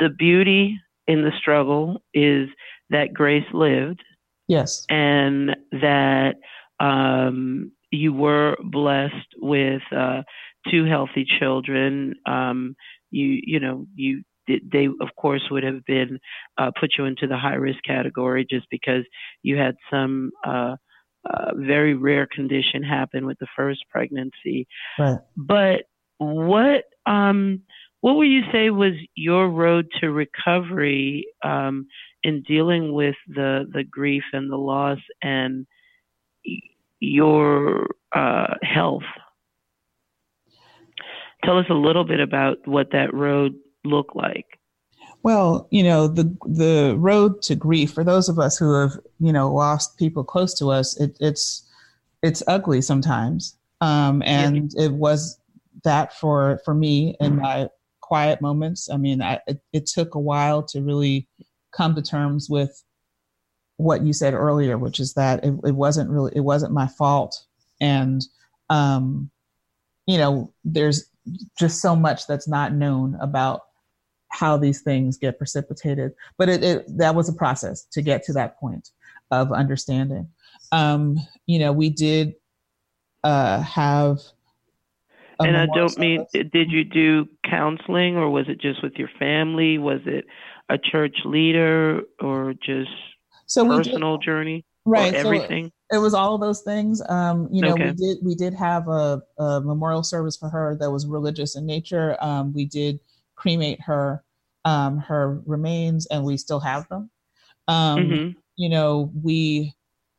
the 0.00 0.08
beauty 0.08 0.78
in 1.06 1.20
the 1.20 1.32
struggle 1.38 2.02
is 2.14 2.48
that 2.88 3.12
Grace 3.12 3.44
lived. 3.52 4.00
Yes. 4.48 4.84
And 4.90 5.56
that 5.70 6.34
um, 6.80 7.72
you 7.90 8.12
were 8.12 8.56
blessed 8.62 9.14
with 9.36 9.82
uh, 9.94 10.22
two 10.70 10.84
healthy 10.84 11.26
children. 11.38 12.14
Um, 12.26 12.74
you, 13.10 13.40
you 13.42 13.60
know, 13.60 13.86
you 13.94 14.22
they 14.46 14.86
of 14.86 15.08
course 15.16 15.42
would 15.50 15.62
have 15.62 15.84
been 15.84 16.18
uh, 16.58 16.70
put 16.78 16.94
you 16.98 17.04
into 17.04 17.26
the 17.26 17.36
high 17.36 17.54
risk 17.54 17.78
category 17.86 18.44
just 18.48 18.66
because 18.70 19.04
you 19.42 19.56
had 19.56 19.76
some 19.90 20.32
uh, 20.44 20.76
uh, 21.28 21.52
very 21.54 21.94
rare 21.94 22.26
condition 22.26 22.82
happen 22.82 23.26
with 23.26 23.38
the 23.38 23.46
first 23.56 23.80
pregnancy. 23.90 24.66
Right. 24.98 25.18
But 25.36 25.82
what 26.18 26.84
um, 27.06 27.62
what 28.00 28.16
would 28.16 28.28
you 28.28 28.42
say 28.52 28.70
was 28.70 28.94
your 29.14 29.48
road 29.48 29.86
to 30.00 30.10
recovery 30.10 31.26
um, 31.44 31.86
in 32.24 32.42
dealing 32.42 32.92
with 32.92 33.14
the 33.28 33.64
the 33.72 33.84
grief 33.84 34.24
and 34.32 34.50
the 34.50 34.56
loss 34.56 34.98
and 35.22 35.66
your 37.00 37.88
uh, 38.14 38.54
health? 38.62 39.02
Tell 41.44 41.58
us 41.58 41.66
a 41.70 41.74
little 41.74 42.04
bit 42.04 42.20
about 42.20 42.58
what 42.66 42.92
that 42.92 43.12
road 43.12 43.54
looked 43.84 44.14
like. 44.14 44.46
Well, 45.24 45.68
you 45.70 45.84
know, 45.84 46.08
the 46.08 46.36
the 46.46 46.96
road 46.98 47.42
to 47.42 47.54
grief 47.54 47.92
for 47.92 48.02
those 48.02 48.28
of 48.28 48.38
us 48.38 48.58
who 48.58 48.74
have, 48.74 48.92
you 49.20 49.32
know, 49.32 49.52
lost 49.52 49.98
people 49.98 50.24
close 50.24 50.54
to 50.58 50.70
us, 50.70 50.98
it, 51.00 51.16
it's 51.20 51.68
it's 52.22 52.42
ugly 52.46 52.80
sometimes, 52.80 53.56
um, 53.80 54.22
and 54.24 54.72
yeah. 54.74 54.86
it 54.86 54.92
was 54.92 55.38
that 55.84 56.12
for 56.14 56.60
for 56.64 56.74
me 56.74 57.16
in 57.20 57.36
my 57.36 57.68
quiet 58.00 58.40
moments. 58.40 58.90
I 58.90 58.96
mean, 58.96 59.22
I, 59.22 59.40
it, 59.46 59.60
it 59.72 59.86
took 59.86 60.14
a 60.14 60.20
while 60.20 60.62
to 60.64 60.82
really 60.82 61.28
come 61.72 61.94
to 61.94 62.02
terms 62.02 62.48
with 62.50 62.82
what 63.76 64.02
you 64.02 64.12
said 64.12 64.34
earlier, 64.34 64.78
which 64.78 65.00
is 65.00 65.14
that 65.14 65.44
it, 65.44 65.54
it 65.64 65.74
wasn't 65.74 66.10
really, 66.10 66.32
it 66.34 66.40
wasn't 66.40 66.72
my 66.72 66.86
fault. 66.86 67.44
And, 67.80 68.22
um, 68.70 69.30
you 70.06 70.18
know, 70.18 70.52
there's 70.64 71.08
just 71.58 71.80
so 71.80 71.96
much 71.96 72.26
that's 72.26 72.48
not 72.48 72.72
known 72.72 73.16
about 73.20 73.62
how 74.28 74.56
these 74.56 74.80
things 74.80 75.18
get 75.18 75.38
precipitated. 75.38 76.12
But 76.38 76.48
it, 76.48 76.64
it 76.64 76.98
that 76.98 77.14
was 77.14 77.28
a 77.28 77.34
process 77.34 77.84
to 77.92 78.02
get 78.02 78.24
to 78.24 78.32
that 78.34 78.58
point 78.58 78.90
of 79.30 79.52
understanding. 79.52 80.28
Um, 80.70 81.18
you 81.46 81.58
know, 81.58 81.72
we 81.72 81.90
did 81.90 82.34
uh, 83.24 83.62
have 83.62 84.20
and 85.38 85.56
I 85.56 85.66
don't 85.66 85.98
mean, 85.98 86.26
did 86.32 86.70
you 86.70 86.84
do 86.84 87.28
counseling 87.48 88.16
or 88.16 88.30
was 88.30 88.48
it 88.48 88.60
just 88.60 88.82
with 88.82 88.94
your 88.96 89.10
family? 89.18 89.78
Was 89.78 90.00
it 90.06 90.26
a 90.68 90.78
church 90.78 91.16
leader 91.24 92.02
or 92.20 92.54
just 92.54 92.90
so 93.52 93.66
personal 93.66 94.16
did, 94.16 94.24
journey? 94.24 94.64
Right. 94.84 95.14
everything. 95.14 95.72
So 95.90 95.98
it 95.98 96.00
was 96.00 96.14
all 96.14 96.34
of 96.34 96.40
those 96.40 96.62
things. 96.62 97.02
Um, 97.08 97.48
you 97.52 97.62
know, 97.62 97.74
okay. 97.74 97.90
we 97.90 97.92
did 97.92 98.18
we 98.22 98.34
did 98.34 98.54
have 98.54 98.88
a, 98.88 99.22
a, 99.38 99.60
memorial 99.60 100.02
service 100.02 100.36
for 100.36 100.48
her 100.48 100.76
that 100.80 100.90
was 100.90 101.06
religious 101.06 101.54
in 101.56 101.66
nature. 101.66 102.16
Um, 102.20 102.52
we 102.52 102.64
did 102.64 102.98
cremate 103.36 103.80
her 103.82 104.24
um, 104.64 104.98
her 104.98 105.40
remains, 105.46 106.06
and 106.06 106.24
we 106.24 106.36
still 106.36 106.60
have 106.60 106.88
them. 106.88 107.10
Um, 107.68 107.98
mm-hmm. 107.98 108.38
You 108.56 108.68
know, 108.68 109.12
we 109.22 109.74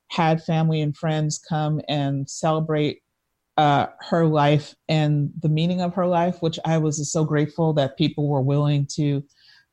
had 0.09 0.43
family 0.43 0.81
and 0.81 0.95
friends 0.95 1.39
come 1.39 1.81
and 1.89 2.29
celebrate 2.29 3.01
uh, 3.57 3.87
her 3.99 4.25
life 4.25 4.75
and 4.89 5.31
the 5.41 5.49
meaning 5.49 5.81
of 5.81 5.93
her 5.95 6.07
life, 6.07 6.41
which 6.41 6.59
I 6.65 6.77
was 6.77 7.11
so 7.11 7.23
grateful 7.23 7.73
that 7.73 7.97
people 7.97 8.27
were 8.27 8.41
willing 8.41 8.87
to 8.93 9.23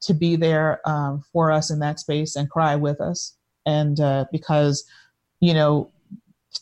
to 0.02 0.14
be 0.14 0.34
there 0.34 0.80
um, 0.88 1.22
for 1.30 1.52
us 1.52 1.70
in 1.70 1.78
that 1.80 2.00
space 2.00 2.36
and 2.36 2.48
cry 2.48 2.74
with 2.74 3.02
us. 3.02 3.36
And 3.70 4.00
uh, 4.00 4.24
because, 4.32 4.84
you 5.40 5.54
know, 5.54 5.90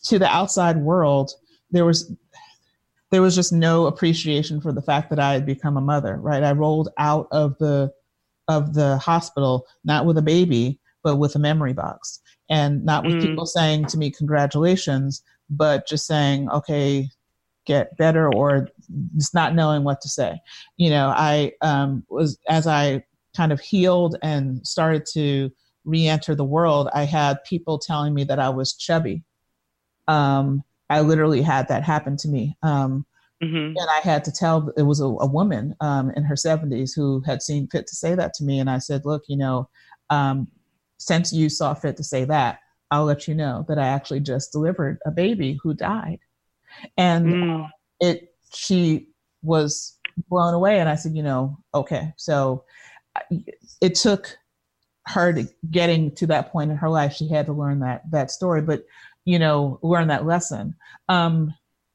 to 0.05 0.19
the 0.19 0.27
outside 0.27 0.77
world, 0.77 1.31
there 1.71 1.85
was 1.85 2.11
there 3.11 3.23
was 3.23 3.35
just 3.35 3.51
no 3.51 3.87
appreciation 3.87 4.61
for 4.61 4.71
the 4.71 4.83
fact 4.89 5.09
that 5.09 5.19
I 5.19 5.33
had 5.33 5.45
become 5.45 5.77
a 5.77 5.81
mother. 5.93 6.15
Right, 6.17 6.43
I 6.43 6.51
rolled 6.51 6.89
out 6.97 7.27
of 7.31 7.57
the 7.57 7.91
of 8.47 8.73
the 8.73 8.97
hospital, 8.97 9.65
not 9.83 10.05
with 10.05 10.17
a 10.17 10.23
baby, 10.35 10.79
but 11.03 11.17
with 11.17 11.35
a 11.35 11.39
memory 11.39 11.73
box. 11.73 12.19
And 12.49 12.83
not 12.83 13.05
with 13.05 13.15
mm. 13.15 13.21
people 13.21 13.45
saying 13.45 13.85
to 13.87 13.97
me, 13.97 14.09
congratulations, 14.09 15.23
but 15.51 15.87
just 15.87 16.07
saying, 16.07 16.49
okay, 16.49 17.09
get 17.65 17.95
better 17.97 18.33
or 18.33 18.69
just 19.15 19.35
not 19.35 19.53
knowing 19.53 19.83
what 19.83 20.01
to 20.01 20.09
say. 20.09 20.39
You 20.77 20.89
know, 20.89 21.13
I 21.15 21.53
um, 21.61 22.03
was, 22.09 22.39
as 22.47 22.65
I 22.65 23.03
kind 23.37 23.51
of 23.51 23.59
healed 23.59 24.17
and 24.23 24.65
started 24.65 25.05
to 25.13 25.51
re 25.85 26.07
enter 26.07 26.35
the 26.35 26.45
world, 26.45 26.89
I 26.93 27.03
had 27.03 27.43
people 27.43 27.79
telling 27.79 28.13
me 28.13 28.23
that 28.25 28.39
I 28.39 28.49
was 28.49 28.73
chubby. 28.73 29.23
Um, 30.07 30.63
I 30.89 31.01
literally 31.01 31.41
had 31.41 31.67
that 31.67 31.83
happen 31.83 32.17
to 32.17 32.27
me. 32.27 32.57
Um, 32.63 33.05
Mm-hmm. 33.43 33.77
And 33.77 33.89
I 33.89 33.99
had 33.99 34.25
to 34.25 34.31
tell 34.31 34.71
it 34.75 34.81
was 34.81 34.99
a, 34.99 35.05
a 35.05 35.25
woman 35.25 35.75
um, 35.79 36.11
in 36.11 36.23
her 36.23 36.35
70s 36.35 36.91
who 36.93 37.21
had 37.21 37.41
seen 37.41 37.67
fit 37.67 37.87
to 37.87 37.95
say 37.95 38.13
that 38.15 38.33
to 38.35 38.43
me. 38.43 38.59
And 38.59 38.69
I 38.69 38.79
said, 38.79 39.05
Look, 39.05 39.23
you 39.27 39.37
know, 39.37 39.69
um, 40.09 40.47
since 40.97 41.31
you 41.31 41.47
saw 41.47 41.73
fit 41.73 41.95
to 41.97 42.03
say 42.03 42.25
that, 42.25 42.59
I'll 42.91 43.05
let 43.05 43.27
you 43.27 43.35
know 43.35 43.65
that 43.69 43.79
I 43.79 43.87
actually 43.87 44.19
just 44.19 44.51
delivered 44.51 44.99
a 45.05 45.11
baby 45.11 45.57
who 45.63 45.73
died. 45.73 46.19
And 46.97 47.25
mm. 47.25 47.69
it, 48.01 48.33
she 48.53 49.07
was 49.41 49.97
blown 50.27 50.53
away. 50.53 50.79
And 50.81 50.89
I 50.89 50.95
said, 50.95 51.15
You 51.15 51.23
know, 51.23 51.57
okay. 51.73 52.13
So 52.17 52.65
it 53.79 53.95
took 53.95 54.37
her 55.09 55.33
to 55.33 55.47
getting 55.69 56.11
to 56.15 56.27
that 56.27 56.51
point 56.51 56.71
in 56.71 56.77
her 56.77 56.89
life. 56.89 57.13
She 57.13 57.27
had 57.27 57.47
to 57.47 57.53
learn 57.53 57.79
that, 57.79 58.09
that 58.11 58.31
story, 58.31 58.61
but, 58.61 58.85
you 59.25 59.39
know, 59.39 59.79
learn 59.81 60.07
that 60.07 60.25
lesson. 60.25 60.75
Um, 61.07 61.53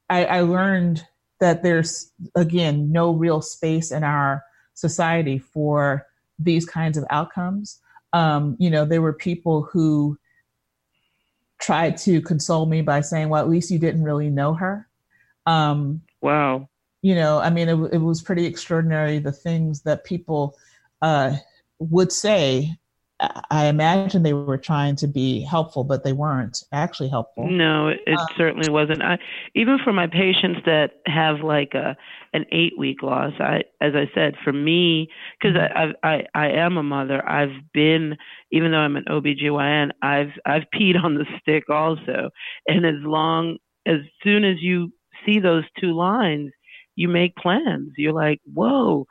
I, 0.09 0.25
I 0.25 0.41
learned 0.41 1.03
that 1.39 1.63
there's 1.63 2.11
again 2.35 2.91
no 2.91 3.11
real 3.11 3.41
space 3.41 3.91
in 3.91 4.03
our 4.03 4.43
society 4.73 5.39
for 5.39 6.05
these 6.39 6.65
kinds 6.65 6.97
of 6.97 7.05
outcomes. 7.09 7.79
Um, 8.13 8.55
you 8.59 8.69
know, 8.69 8.85
there 8.85 9.01
were 9.01 9.13
people 9.13 9.63
who 9.63 10.17
tried 11.59 11.97
to 11.97 12.21
console 12.21 12.65
me 12.65 12.81
by 12.81 13.01
saying, 13.01 13.29
"Well, 13.29 13.41
at 13.41 13.49
least 13.49 13.71
you 13.71 13.79
didn't 13.79 14.03
really 14.03 14.29
know 14.29 14.53
her." 14.53 14.87
Um, 15.45 16.01
wow. 16.21 16.69
You 17.01 17.15
know, 17.15 17.39
I 17.39 17.49
mean, 17.49 17.69
it, 17.69 17.93
it 17.93 18.01
was 18.01 18.21
pretty 18.21 18.45
extraordinary 18.45 19.19
the 19.19 19.31
things 19.31 19.81
that 19.81 20.05
people 20.05 20.55
uh, 21.01 21.35
would 21.79 22.11
say 22.11 22.77
I 23.19 23.67
imagine 23.67 24.23
they 24.23 24.33
were 24.33 24.57
trying 24.57 24.97
to 24.97 25.07
be 25.07 25.39
helpful, 25.41 25.85
but 25.85 26.03
they 26.03 26.11
weren't 26.11 26.63
actually 26.73 27.07
helpful. 27.07 27.49
No, 27.49 27.87
it, 27.87 27.99
um, 28.07 28.27
certainly 28.35 28.69
wasn't. 28.69 29.01
I, 29.01 29.17
even 29.53 29.79
for 29.81 29.93
my 29.93 30.07
patients 30.07 30.59
that 30.65 30.95
have 31.05 31.39
like 31.39 31.73
a 31.73 31.95
an 32.33 32.45
eight 32.51 32.77
week 32.77 33.01
loss, 33.01 33.31
I, 33.39 33.63
as 33.79 33.93
I 33.95 34.09
said, 34.13 34.35
for 34.43 34.51
me, 34.51 35.09
because. 35.39 35.55
I, 35.57 35.93
I 36.03 36.25
I 36.33 36.47
am 36.49 36.77
a 36.77 36.83
mother, 36.83 37.27
I've 37.27 37.55
been 37.73 38.17
even 38.51 38.71
though 38.71 38.79
I'm 38.79 38.95
an 38.95 39.05
OBGYN, 39.09 39.91
I've 40.01 40.31
I've 40.45 40.63
peed 40.73 41.01
on 41.01 41.15
the 41.15 41.25
stick 41.41 41.69
also, 41.69 42.29
and 42.67 42.85
as 42.85 43.01
long 43.03 43.57
as 43.85 43.99
soon 44.23 44.43
as 44.43 44.57
you 44.61 44.91
see 45.25 45.39
those 45.39 45.63
two 45.79 45.93
lines, 45.95 46.51
you 46.95 47.07
make 47.07 47.35
plans. 47.35 47.93
You're 47.97 48.13
like, 48.13 48.39
whoa 48.53 49.05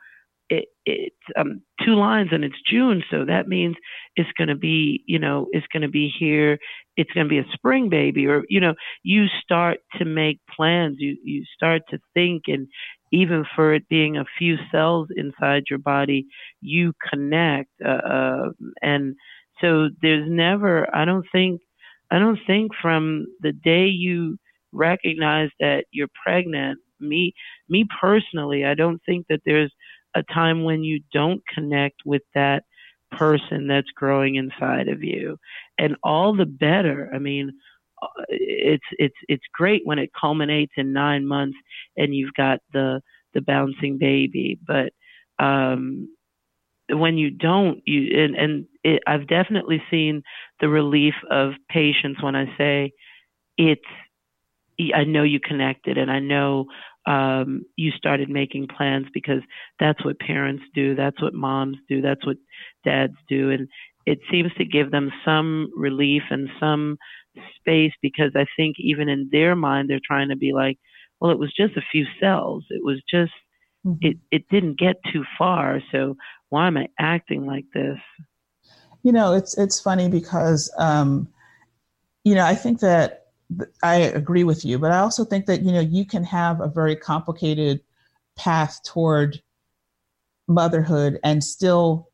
it's 0.85 1.15
um, 1.37 1.61
two 1.83 1.95
lines 1.95 2.29
and 2.31 2.43
it's 2.43 2.55
June, 2.69 3.03
so 3.09 3.25
that 3.25 3.47
means 3.47 3.75
it's 4.15 4.29
going 4.37 4.49
to 4.49 4.55
be, 4.55 5.03
you 5.07 5.19
know, 5.19 5.47
it's 5.51 5.67
going 5.73 5.81
to 5.81 5.89
be 5.89 6.11
here. 6.19 6.57
It's 6.97 7.11
going 7.11 7.25
to 7.25 7.29
be 7.29 7.39
a 7.39 7.51
spring 7.53 7.89
baby, 7.89 8.27
or 8.27 8.43
you 8.49 8.59
know, 8.59 8.75
you 9.03 9.25
start 9.43 9.79
to 9.97 10.05
make 10.05 10.39
plans. 10.55 10.97
You 10.99 11.17
you 11.23 11.43
start 11.55 11.81
to 11.89 11.99
think, 12.13 12.43
and 12.47 12.67
even 13.11 13.45
for 13.55 13.73
it 13.73 13.87
being 13.89 14.17
a 14.17 14.25
few 14.37 14.57
cells 14.71 15.07
inside 15.15 15.63
your 15.69 15.79
body, 15.79 16.27
you 16.61 16.93
connect. 17.11 17.69
Uh, 17.83 17.89
uh, 17.89 18.49
and 18.81 19.15
so 19.61 19.89
there's 20.01 20.27
never, 20.29 20.93
I 20.93 21.05
don't 21.05 21.25
think, 21.31 21.61
I 22.11 22.19
don't 22.19 22.39
think 22.45 22.71
from 22.81 23.25
the 23.41 23.53
day 23.53 23.85
you 23.85 24.37
recognize 24.73 25.49
that 25.59 25.85
you're 25.91 26.09
pregnant. 26.25 26.79
Me, 26.99 27.33
me 27.69 27.85
personally, 28.01 28.65
I 28.65 28.73
don't 28.73 29.01
think 29.05 29.27
that 29.29 29.41
there's 29.45 29.71
a 30.15 30.23
time 30.33 30.63
when 30.63 30.83
you 30.83 31.01
don't 31.13 31.41
connect 31.53 32.01
with 32.05 32.23
that 32.35 32.63
person 33.11 33.67
that's 33.67 33.89
growing 33.95 34.35
inside 34.35 34.87
of 34.89 35.03
you. 35.03 35.37
And 35.79 35.95
all 36.03 36.35
the 36.35 36.45
better 36.45 37.09
i 37.13 37.19
mean 37.19 37.51
uh, 38.01 38.07
it's 38.29 38.85
it's 38.99 39.15
it's 39.29 39.43
great 39.53 39.81
when 39.85 39.99
it 39.99 40.11
culminates 40.19 40.73
in 40.77 40.93
9 40.93 41.25
months 41.27 41.57
and 41.97 42.15
you've 42.15 42.33
got 42.35 42.59
the 42.73 43.01
the 43.33 43.41
bouncing 43.41 43.97
baby. 43.99 44.59
But 44.65 44.93
um 45.43 46.09
when 46.89 47.17
you 47.17 47.31
don't 47.31 47.81
you 47.85 48.23
and 48.23 48.35
and 48.35 48.65
it, 48.83 49.01
I've 49.07 49.27
definitely 49.27 49.81
seen 49.91 50.23
the 50.61 50.69
relief 50.69 51.15
of 51.31 51.53
patients 51.69 52.21
when 52.23 52.35
I 52.35 52.45
say 52.57 52.91
it's 53.57 53.81
I 54.93 55.03
know 55.05 55.23
you 55.23 55.39
connected 55.39 55.97
and 55.97 56.11
I 56.11 56.19
know 56.19 56.65
um, 57.07 57.63
you 57.75 57.91
started 57.91 58.29
making 58.29 58.67
plans 58.67 59.05
because 59.13 59.41
that's 59.79 60.03
what 60.03 60.19
parents 60.19 60.63
do, 60.73 60.95
that's 60.95 61.21
what 61.21 61.33
moms 61.33 61.77
do, 61.87 62.01
that's 62.01 62.25
what 62.25 62.37
dads 62.83 63.15
do, 63.29 63.51
and 63.51 63.67
it 64.05 64.19
seems 64.31 64.51
to 64.57 64.65
give 64.65 64.91
them 64.91 65.11
some 65.23 65.69
relief 65.75 66.23
and 66.29 66.49
some 66.59 66.97
space 67.57 67.91
because 68.01 68.31
I 68.35 68.45
think 68.55 68.75
even 68.79 69.09
in 69.09 69.29
their 69.31 69.55
mind 69.55 69.89
they're 69.89 69.99
trying 70.05 70.29
to 70.29 70.35
be 70.35 70.53
like, 70.53 70.77
well, 71.19 71.31
it 71.31 71.39
was 71.39 71.53
just 71.55 71.77
a 71.77 71.83
few 71.91 72.05
cells, 72.19 72.65
it 72.69 72.83
was 72.83 73.01
just 73.09 73.31
mm-hmm. 73.85 73.97
it 74.01 74.17
it 74.31 74.49
didn't 74.49 74.79
get 74.79 74.95
too 75.11 75.23
far, 75.37 75.81
so 75.91 76.15
why 76.49 76.67
am 76.67 76.77
I 76.77 76.87
acting 76.99 77.45
like 77.45 77.65
this? 77.73 77.99
You 79.03 79.11
know, 79.11 79.33
it's 79.33 79.57
it's 79.57 79.79
funny 79.79 80.09
because 80.09 80.73
um, 80.77 81.27
you 82.23 82.35
know 82.35 82.45
I 82.45 82.55
think 82.55 82.79
that 82.79 83.24
I 83.83 83.95
agree 83.95 84.43
with 84.43 84.65
you, 84.65 84.79
but 84.79 84.91
I 84.91 84.99
also 84.99 85.23
think 85.23 85.45
that 85.45 85.61
you 85.61 85.71
know 85.71 85.79
you 85.79 86.05
can 86.05 86.23
have 86.23 86.61
a 86.61 86.67
very 86.67 86.95
complicated 86.95 87.81
path 88.35 88.81
toward 88.83 89.41
motherhood 90.47 91.19
and 91.23 91.43
still 91.43 92.09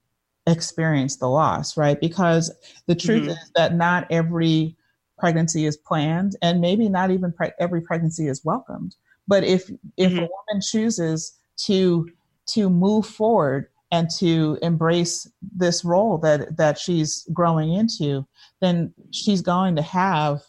experience 0.48 1.18
the 1.18 1.28
loss, 1.28 1.78
right? 1.78 2.00
Because 2.00 2.52
the 2.88 2.96
truth 2.96 3.24
mm-hmm. 3.24 3.32
is 3.32 3.52
that 3.56 3.76
not 3.76 4.08
every 4.10 4.76
pregnancy 5.18 5.66
is 5.66 5.78
planned, 5.78 6.36
and 6.42 6.60
maybe 6.62 6.90
not 6.90 7.12
even 7.12 7.32
pre- 7.32 7.52
every 7.60 7.82
pregnancy 7.82 8.28
is 8.28 8.44
welcomed. 8.44 8.96
But 9.28 9.44
if 9.44 9.70
if 9.98 10.12
mm-hmm. 10.12 10.24
a 10.24 10.30
woman 10.30 10.62
chooses 10.62 11.38
to 11.66 12.10
to 12.48 12.70
move 12.70 13.06
forward 13.06 13.68
and 13.92 14.10
to 14.18 14.58
embrace 14.62 15.30
this 15.56 15.86
role 15.86 16.18
that 16.20 16.58
that 16.58 16.78
she's 16.78 17.28
growing 17.32 17.74
into, 17.74 18.26
then 18.60 18.94
she's 19.12 19.42
going 19.42 19.76
to 19.76 19.82
have 19.82 20.42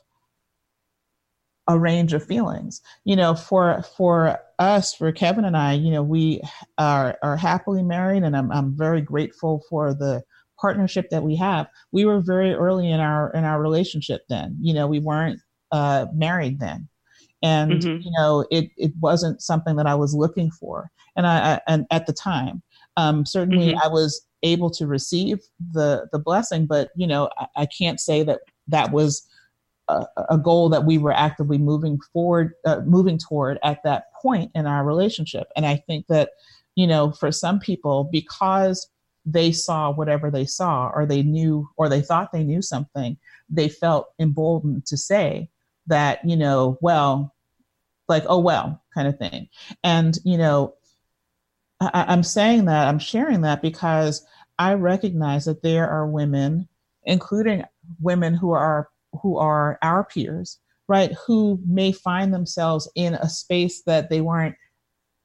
a 1.69 1.79
range 1.79 2.13
of 2.13 2.25
feelings. 2.25 2.81
You 3.05 3.17
know, 3.17 3.35
for 3.35 3.83
for 3.97 4.39
us, 4.59 4.95
for 4.95 5.13
Kevin 5.13 5.45
and 5.45 5.57
I, 5.57 5.75
you 5.75 5.91
know, 5.91 6.03
we 6.03 6.41
are 6.79 7.19
are 7.23 7.37
happily 7.37 7.83
married, 7.83 8.23
and 8.23 8.37
I'm 8.37 8.51
I'm 8.51 8.77
very 8.77 9.01
grateful 9.01 9.63
for 9.69 9.95
the 9.95 10.23
partnership 10.61 11.11
that 11.11 11.23
we 11.23 11.37
have. 11.37 11.67
We 11.91 12.05
were 12.05 12.21
very 12.21 12.53
early 12.53 12.91
in 12.91 13.01
our 13.01 13.33
in 13.33 13.45
our 13.45 13.61
relationship 13.61 14.23
then. 14.29 14.57
You 14.61 14.75
know, 14.75 14.87
we 14.87 14.99
weren't 14.99 15.41
uh, 15.71 16.07
married 16.15 16.61
then, 16.61 16.89
and 17.43 17.73
mm-hmm. 17.75 18.03
you 18.03 18.11
know, 18.19 18.45
it 18.51 18.71
it 18.77 18.93
wasn't 19.01 19.43
something 19.43 19.77
that 19.77 19.87
I 19.87 19.95
was 19.95 20.15
looking 20.15 20.51
for, 20.51 20.91
and 21.17 21.27
I, 21.27 21.55
I 21.55 21.61
and 21.69 21.87
at 21.91 22.07
the 22.07 22.13
time, 22.13 22.63
um, 22.97 23.25
certainly 23.25 23.69
mm-hmm. 23.69 23.85
I 23.85 23.89
was 23.89 24.27
able 24.43 24.71
to 24.71 24.87
receive 24.87 25.39
the 25.73 26.09
the 26.13 26.19
blessing, 26.19 26.67
but 26.67 26.91
you 26.97 27.07
know, 27.07 27.29
I, 27.39 27.47
I 27.63 27.67
can't 27.67 28.01
say 28.01 28.23
that 28.25 28.41
that 28.69 28.93
was 28.93 29.29
a, 30.16 30.38
goal 30.38 30.68
that 30.70 30.84
we 30.84 30.99
were 30.99 31.12
actively 31.12 31.59
moving 31.59 31.99
forward, 32.12 32.55
uh, 32.64 32.80
moving 32.80 33.18
toward 33.18 33.59
at 33.62 33.82
that 33.84 34.12
point 34.20 34.51
in 34.55 34.66
our 34.66 34.84
relationship. 34.84 35.49
And 35.57 35.66
I 35.66 35.76
think 35.76 36.07
that, 36.09 36.30
you 36.74 36.86
know, 36.86 37.12
for 37.12 37.30
some 37.32 37.59
people, 37.59 38.05
because 38.05 38.88
they 39.24 39.53
saw 39.53 39.93
whatever 39.93 40.30
they 40.30 40.47
saw, 40.47 40.90
or 40.95 41.07
they 41.07 41.22
knew, 41.22 41.68
or 41.76 41.88
they 41.88 42.01
thought 42.01 42.32
they 42.32 42.45
knew 42.45 42.62
something, 42.62 43.16
they 43.49 43.68
felt 43.68 44.12
emboldened 44.18 44.86
to 44.86 44.97
say 44.97 45.49
that, 45.86 46.24
you 46.24 46.36
know, 46.36 46.78
well, 46.80 47.34
like, 48.09 48.24
oh, 48.26 48.38
well, 48.38 48.82
kind 48.95 49.09
of 49.09 49.18
thing. 49.18 49.49
And, 49.84 50.18
you 50.24 50.38
know, 50.38 50.74
I, 51.80 52.05
I'm 52.09 52.22
saying 52.22 52.66
that, 52.66 52.88
I'm 52.88 52.99
sharing 52.99 53.43
that 53.43 53.62
because 53.62 54.24
I 54.59 54.74
recognize 54.74 55.45
that 55.47 55.62
there 55.62 55.88
are 55.88 56.07
women, 56.07 56.68
including 57.05 57.64
women 58.01 58.34
who 58.34 58.53
are 58.53 58.88
who 59.21 59.37
are 59.37 59.79
our 59.83 60.05
peers, 60.05 60.59
right, 60.89 61.13
who 61.27 61.61
may 61.67 61.93
find 61.93 62.33
themselves 62.33 62.91
in 62.95 63.15
a 63.15 63.29
space 63.29 63.83
that 63.83 64.11
they 64.11 64.21
weren't 64.21 64.55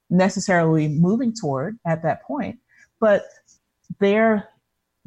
necessarily 0.09 0.87
moving 0.87 1.33
toward 1.33 1.77
at 1.85 2.03
that 2.03 2.23
point, 2.23 2.59
but 2.99 3.25
they're 3.99 4.49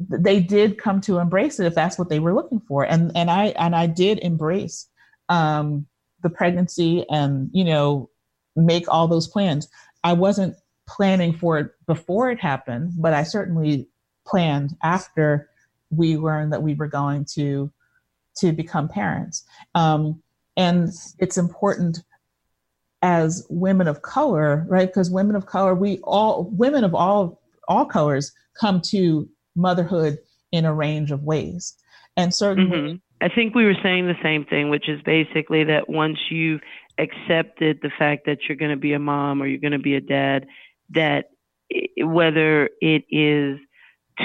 they 0.09 0.39
did 0.39 0.79
come 0.79 0.99
to 1.01 1.19
embrace 1.19 1.59
it 1.59 1.67
if 1.67 1.75
that's 1.75 1.99
what 1.99 2.09
they 2.09 2.19
were 2.19 2.33
looking 2.33 2.59
for, 2.59 2.83
and 2.83 3.11
and 3.15 3.29
I 3.29 3.47
and 3.49 3.75
I 3.75 3.85
did 3.87 4.19
embrace 4.19 4.87
um, 5.29 5.85
the 6.23 6.29
pregnancy 6.29 7.05
and 7.09 7.49
you 7.53 7.63
know 7.63 8.09
make 8.55 8.85
all 8.87 9.07
those 9.07 9.27
plans. 9.27 9.67
I 10.03 10.13
wasn't 10.13 10.55
planning 10.87 11.33
for 11.33 11.59
it 11.59 11.71
before 11.85 12.31
it 12.31 12.39
happened, 12.39 12.93
but 12.97 13.13
I 13.13 13.23
certainly 13.23 13.87
planned 14.25 14.75
after 14.83 15.49
we 15.89 16.17
learned 16.17 16.53
that 16.53 16.63
we 16.63 16.73
were 16.73 16.87
going 16.87 17.25
to 17.33 17.71
to 18.37 18.51
become 18.51 18.87
parents. 18.87 19.43
Um, 19.75 20.21
and 20.57 20.89
it's 21.19 21.37
important 21.37 22.03
as 23.01 23.45
women 23.49 23.87
of 23.87 24.01
color, 24.01 24.65
right? 24.67 24.87
Because 24.87 25.09
women 25.09 25.35
of 25.35 25.45
color, 25.45 25.73
we 25.73 25.99
all 26.03 26.49
women 26.51 26.83
of 26.83 26.93
all 26.93 27.41
all 27.67 27.85
colors 27.85 28.31
come 28.59 28.81
to 28.81 29.27
motherhood 29.55 30.17
in 30.51 30.65
a 30.65 30.73
range 30.73 31.11
of 31.11 31.23
ways. 31.23 31.75
And 32.17 32.33
certainly 32.33 32.77
mm-hmm. 32.77 32.95
I 33.25 33.29
think 33.29 33.55
we 33.55 33.65
were 33.65 33.75
saying 33.81 34.07
the 34.07 34.15
same 34.21 34.45
thing, 34.45 34.69
which 34.69 34.89
is 34.89 35.01
basically 35.03 35.63
that 35.65 35.89
once 35.89 36.17
you've 36.29 36.61
accepted 36.97 37.79
the 37.81 37.91
fact 37.97 38.25
that 38.25 38.39
you're 38.47 38.57
going 38.57 38.71
to 38.71 38.77
be 38.77 38.93
a 38.93 38.99
mom 38.99 39.41
or 39.41 39.47
you're 39.47 39.59
going 39.59 39.71
to 39.71 39.79
be 39.79 39.95
a 39.95 40.01
dad, 40.01 40.47
that 40.89 41.25
whether 41.97 42.69
it 42.81 43.05
is 43.09 43.59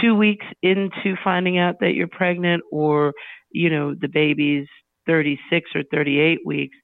two 0.00 0.14
weeks 0.14 0.46
into 0.62 1.14
finding 1.22 1.58
out 1.58 1.80
that 1.80 1.92
you're 1.94 2.08
pregnant 2.08 2.62
or, 2.72 3.12
you 3.56 3.70
know, 3.70 3.94
the 3.98 4.08
baby's 4.08 4.66
36 5.06 5.70
or 5.74 5.82
38 5.90 6.40
weeks, 6.44 6.76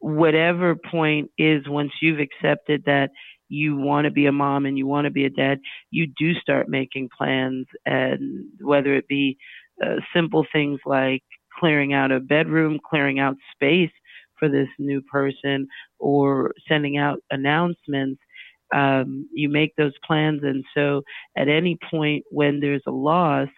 whatever 0.00 0.74
point 0.74 1.30
is 1.38 1.68
once 1.68 1.92
you've 2.02 2.18
accepted 2.18 2.82
that 2.86 3.10
you 3.48 3.76
want 3.76 4.04
to 4.04 4.10
be 4.10 4.26
a 4.26 4.32
mom 4.32 4.66
and 4.66 4.76
you 4.76 4.86
want 4.86 5.04
to 5.04 5.12
be 5.12 5.24
a 5.24 5.30
dad, 5.30 5.60
you 5.90 6.08
do 6.18 6.34
start 6.34 6.68
making 6.68 7.08
plans 7.16 7.66
and 7.86 8.46
whether 8.60 8.94
it 8.94 9.06
be 9.06 9.38
uh, 9.84 9.96
simple 10.12 10.44
things 10.52 10.80
like 10.84 11.22
clearing 11.58 11.94
out 11.94 12.10
a 12.10 12.18
bedroom, 12.18 12.78
clearing 12.88 13.20
out 13.20 13.36
space 13.54 13.92
for 14.38 14.48
this 14.48 14.68
new 14.78 15.00
person, 15.02 15.66
or 16.00 16.52
sending 16.68 16.96
out 16.96 17.20
announcements. 17.30 18.20
Um, 18.74 19.28
you 19.32 19.48
make 19.48 19.74
those 19.76 19.94
plans, 20.06 20.42
and 20.42 20.64
so 20.74 21.02
at 21.36 21.48
any 21.48 21.78
point 21.90 22.24
when 22.30 22.60
there's 22.60 22.82
a 22.86 22.92
loss, 22.92 23.48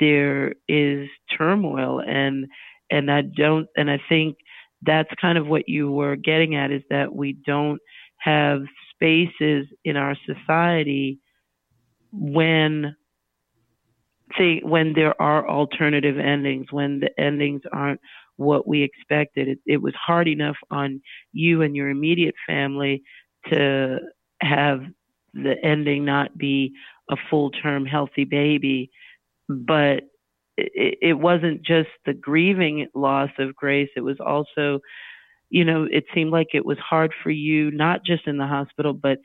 there 0.00 0.54
is 0.68 1.08
turmoil, 1.36 2.00
and 2.00 2.46
and 2.90 3.10
I 3.10 3.22
don't, 3.22 3.68
and 3.76 3.90
I 3.90 4.00
think 4.08 4.36
that's 4.82 5.08
kind 5.20 5.38
of 5.38 5.46
what 5.46 5.68
you 5.68 5.90
were 5.90 6.16
getting 6.16 6.56
at 6.56 6.70
is 6.70 6.82
that 6.90 7.14
we 7.14 7.36
don't 7.46 7.80
have 8.18 8.62
spaces 8.94 9.66
in 9.84 9.96
our 9.96 10.16
society 10.26 11.18
when 12.12 12.94
say 14.38 14.60
when 14.64 14.92
there 14.94 15.20
are 15.20 15.48
alternative 15.48 16.18
endings, 16.18 16.66
when 16.70 17.00
the 17.00 17.10
endings 17.20 17.62
aren't 17.72 18.00
what 18.36 18.66
we 18.66 18.82
expected. 18.82 19.48
It, 19.48 19.58
it 19.66 19.82
was 19.82 19.94
hard 19.94 20.28
enough 20.28 20.56
on 20.70 21.00
you 21.32 21.62
and 21.62 21.76
your 21.76 21.90
immediate 21.90 22.34
family 22.46 23.02
to 23.50 23.98
have 24.40 24.80
the 25.34 25.54
ending 25.62 26.04
not 26.04 26.36
be 26.36 26.72
a 27.10 27.16
full 27.30 27.50
term 27.50 27.84
healthy 27.86 28.24
baby, 28.24 28.90
but 29.66 30.04
it, 30.56 30.98
it 31.00 31.14
wasn't 31.14 31.62
just 31.62 31.88
the 32.06 32.12
grieving 32.12 32.86
loss 32.94 33.30
of 33.38 33.54
Grace. 33.54 33.90
It 33.96 34.02
was 34.02 34.18
also, 34.20 34.80
you 35.50 35.64
know, 35.64 35.86
it 35.90 36.04
seemed 36.14 36.30
like 36.30 36.48
it 36.54 36.64
was 36.64 36.78
hard 36.78 37.12
for 37.22 37.30
you, 37.30 37.70
not 37.70 38.04
just 38.04 38.26
in 38.26 38.38
the 38.38 38.46
hospital, 38.46 38.92
but 38.92 39.18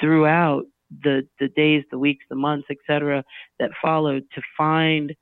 throughout 0.00 0.64
the 1.02 1.26
the 1.40 1.48
days, 1.48 1.84
the 1.90 1.98
weeks, 1.98 2.24
the 2.28 2.36
months, 2.36 2.68
etc., 2.70 3.24
that 3.58 3.70
followed 3.82 4.24
to 4.34 4.42
find 4.56 5.14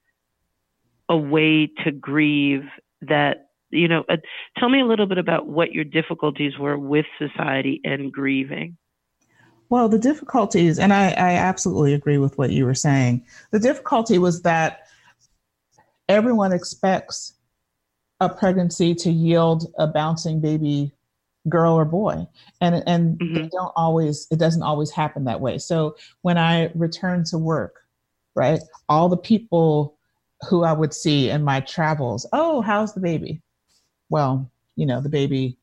a 1.09 1.17
way 1.17 1.71
to 1.85 1.93
grieve 1.93 2.65
that 3.03 3.49
you 3.71 3.89
know 3.89 4.05
uh, 4.09 4.17
tell 4.59 4.69
me 4.69 4.81
a 4.81 4.87
little 4.87 5.07
bit 5.07 5.19
about 5.19 5.47
what 5.47 5.73
your 5.73 5.85
difficulties 5.85 6.59
were 6.59 6.79
with 6.79 7.07
society 7.19 7.81
and 7.85 8.13
grieving 8.13 8.77
well 9.73 9.89
the 9.89 9.99
difficulties 9.99 10.79
and 10.79 10.93
I, 10.93 11.09
I 11.11 11.33
absolutely 11.35 11.95
agree 11.95 12.19
with 12.19 12.39
what 12.39 12.51
you 12.51 12.65
were 12.65 12.75
saying 12.75 13.25
the 13.51 13.59
difficulty 13.59 14.19
was 14.19 14.43
that 14.43 14.87
everyone 16.09 16.53
expects 16.53 17.35
a 18.21 18.29
pregnancy 18.29 18.95
to 18.95 19.11
yield 19.11 19.73
a 19.79 19.87
bouncing 19.89 20.41
baby 20.41 20.93
girl 21.49 21.75
or 21.75 21.85
boy. 21.85 22.27
And 22.61 22.85
and 22.87 23.19
mm-hmm. 23.19 23.49
don't 23.49 23.73
always 23.75 24.29
it 24.31 24.39
doesn't 24.39 24.63
always 24.63 24.91
happen 24.91 25.25
that 25.25 25.41
way. 25.41 25.59
So 25.59 25.97
when 26.23 26.39
i 26.39 26.71
return 26.75 27.25
to 27.25 27.39
work 27.39 27.81
right 28.35 28.61
all 28.89 29.09
the 29.09 29.17
people 29.17 29.99
who 30.49 30.65
i 30.65 30.73
would 30.73 30.95
see 30.95 31.29
in 31.29 31.45
my 31.45 31.61
travels 31.61 32.27
oh 32.33 32.61
how's 32.61 32.95
the 32.95 33.01
baby? 33.01 33.43
Well 34.09 34.51
you 34.77 34.87
know 34.87 35.01
the 35.01 35.09
baby 35.09 35.57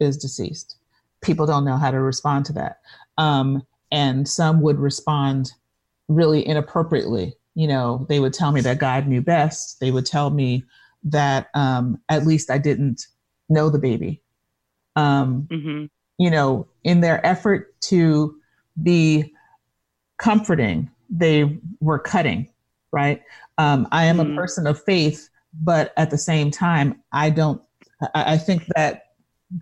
is 0.00 0.18
deceased. 0.18 0.76
People 1.22 1.46
don't 1.46 1.64
know 1.64 1.76
how 1.76 1.90
to 1.90 2.00
respond 2.00 2.44
to 2.46 2.52
that 2.54 2.80
um, 3.20 3.62
and 3.92 4.28
some 4.28 4.60
would 4.62 4.78
respond 4.78 5.52
really 6.08 6.44
inappropriately 6.44 7.34
you 7.54 7.68
know 7.68 8.04
they 8.08 8.18
would 8.18 8.32
tell 8.34 8.50
me 8.50 8.60
that 8.60 8.78
god 8.78 9.06
knew 9.06 9.22
best 9.22 9.78
they 9.78 9.92
would 9.92 10.06
tell 10.06 10.30
me 10.30 10.64
that 11.04 11.48
um, 11.54 11.98
at 12.08 12.26
least 12.26 12.50
i 12.50 12.58
didn't 12.58 13.06
know 13.48 13.70
the 13.70 13.78
baby 13.78 14.20
um, 14.96 15.48
mm-hmm. 15.50 15.84
you 16.18 16.30
know, 16.30 16.66
in 16.84 17.00
their 17.00 17.24
effort 17.24 17.80
to 17.82 18.36
be 18.82 19.32
comforting, 20.18 20.90
they 21.08 21.58
were 21.80 21.98
cutting, 21.98 22.48
right? 22.92 23.22
Um, 23.58 23.88
I 23.92 24.04
am 24.04 24.18
mm-hmm. 24.18 24.32
a 24.32 24.36
person 24.36 24.66
of 24.66 24.82
faith, 24.82 25.28
but 25.62 25.92
at 25.96 26.10
the 26.10 26.18
same 26.18 26.50
time, 26.50 27.00
I 27.12 27.30
don't, 27.30 27.60
I, 28.14 28.34
I 28.34 28.38
think 28.38 28.66
that 28.76 29.04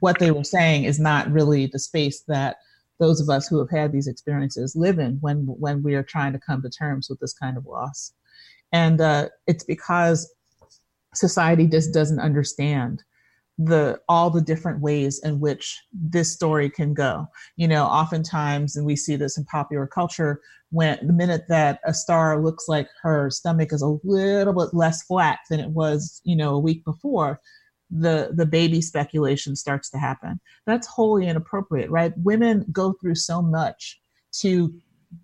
what 0.01 0.19
they 0.19 0.31
were 0.31 0.45
saying 0.45 0.85
is 0.85 0.99
not 1.01 1.31
really 1.31 1.67
the 1.67 1.79
space 1.79 2.21
that 2.29 2.59
those 2.99 3.21
of 3.21 3.29
us 3.29 3.47
who 3.47 3.59
have 3.59 3.71
had 3.71 3.93
these 3.93 4.09
experiences 4.09 4.77
live 4.77 4.99
in 4.99 5.19
when 5.21 5.39
when 5.47 5.83
we 5.83 5.95
are 5.95 6.03
trying 6.03 6.33
to 6.33 6.39
come 6.39 6.63
to 6.63 6.71
terms 6.71 7.09
with 7.09 7.21
this 7.21 7.33
kind 7.33 7.57
of 7.57 7.67
loss. 7.67 8.13
And 8.73 9.01
uh, 9.01 9.29
it's 9.47 9.65
because 9.65 10.33
society 11.15 11.67
just 11.67 11.95
doesn't 11.95 12.21
understand 12.21 13.03
the 13.57 14.01
all 14.09 14.31
the 14.31 14.41
different 14.41 14.81
ways 14.81 15.21
in 15.25 15.41
which 15.41 15.81
this 15.93 16.33
story 16.33 16.71
can 16.71 16.95
go. 16.95 17.27
You 17.57 17.69
know 17.69 17.85
oftentimes 17.85 18.77
and 18.77 18.87
we 18.87 18.97
see 18.97 19.17
this 19.17 19.39
in 19.39 19.45
popular 19.45 19.87
culture 19.87 20.41
when 20.71 20.99
the 21.07 21.13
minute 21.13 21.45
that 21.49 21.81
a 21.85 21.95
star 21.95 22.43
looks 22.43 22.69
like 22.69 22.89
her 23.03 23.31
stomach 23.31 23.73
is 23.73 23.83
a 23.83 23.99
little 24.05 24.53
bit 24.53 24.75
less 24.75 25.03
flat 25.05 25.39
than 25.49 25.61
it 25.61 25.71
was 25.71 26.21
you 26.25 26.37
know 26.37 26.55
a 26.55 26.59
week 26.59 26.85
before 26.85 27.41
the 27.91 28.31
the 28.33 28.47
baby 28.47 28.81
speculation 28.81 29.57
starts 29.57 29.89
to 29.91 29.99
happen. 29.99 30.41
That's 30.67 30.87
wholly 30.87 31.27
inappropriate 31.27 31.91
right? 31.91 32.13
Women 32.19 32.67
go 32.73 32.95
through 32.95 33.17
so 33.17 33.41
much 33.41 34.01
to 34.41 34.73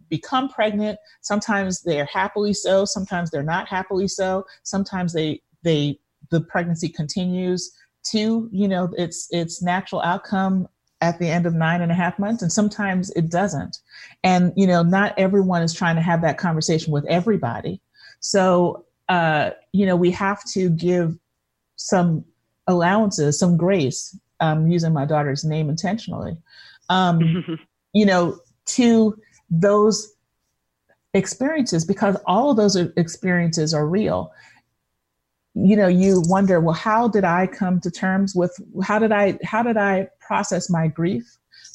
become 0.08 0.48
pregnant. 0.48 0.98
Sometimes 1.20 1.82
they're 1.82 2.06
happily 2.06 2.54
so 2.54 2.84
sometimes 2.84 3.30
they're 3.30 3.42
not 3.42 3.68
happily 3.68 4.08
so. 4.08 4.46
Sometimes 4.62 5.12
they 5.12 5.42
they 5.62 5.98
the 6.30 6.40
pregnancy 6.40 6.88
continues 6.88 7.72
to 8.04 8.48
you 8.52 8.68
know 8.68 8.90
its 8.96 9.28
its 9.30 9.62
natural 9.62 10.00
outcome 10.02 10.68
at 11.00 11.18
the 11.18 11.28
end 11.28 11.44
of 11.44 11.54
nine 11.54 11.82
and 11.82 11.92
a 11.92 11.94
half 11.94 12.18
months 12.18 12.42
and 12.42 12.52
sometimes 12.52 13.10
it 13.10 13.30
doesn't. 13.30 13.78
And 14.22 14.52
you 14.56 14.66
know 14.66 14.82
not 14.82 15.14
everyone 15.18 15.62
is 15.62 15.74
trying 15.74 15.96
to 15.96 16.02
have 16.02 16.22
that 16.22 16.38
conversation 16.38 16.92
with 16.92 17.04
everybody. 17.06 17.80
So 18.20 18.86
uh, 19.10 19.50
you 19.72 19.84
know 19.84 19.96
we 19.96 20.10
have 20.12 20.42
to 20.52 20.70
give 20.70 21.18
some 21.76 22.24
allowances 22.66 23.38
some 23.38 23.56
grace 23.56 24.18
um, 24.40 24.66
using 24.70 24.92
my 24.92 25.04
daughter's 25.04 25.44
name 25.44 25.68
intentionally 25.68 26.36
um, 26.88 27.58
you 27.92 28.06
know 28.06 28.38
to 28.66 29.16
those 29.50 30.14
experiences 31.14 31.84
because 31.84 32.16
all 32.26 32.50
of 32.50 32.56
those 32.56 32.76
experiences 32.76 33.72
are 33.72 33.86
real. 33.86 34.32
You 35.54 35.76
know 35.76 35.86
you 35.86 36.20
wonder 36.26 36.60
well 36.60 36.74
how 36.74 37.06
did 37.06 37.22
i 37.22 37.46
come 37.46 37.80
to 37.80 37.90
terms 37.90 38.34
with 38.34 38.52
how 38.82 38.98
did 38.98 39.12
i 39.12 39.38
how 39.44 39.62
did 39.62 39.76
i 39.76 40.08
process 40.20 40.68
my 40.68 40.88
grief? 40.88 41.24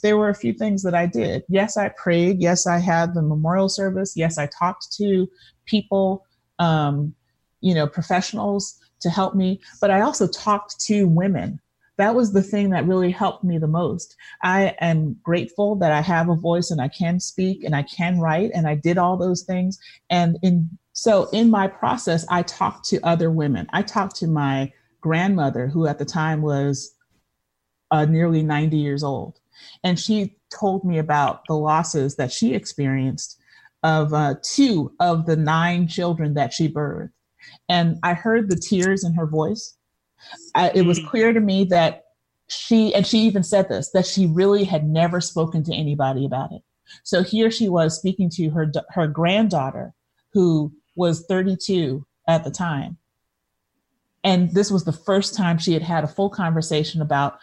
There 0.04 0.18
were 0.18 0.30
a 0.30 0.36
few 0.36 0.54
things 0.54 0.84
that 0.84 0.94
i 0.94 1.06
did. 1.06 1.44
Yes 1.48 1.78
i 1.78 1.90
prayed. 1.90 2.42
Yes 2.42 2.68
i 2.68 2.78
had 2.78 3.14
the 3.14 3.22
memorial 3.22 3.70
service. 3.70 4.18
Yes 4.18 4.38
i 4.38 4.48
talked 4.48 4.92
to 4.98 5.30
people 5.66 6.26
um, 6.60 7.16
you 7.62 7.74
know 7.74 7.88
professionals 7.88 8.79
to 9.00 9.10
help 9.10 9.36
me 9.36 9.60
but 9.82 9.92
i 9.92 10.02
also 10.02 10.28
talked 10.28 10.80
to 10.80 11.08
women 11.08 11.60
that 11.98 12.16
was 12.16 12.32
the 12.32 12.44
thing 12.44 12.70
that 12.70 12.88
really 12.88 13.12
helped 13.12 13.44
me 13.44 13.58
the 13.58 13.68
most 13.68 14.16
i 14.44 14.76
am 14.80 15.16
grateful 15.24 15.76
that 15.76 15.92
i 15.92 16.02
have 16.02 16.30
a 16.30 16.36
voice 16.36 16.72
and 16.72 16.82
i 16.82 16.88
can 16.88 17.20
speak 17.20 17.64
and 17.64 17.76
i 17.76 17.84
can 17.84 18.20
write 18.20 18.52
and 18.54 18.68
i 18.68 18.76
did 18.76 18.98
all 18.98 19.18
those 19.18 19.44
things 19.44 19.80
and 20.10 20.38
in 20.42 20.70
so 21.00 21.30
in 21.32 21.50
my 21.50 21.66
process, 21.70 22.26
I 22.30 22.44
talked 22.44 22.84
to 22.90 23.00
other 23.08 23.32
women. 23.32 23.68
I 23.72 23.84
talked 23.84 24.18
to 24.18 24.28
my 24.28 24.74
grandmother, 25.00 25.68
who 25.68 25.88
at 25.88 25.98
the 25.98 26.04
time 26.04 26.42
was 26.42 26.94
uh, 27.90 28.04
nearly 28.04 28.44
90 28.44 28.76
years 28.76 29.02
old. 29.02 29.40
And 29.82 29.98
she 29.98 30.36
told 30.54 30.84
me 30.84 30.98
about 30.98 31.44
the 31.48 31.56
losses 31.56 32.18
that 32.18 32.34
she 32.34 32.54
experienced 32.54 33.40
of 33.82 34.14
uh, 34.14 34.36
two 34.44 34.92
of 35.00 35.26
the 35.26 35.38
nine 35.38 35.88
children 35.88 36.34
that 36.34 36.52
she 36.52 36.68
birthed. 36.68 37.12
And 37.70 37.98
I 38.04 38.14
heard 38.14 38.50
the 38.50 38.56
tears 38.56 39.04
in 39.04 39.14
her 39.14 39.28
voice. 39.28 39.78
I, 40.56 40.72
it 40.74 40.82
was 40.86 41.00
mm. 41.00 41.08
clear 41.08 41.32
to 41.32 41.40
me 41.40 41.64
that 41.66 42.06
she, 42.48 42.94
and 42.94 43.06
she 43.06 43.20
even 43.20 43.44
said 43.44 43.70
this, 43.70 43.92
that 43.92 44.08
she 44.08 44.26
really 44.26 44.64
had 44.64 44.86
never 44.86 45.22
spoken 45.22 45.64
to 45.64 45.74
anybody 45.74 46.26
about 46.26 46.52
it. 46.52 46.62
So 47.04 47.24
here 47.24 47.52
she 47.52 47.70
was 47.70 47.96
speaking 47.96 48.30
to 48.32 48.50
her, 48.50 48.72
her 48.90 49.08
granddaughter 49.08 49.94
who 50.34 50.74
was 50.96 51.26
32 51.28 52.06
at 52.28 52.44
the 52.44 52.52
time. 52.52 52.98
And 54.24 54.54
this 54.54 54.72
was 54.72 54.84
the 54.84 54.92
first 54.92 55.36
time 55.36 55.58
she 55.58 55.74
had 55.74 55.84
had 55.84 56.04
a 56.04 56.08
full 56.08 56.30
conversation 56.30 57.02
about 57.02 57.40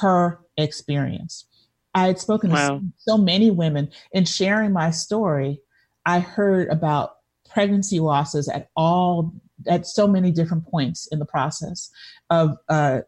her 0.00 0.40
experience. 0.56 1.46
I 1.94 2.06
had 2.06 2.18
spoken 2.20 2.50
wow. 2.50 2.78
to 2.78 2.84
so 2.98 3.18
many 3.18 3.50
women 3.50 3.90
in 4.12 4.24
sharing 4.24 4.72
my 4.72 4.90
story. 4.90 5.60
I 6.06 6.20
heard 6.20 6.68
about 6.68 7.16
pregnancy 7.50 7.98
losses 7.98 8.48
at 8.48 8.70
all 8.76 9.34
at 9.66 9.86
so 9.86 10.06
many 10.06 10.30
different 10.30 10.66
points 10.66 11.06
in 11.08 11.18
the 11.18 11.26
process 11.26 11.90
of 12.30 12.56
uh, 12.68 13.00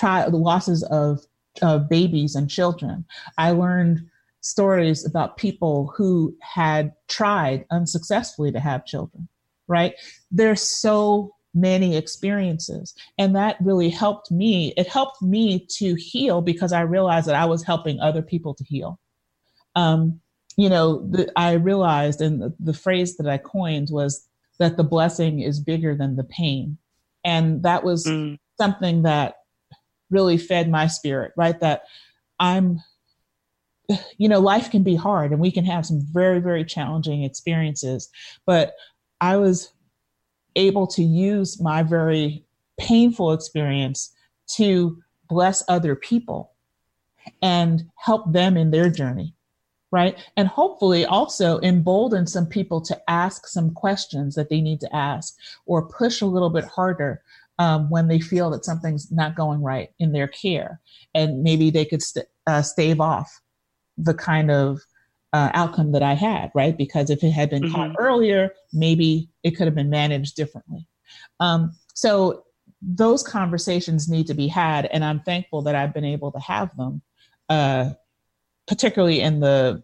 the 0.00 0.30
losses 0.32 0.82
of 0.84 1.20
of 1.62 1.88
babies 1.88 2.34
and 2.34 2.50
children. 2.50 3.04
I 3.38 3.52
learned 3.52 4.06
stories 4.40 5.04
about 5.04 5.38
people 5.38 5.92
who 5.96 6.36
had 6.40 6.92
tried 7.08 7.64
unsuccessfully 7.70 8.52
to 8.52 8.60
have 8.60 8.84
children. 8.84 9.28
Right? 9.68 9.94
There's 10.30 10.62
so 10.62 11.32
many 11.56 11.96
experiences. 11.96 12.94
And 13.18 13.34
that 13.34 13.56
really 13.60 13.88
helped 13.88 14.30
me. 14.30 14.74
It 14.76 14.86
helped 14.86 15.22
me 15.22 15.66
to 15.78 15.94
heal 15.94 16.42
because 16.42 16.72
I 16.72 16.82
realized 16.82 17.26
that 17.26 17.34
I 17.34 17.46
was 17.46 17.64
helping 17.64 17.98
other 17.98 18.22
people 18.22 18.54
to 18.54 18.64
heal. 18.64 19.00
Um, 19.74 20.20
you 20.56 20.68
know, 20.68 21.06
the, 21.08 21.32
I 21.36 21.52
realized, 21.54 22.20
and 22.20 22.40
the, 22.40 22.54
the 22.60 22.74
phrase 22.74 23.16
that 23.16 23.26
I 23.26 23.38
coined 23.38 23.88
was 23.90 24.26
that 24.58 24.76
the 24.76 24.84
blessing 24.84 25.40
is 25.40 25.60
bigger 25.60 25.94
than 25.94 26.16
the 26.16 26.24
pain. 26.24 26.78
And 27.24 27.62
that 27.62 27.84
was 27.84 28.06
mm. 28.06 28.38
something 28.58 29.02
that 29.02 29.36
really 30.10 30.38
fed 30.38 30.70
my 30.70 30.86
spirit, 30.86 31.32
right? 31.36 31.58
That 31.60 31.82
I'm, 32.38 32.80
you 34.18 34.28
know, 34.28 34.40
life 34.40 34.70
can 34.70 34.82
be 34.82 34.96
hard 34.96 35.32
and 35.32 35.40
we 35.40 35.50
can 35.50 35.64
have 35.64 35.86
some 35.86 36.00
very, 36.12 36.40
very 36.40 36.64
challenging 36.64 37.22
experiences. 37.22 38.08
But 38.46 38.74
I 39.20 39.36
was 39.36 39.72
able 40.54 40.86
to 40.88 41.02
use 41.02 41.60
my 41.60 41.82
very 41.82 42.44
painful 42.78 43.32
experience 43.32 44.12
to 44.54 45.02
bless 45.28 45.62
other 45.68 45.96
people 45.96 46.52
and 47.42 47.90
help 47.96 48.32
them 48.32 48.56
in 48.56 48.70
their 48.70 48.88
journey 48.88 49.35
right 49.92 50.18
and 50.36 50.48
hopefully 50.48 51.04
also 51.04 51.60
embolden 51.60 52.26
some 52.26 52.46
people 52.46 52.80
to 52.80 52.98
ask 53.08 53.46
some 53.46 53.72
questions 53.72 54.34
that 54.34 54.48
they 54.50 54.60
need 54.60 54.80
to 54.80 54.94
ask 54.94 55.34
or 55.66 55.88
push 55.88 56.20
a 56.20 56.26
little 56.26 56.50
bit 56.50 56.64
harder 56.64 57.22
um, 57.58 57.88
when 57.88 58.08
they 58.08 58.20
feel 58.20 58.50
that 58.50 58.64
something's 58.64 59.10
not 59.10 59.34
going 59.34 59.62
right 59.62 59.90
in 59.98 60.12
their 60.12 60.28
care 60.28 60.80
and 61.14 61.42
maybe 61.42 61.70
they 61.70 61.84
could 61.84 62.02
st- 62.02 62.26
uh, 62.46 62.62
stave 62.62 63.00
off 63.00 63.40
the 63.96 64.14
kind 64.14 64.50
of 64.50 64.80
uh, 65.32 65.50
outcome 65.54 65.92
that 65.92 66.02
I 66.02 66.14
had, 66.14 66.50
right? 66.54 66.76
Because 66.76 67.10
if 67.10 67.22
it 67.22 67.30
had 67.30 67.50
been 67.50 67.62
mm-hmm. 67.62 67.74
caught 67.74 67.96
earlier, 67.98 68.52
maybe 68.72 69.28
it 69.42 69.52
could 69.52 69.66
have 69.66 69.74
been 69.74 69.90
managed 69.90 70.34
differently. 70.36 70.88
Um, 71.40 71.76
so 71.94 72.44
those 72.80 73.22
conversations 73.22 74.08
need 74.08 74.26
to 74.28 74.34
be 74.34 74.48
had, 74.48 74.86
and 74.86 75.04
I'm 75.04 75.20
thankful 75.20 75.62
that 75.62 75.74
I've 75.74 75.94
been 75.94 76.04
able 76.04 76.32
to 76.32 76.38
have 76.38 76.74
them, 76.76 77.02
uh, 77.48 77.90
particularly 78.66 79.20
in 79.20 79.40
the 79.40 79.82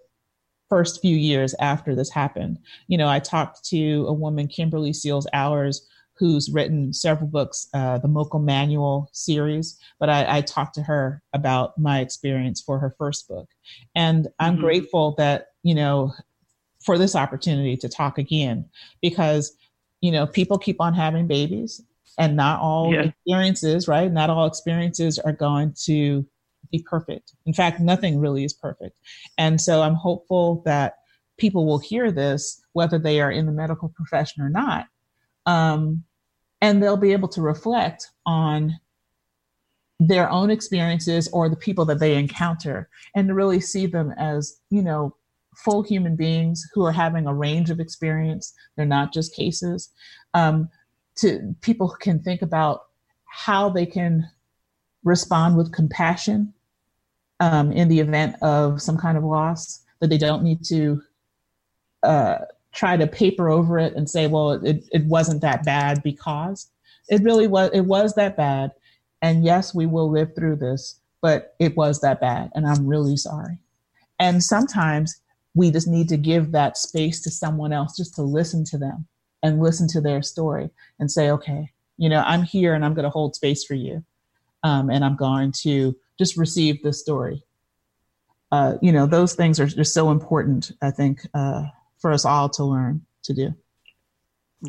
first 0.69 1.03
few 1.03 1.17
years 1.17 1.55
after 1.61 1.95
this 1.95 2.11
happened. 2.11 2.59
You 2.89 2.97
know, 2.97 3.09
I 3.09 3.19
talked 3.19 3.65
to 3.67 4.07
a 4.07 4.13
woman, 4.13 4.49
Kimberly 4.49 4.93
Seals 4.93 5.27
Allers, 5.33 5.87
who's 6.15 6.51
written 6.51 6.93
several 6.93 7.29
books, 7.29 7.69
uh, 7.75 7.99
the 7.99 8.09
Mocha 8.09 8.39
Manual 8.39 9.11
series, 9.13 9.79
but 9.99 10.09
I, 10.09 10.39
I, 10.39 10.41
talked 10.41 10.75
to 10.77 10.83
her 10.83 11.23
about 11.33 11.77
my 11.79 12.01
experience 12.01 12.61
for 12.61 12.79
her 12.79 12.95
first 12.97 13.29
book. 13.29 13.49
And 13.95 14.29
I'm 14.39 14.55
mm-hmm. 14.55 14.63
grateful 14.63 15.15
that, 15.19 15.49
you 15.63 15.75
know, 15.75 16.13
for 16.85 16.97
this 16.97 17.17
opportunity 17.17 17.77
to 17.79 17.89
talk 17.89 18.19
again 18.19 18.69
because, 19.01 19.53
you 20.01 20.13
know, 20.13 20.27
people 20.27 20.59
keep 20.59 20.81
on 20.81 20.95
having 20.95 21.27
babies 21.27 21.83
and 22.19 22.37
not 22.37 22.61
all 22.61 22.93
yeah. 22.93 23.03
experiences, 23.03 23.89
right? 23.89 24.13
Not 24.13 24.31
all 24.31 24.47
experiences 24.47 25.19
are 25.19 25.33
going 25.33 25.75
to 25.85 26.27
be 26.73 26.83
perfect. 26.83 27.35
In 27.47 27.53
fact, 27.53 27.79
nothing 27.79 28.19
really 28.19 28.45
is 28.45 28.53
perfect. 28.53 28.99
And 29.39 29.61
so 29.61 29.83
I'm 29.83 29.95
hopeful 29.95 30.63
that 30.65 30.95
people 31.39 31.65
will 31.67 31.79
hear 31.79 32.11
this, 32.11 32.61
whether 32.73 32.99
they 32.99 33.21
are 33.21 33.31
in 33.31 33.47
the 33.47 33.53
medical 33.53 33.91
profession 33.91 34.43
or 34.43 34.49
not, 34.49 34.87
um, 35.47 36.03
and 36.61 36.83
they'll 36.83 36.97
be 36.97 37.13
able 37.13 37.29
to 37.29 37.43
reflect 37.43 38.09
on 38.27 38.79
their 40.01 40.29
own 40.31 40.51
experiences 40.51 41.29
or 41.33 41.49
the 41.49 41.57
people 41.57 41.85
that 41.85 42.01
they 42.01 42.17
encounter 42.17 42.89
and 43.15 43.29
to 43.29 43.35
really 43.35 43.61
see 43.61 43.87
them 43.87 44.13
as 44.19 44.61
you 44.71 44.83
know 44.83 45.15
full 45.57 45.83
human 45.83 46.17
beings 46.17 46.67
who 46.75 46.85
are 46.85 46.93
having 46.93 47.27
a 47.27 47.35
range 47.35 47.71
of 47.71 47.79
experience 47.79 48.53
they're 48.77 48.85
not 48.85 49.13
just 49.13 49.37
cases 49.37 49.91
um, 50.35 50.69
to 51.15 51.55
people 51.61 51.89
can 51.89 52.21
think 52.21 52.43
about 52.43 52.87
how 53.27 53.69
they 53.69 53.87
can 53.87 54.29
respond 55.05 55.57
with 55.57 55.73
compassion 55.73 56.53
um, 57.43 57.73
in 57.73 57.89
the 57.89 57.99
event 57.99 58.37
of 58.41 58.81
some 58.81 58.97
kind 58.97 59.19
of 59.19 59.25
loss 59.25 59.83
that 60.01 60.09
they 60.09 60.17
don't 60.17 60.45
need 60.45 60.65
to 60.65 61.03
uh, 62.05 62.39
try 62.73 62.97
to 62.97 63.07
paper 63.09 63.51
over 63.51 63.81
it 63.81 63.95
and 63.97 64.09
say, 64.09 64.29
well, 64.29 64.53
it, 64.53 64.85
it 64.93 65.05
wasn't 65.07 65.43
that 65.43 65.65
bad 65.65 66.05
because 66.05 66.71
it 67.09 67.21
really 67.25 67.49
was, 67.49 67.71
it 67.75 67.81
was 67.81 68.15
that 68.15 68.37
bad. 68.37 68.71
And 69.23 69.45
yes, 69.45 69.75
we 69.75 69.87
will 69.87 70.09
live 70.09 70.37
through 70.37 70.57
this, 70.57 71.01
but 71.21 71.57
it 71.59 71.77
was 71.77 72.01
that 72.01 72.21
bad. 72.21 72.53
And 72.55 72.65
I'm 72.65 72.87
really 72.87 73.17
sorry. 73.17 73.59
And 74.21 74.41
sometimes 74.41 75.21
we 75.55 75.73
just 75.73 75.89
need 75.89 76.09
to 76.11 76.17
give 76.17 76.53
that 76.53 76.77
space 76.77 77.21
to 77.23 77.31
someone 77.31 77.73
else 77.73 77.97
just 77.97 78.15
to 78.15 78.23
listen 78.23 78.65
to 78.67 78.79
them 78.79 79.09
and 79.43 79.61
listen 79.61 79.89
to 79.89 80.01
their 80.01 80.23
story 80.23 80.71
and 81.01 81.11
say, 81.11 81.29
okay, 81.31 81.73
you 81.99 82.09
know, 82.09 82.23
I'm 82.25 82.45
here 82.45 82.73
and 82.75 82.85
I'm 82.85 82.95
going 82.95 83.03
to 83.03 83.11
hold 83.11 83.35
space 83.35 83.65
for 83.65 83.75
you. 83.75 84.05
Um, 84.63 84.91
and 84.91 85.05
I'm 85.05 85.17
going 85.17 85.51
to 85.63 85.97
just 86.19 86.37
receive 86.37 86.83
this 86.83 87.01
story. 87.01 87.43
Uh, 88.51 88.75
you 88.83 88.93
know, 88.93 89.07
those 89.07 89.35
things 89.35 89.59
are 89.59 89.67
just 89.67 89.95
so 89.95 90.11
important, 90.11 90.73
I 90.83 90.91
think, 90.91 91.21
uh, 91.35 91.65
for 91.99 92.13
us 92.13 92.25
all 92.25 92.49
to 92.51 92.65
learn 92.65 93.01
to 93.23 93.33
do. 93.33 93.55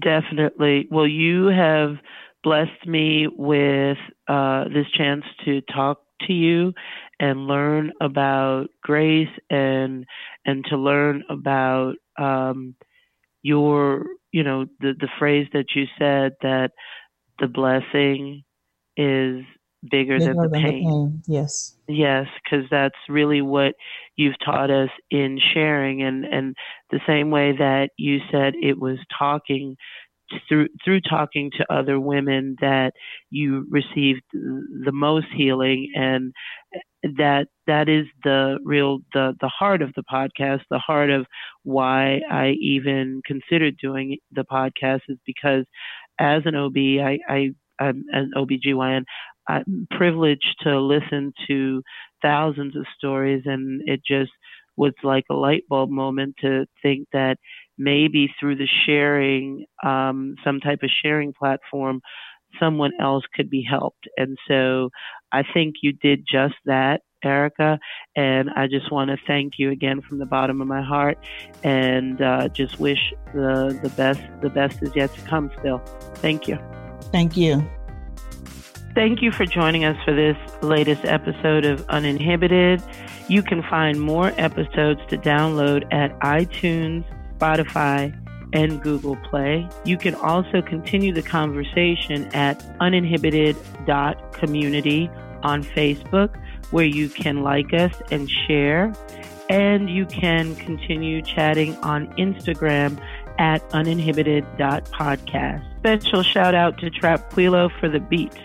Definitely. 0.02 0.88
Well, 0.90 1.08
you 1.08 1.48
have 1.48 1.98
blessed 2.44 2.88
me 2.88 3.28
with 3.28 3.98
uh, 4.28 4.66
this 4.66 4.90
chance 4.96 5.26
to 5.46 5.62
talk 5.62 6.02
to 6.28 6.34
you 6.34 6.74
and 7.20 7.48
learn 7.48 7.92
about 8.02 8.68
grace 8.82 9.30
and 9.50 10.06
and 10.46 10.66
to 10.66 10.78
learn 10.78 11.24
about 11.30 11.96
um, 12.18 12.76
your 13.42 14.06
you 14.32 14.44
know 14.44 14.66
the 14.80 14.94
the 15.00 15.10
phrase 15.20 15.48
that 15.54 15.76
you 15.76 15.86
said 16.00 16.34
that 16.42 16.72
the 17.40 17.48
blessing 17.48 18.44
is 18.98 19.44
bigger, 19.90 20.18
bigger 20.18 20.34
than, 20.34 20.38
the, 20.38 20.50
than 20.50 20.62
pain. 20.62 20.84
the 20.84 20.90
pain. 20.90 21.24
Yes. 21.28 21.76
Yes, 21.88 22.28
because 22.44 22.66
that's 22.70 22.96
really 23.10 23.42
what 23.42 23.76
you've 24.16 24.40
taught 24.44 24.72
us 24.72 24.90
in 25.12 25.40
sharing, 25.54 26.02
and 26.02 26.26
and 26.26 26.56
the 26.92 27.00
same 27.06 27.30
way 27.30 27.52
that 27.58 27.90
you 27.98 28.20
said 28.32 28.54
it 28.62 28.80
was 28.80 28.98
talking 29.18 29.76
through 30.48 30.68
through 30.84 31.02
talking 31.02 31.52
to 31.58 31.74
other 31.74 32.00
women 32.00 32.56
that 32.62 32.94
you 33.30 33.66
received 33.70 34.22
the 34.32 34.92
most 34.92 35.28
healing 35.36 35.92
and 35.96 36.34
that 37.04 37.48
that 37.68 37.90
is 37.90 38.06
the 38.24 38.58
real 38.64 39.00
the 39.14 39.34
the 39.42 39.50
heart 39.50 39.82
of 39.82 39.92
the 39.96 40.04
podcast 40.12 40.62
the 40.70 40.80
heart 40.80 41.10
of 41.10 41.26
why 41.64 42.22
I 42.32 42.56
even 42.62 43.22
considered 43.26 43.76
doing 43.82 44.18
the 44.32 44.46
podcast 44.46 45.02
is 45.10 45.18
because 45.26 45.66
as 46.20 46.44
an 46.46 46.56
OB 46.56 46.78
I, 46.78 47.20
I 47.28 47.50
I'm 47.80 48.06
an 48.12 48.32
OBGYN 48.36 49.04
I'm 49.48 49.88
privileged 49.92 50.56
to 50.62 50.80
listen 50.80 51.34
to 51.48 51.82
thousands 52.22 52.76
of 52.76 52.86
stories, 52.98 53.44
and 53.46 53.82
it 53.86 54.02
just 54.06 54.32
was 54.76 54.94
like 55.04 55.26
a 55.30 55.36
light 55.36 55.64
bulb 55.70 55.90
moment 55.90 56.36
to 56.42 56.66
think 56.82 57.08
that 57.14 57.38
maybe 57.78 58.34
through 58.40 58.56
the 58.56 58.68
sharing, 58.86 59.66
um, 59.84 60.36
some 60.44 60.60
type 60.60 60.80
of 60.84 60.90
sharing 61.04 61.34
platform, 61.34 62.02
someone 62.60 62.92
else 63.00 63.24
could 63.36 63.50
be 63.50 63.66
helped. 63.68 64.08
And 64.18 64.38
so 64.48 64.90
I 65.32 65.44
think 65.54 65.76
you 65.82 65.94
did 65.94 66.26
just 66.32 66.56
that, 66.66 67.02
Erica. 67.24 67.80
And 68.16 68.50
I 68.56 68.68
just 68.68 68.92
want 68.92 69.10
to 69.10 69.18
thank 69.26 69.54
you 69.58 69.72
again 69.72 70.02
from 70.02 70.20
the 70.20 70.26
bottom 70.26 70.62
of 70.62 70.68
my 70.68 70.82
heart, 70.82 71.18
and 71.64 72.22
uh, 72.22 72.50
just 72.50 72.80
wish 72.80 73.14
the 73.34 73.80
the 73.82 73.90
best. 73.90 74.22
The 74.42 74.50
best 74.50 74.82
is 74.82 74.96
yet 74.96 75.14
to 75.16 75.22
come. 75.22 75.52
Still, 75.60 75.80
thank 76.16 76.48
you. 76.48 76.60
Thank 77.12 77.38
you. 77.38 77.68
Thank 78.96 79.22
you 79.24 79.32
for 79.32 79.48
joining 79.48 79.86
us 79.86 79.98
for 80.06 80.14
this 80.14 80.38
latest 80.62 81.04
episode 81.04 81.66
of 81.66 81.84
Uninhibited. 81.90 82.84
You 83.28 83.42
can 83.42 83.64
find 83.64 84.00
more 84.00 84.32
episodes 84.38 85.02
to 85.08 85.18
download 85.18 85.92
at 85.92 86.16
iTunes, 86.20 87.04
Spotify, 87.40 88.16
and 88.54 88.80
Google 88.84 89.16
Play. 89.16 89.68
You 89.84 89.98
can 89.98 90.14
also 90.14 90.62
continue 90.62 91.12
the 91.12 91.24
conversation 91.24 92.26
at 92.36 92.64
uninhibited.community 92.80 95.10
on 95.42 95.64
Facebook, 95.64 96.40
where 96.70 96.86
you 96.86 97.10
can 97.10 97.42
like 97.42 97.74
us 97.74 97.96
and 98.12 98.30
share. 98.30 98.94
And 99.50 99.90
you 99.90 100.06
can 100.06 100.56
continue 100.58 101.24
chatting 101.24 101.76
on 101.78 102.14
Instagram 102.18 103.02
at 103.40 103.68
uninhibited.podcast. 103.72 105.80
Special 105.80 106.22
shout 106.22 106.54
out 106.54 106.78
to 106.78 106.92
Trap 106.92 107.34
Quilo 107.34 107.72
for 107.80 107.90
the 107.90 108.00
beats. 108.00 108.38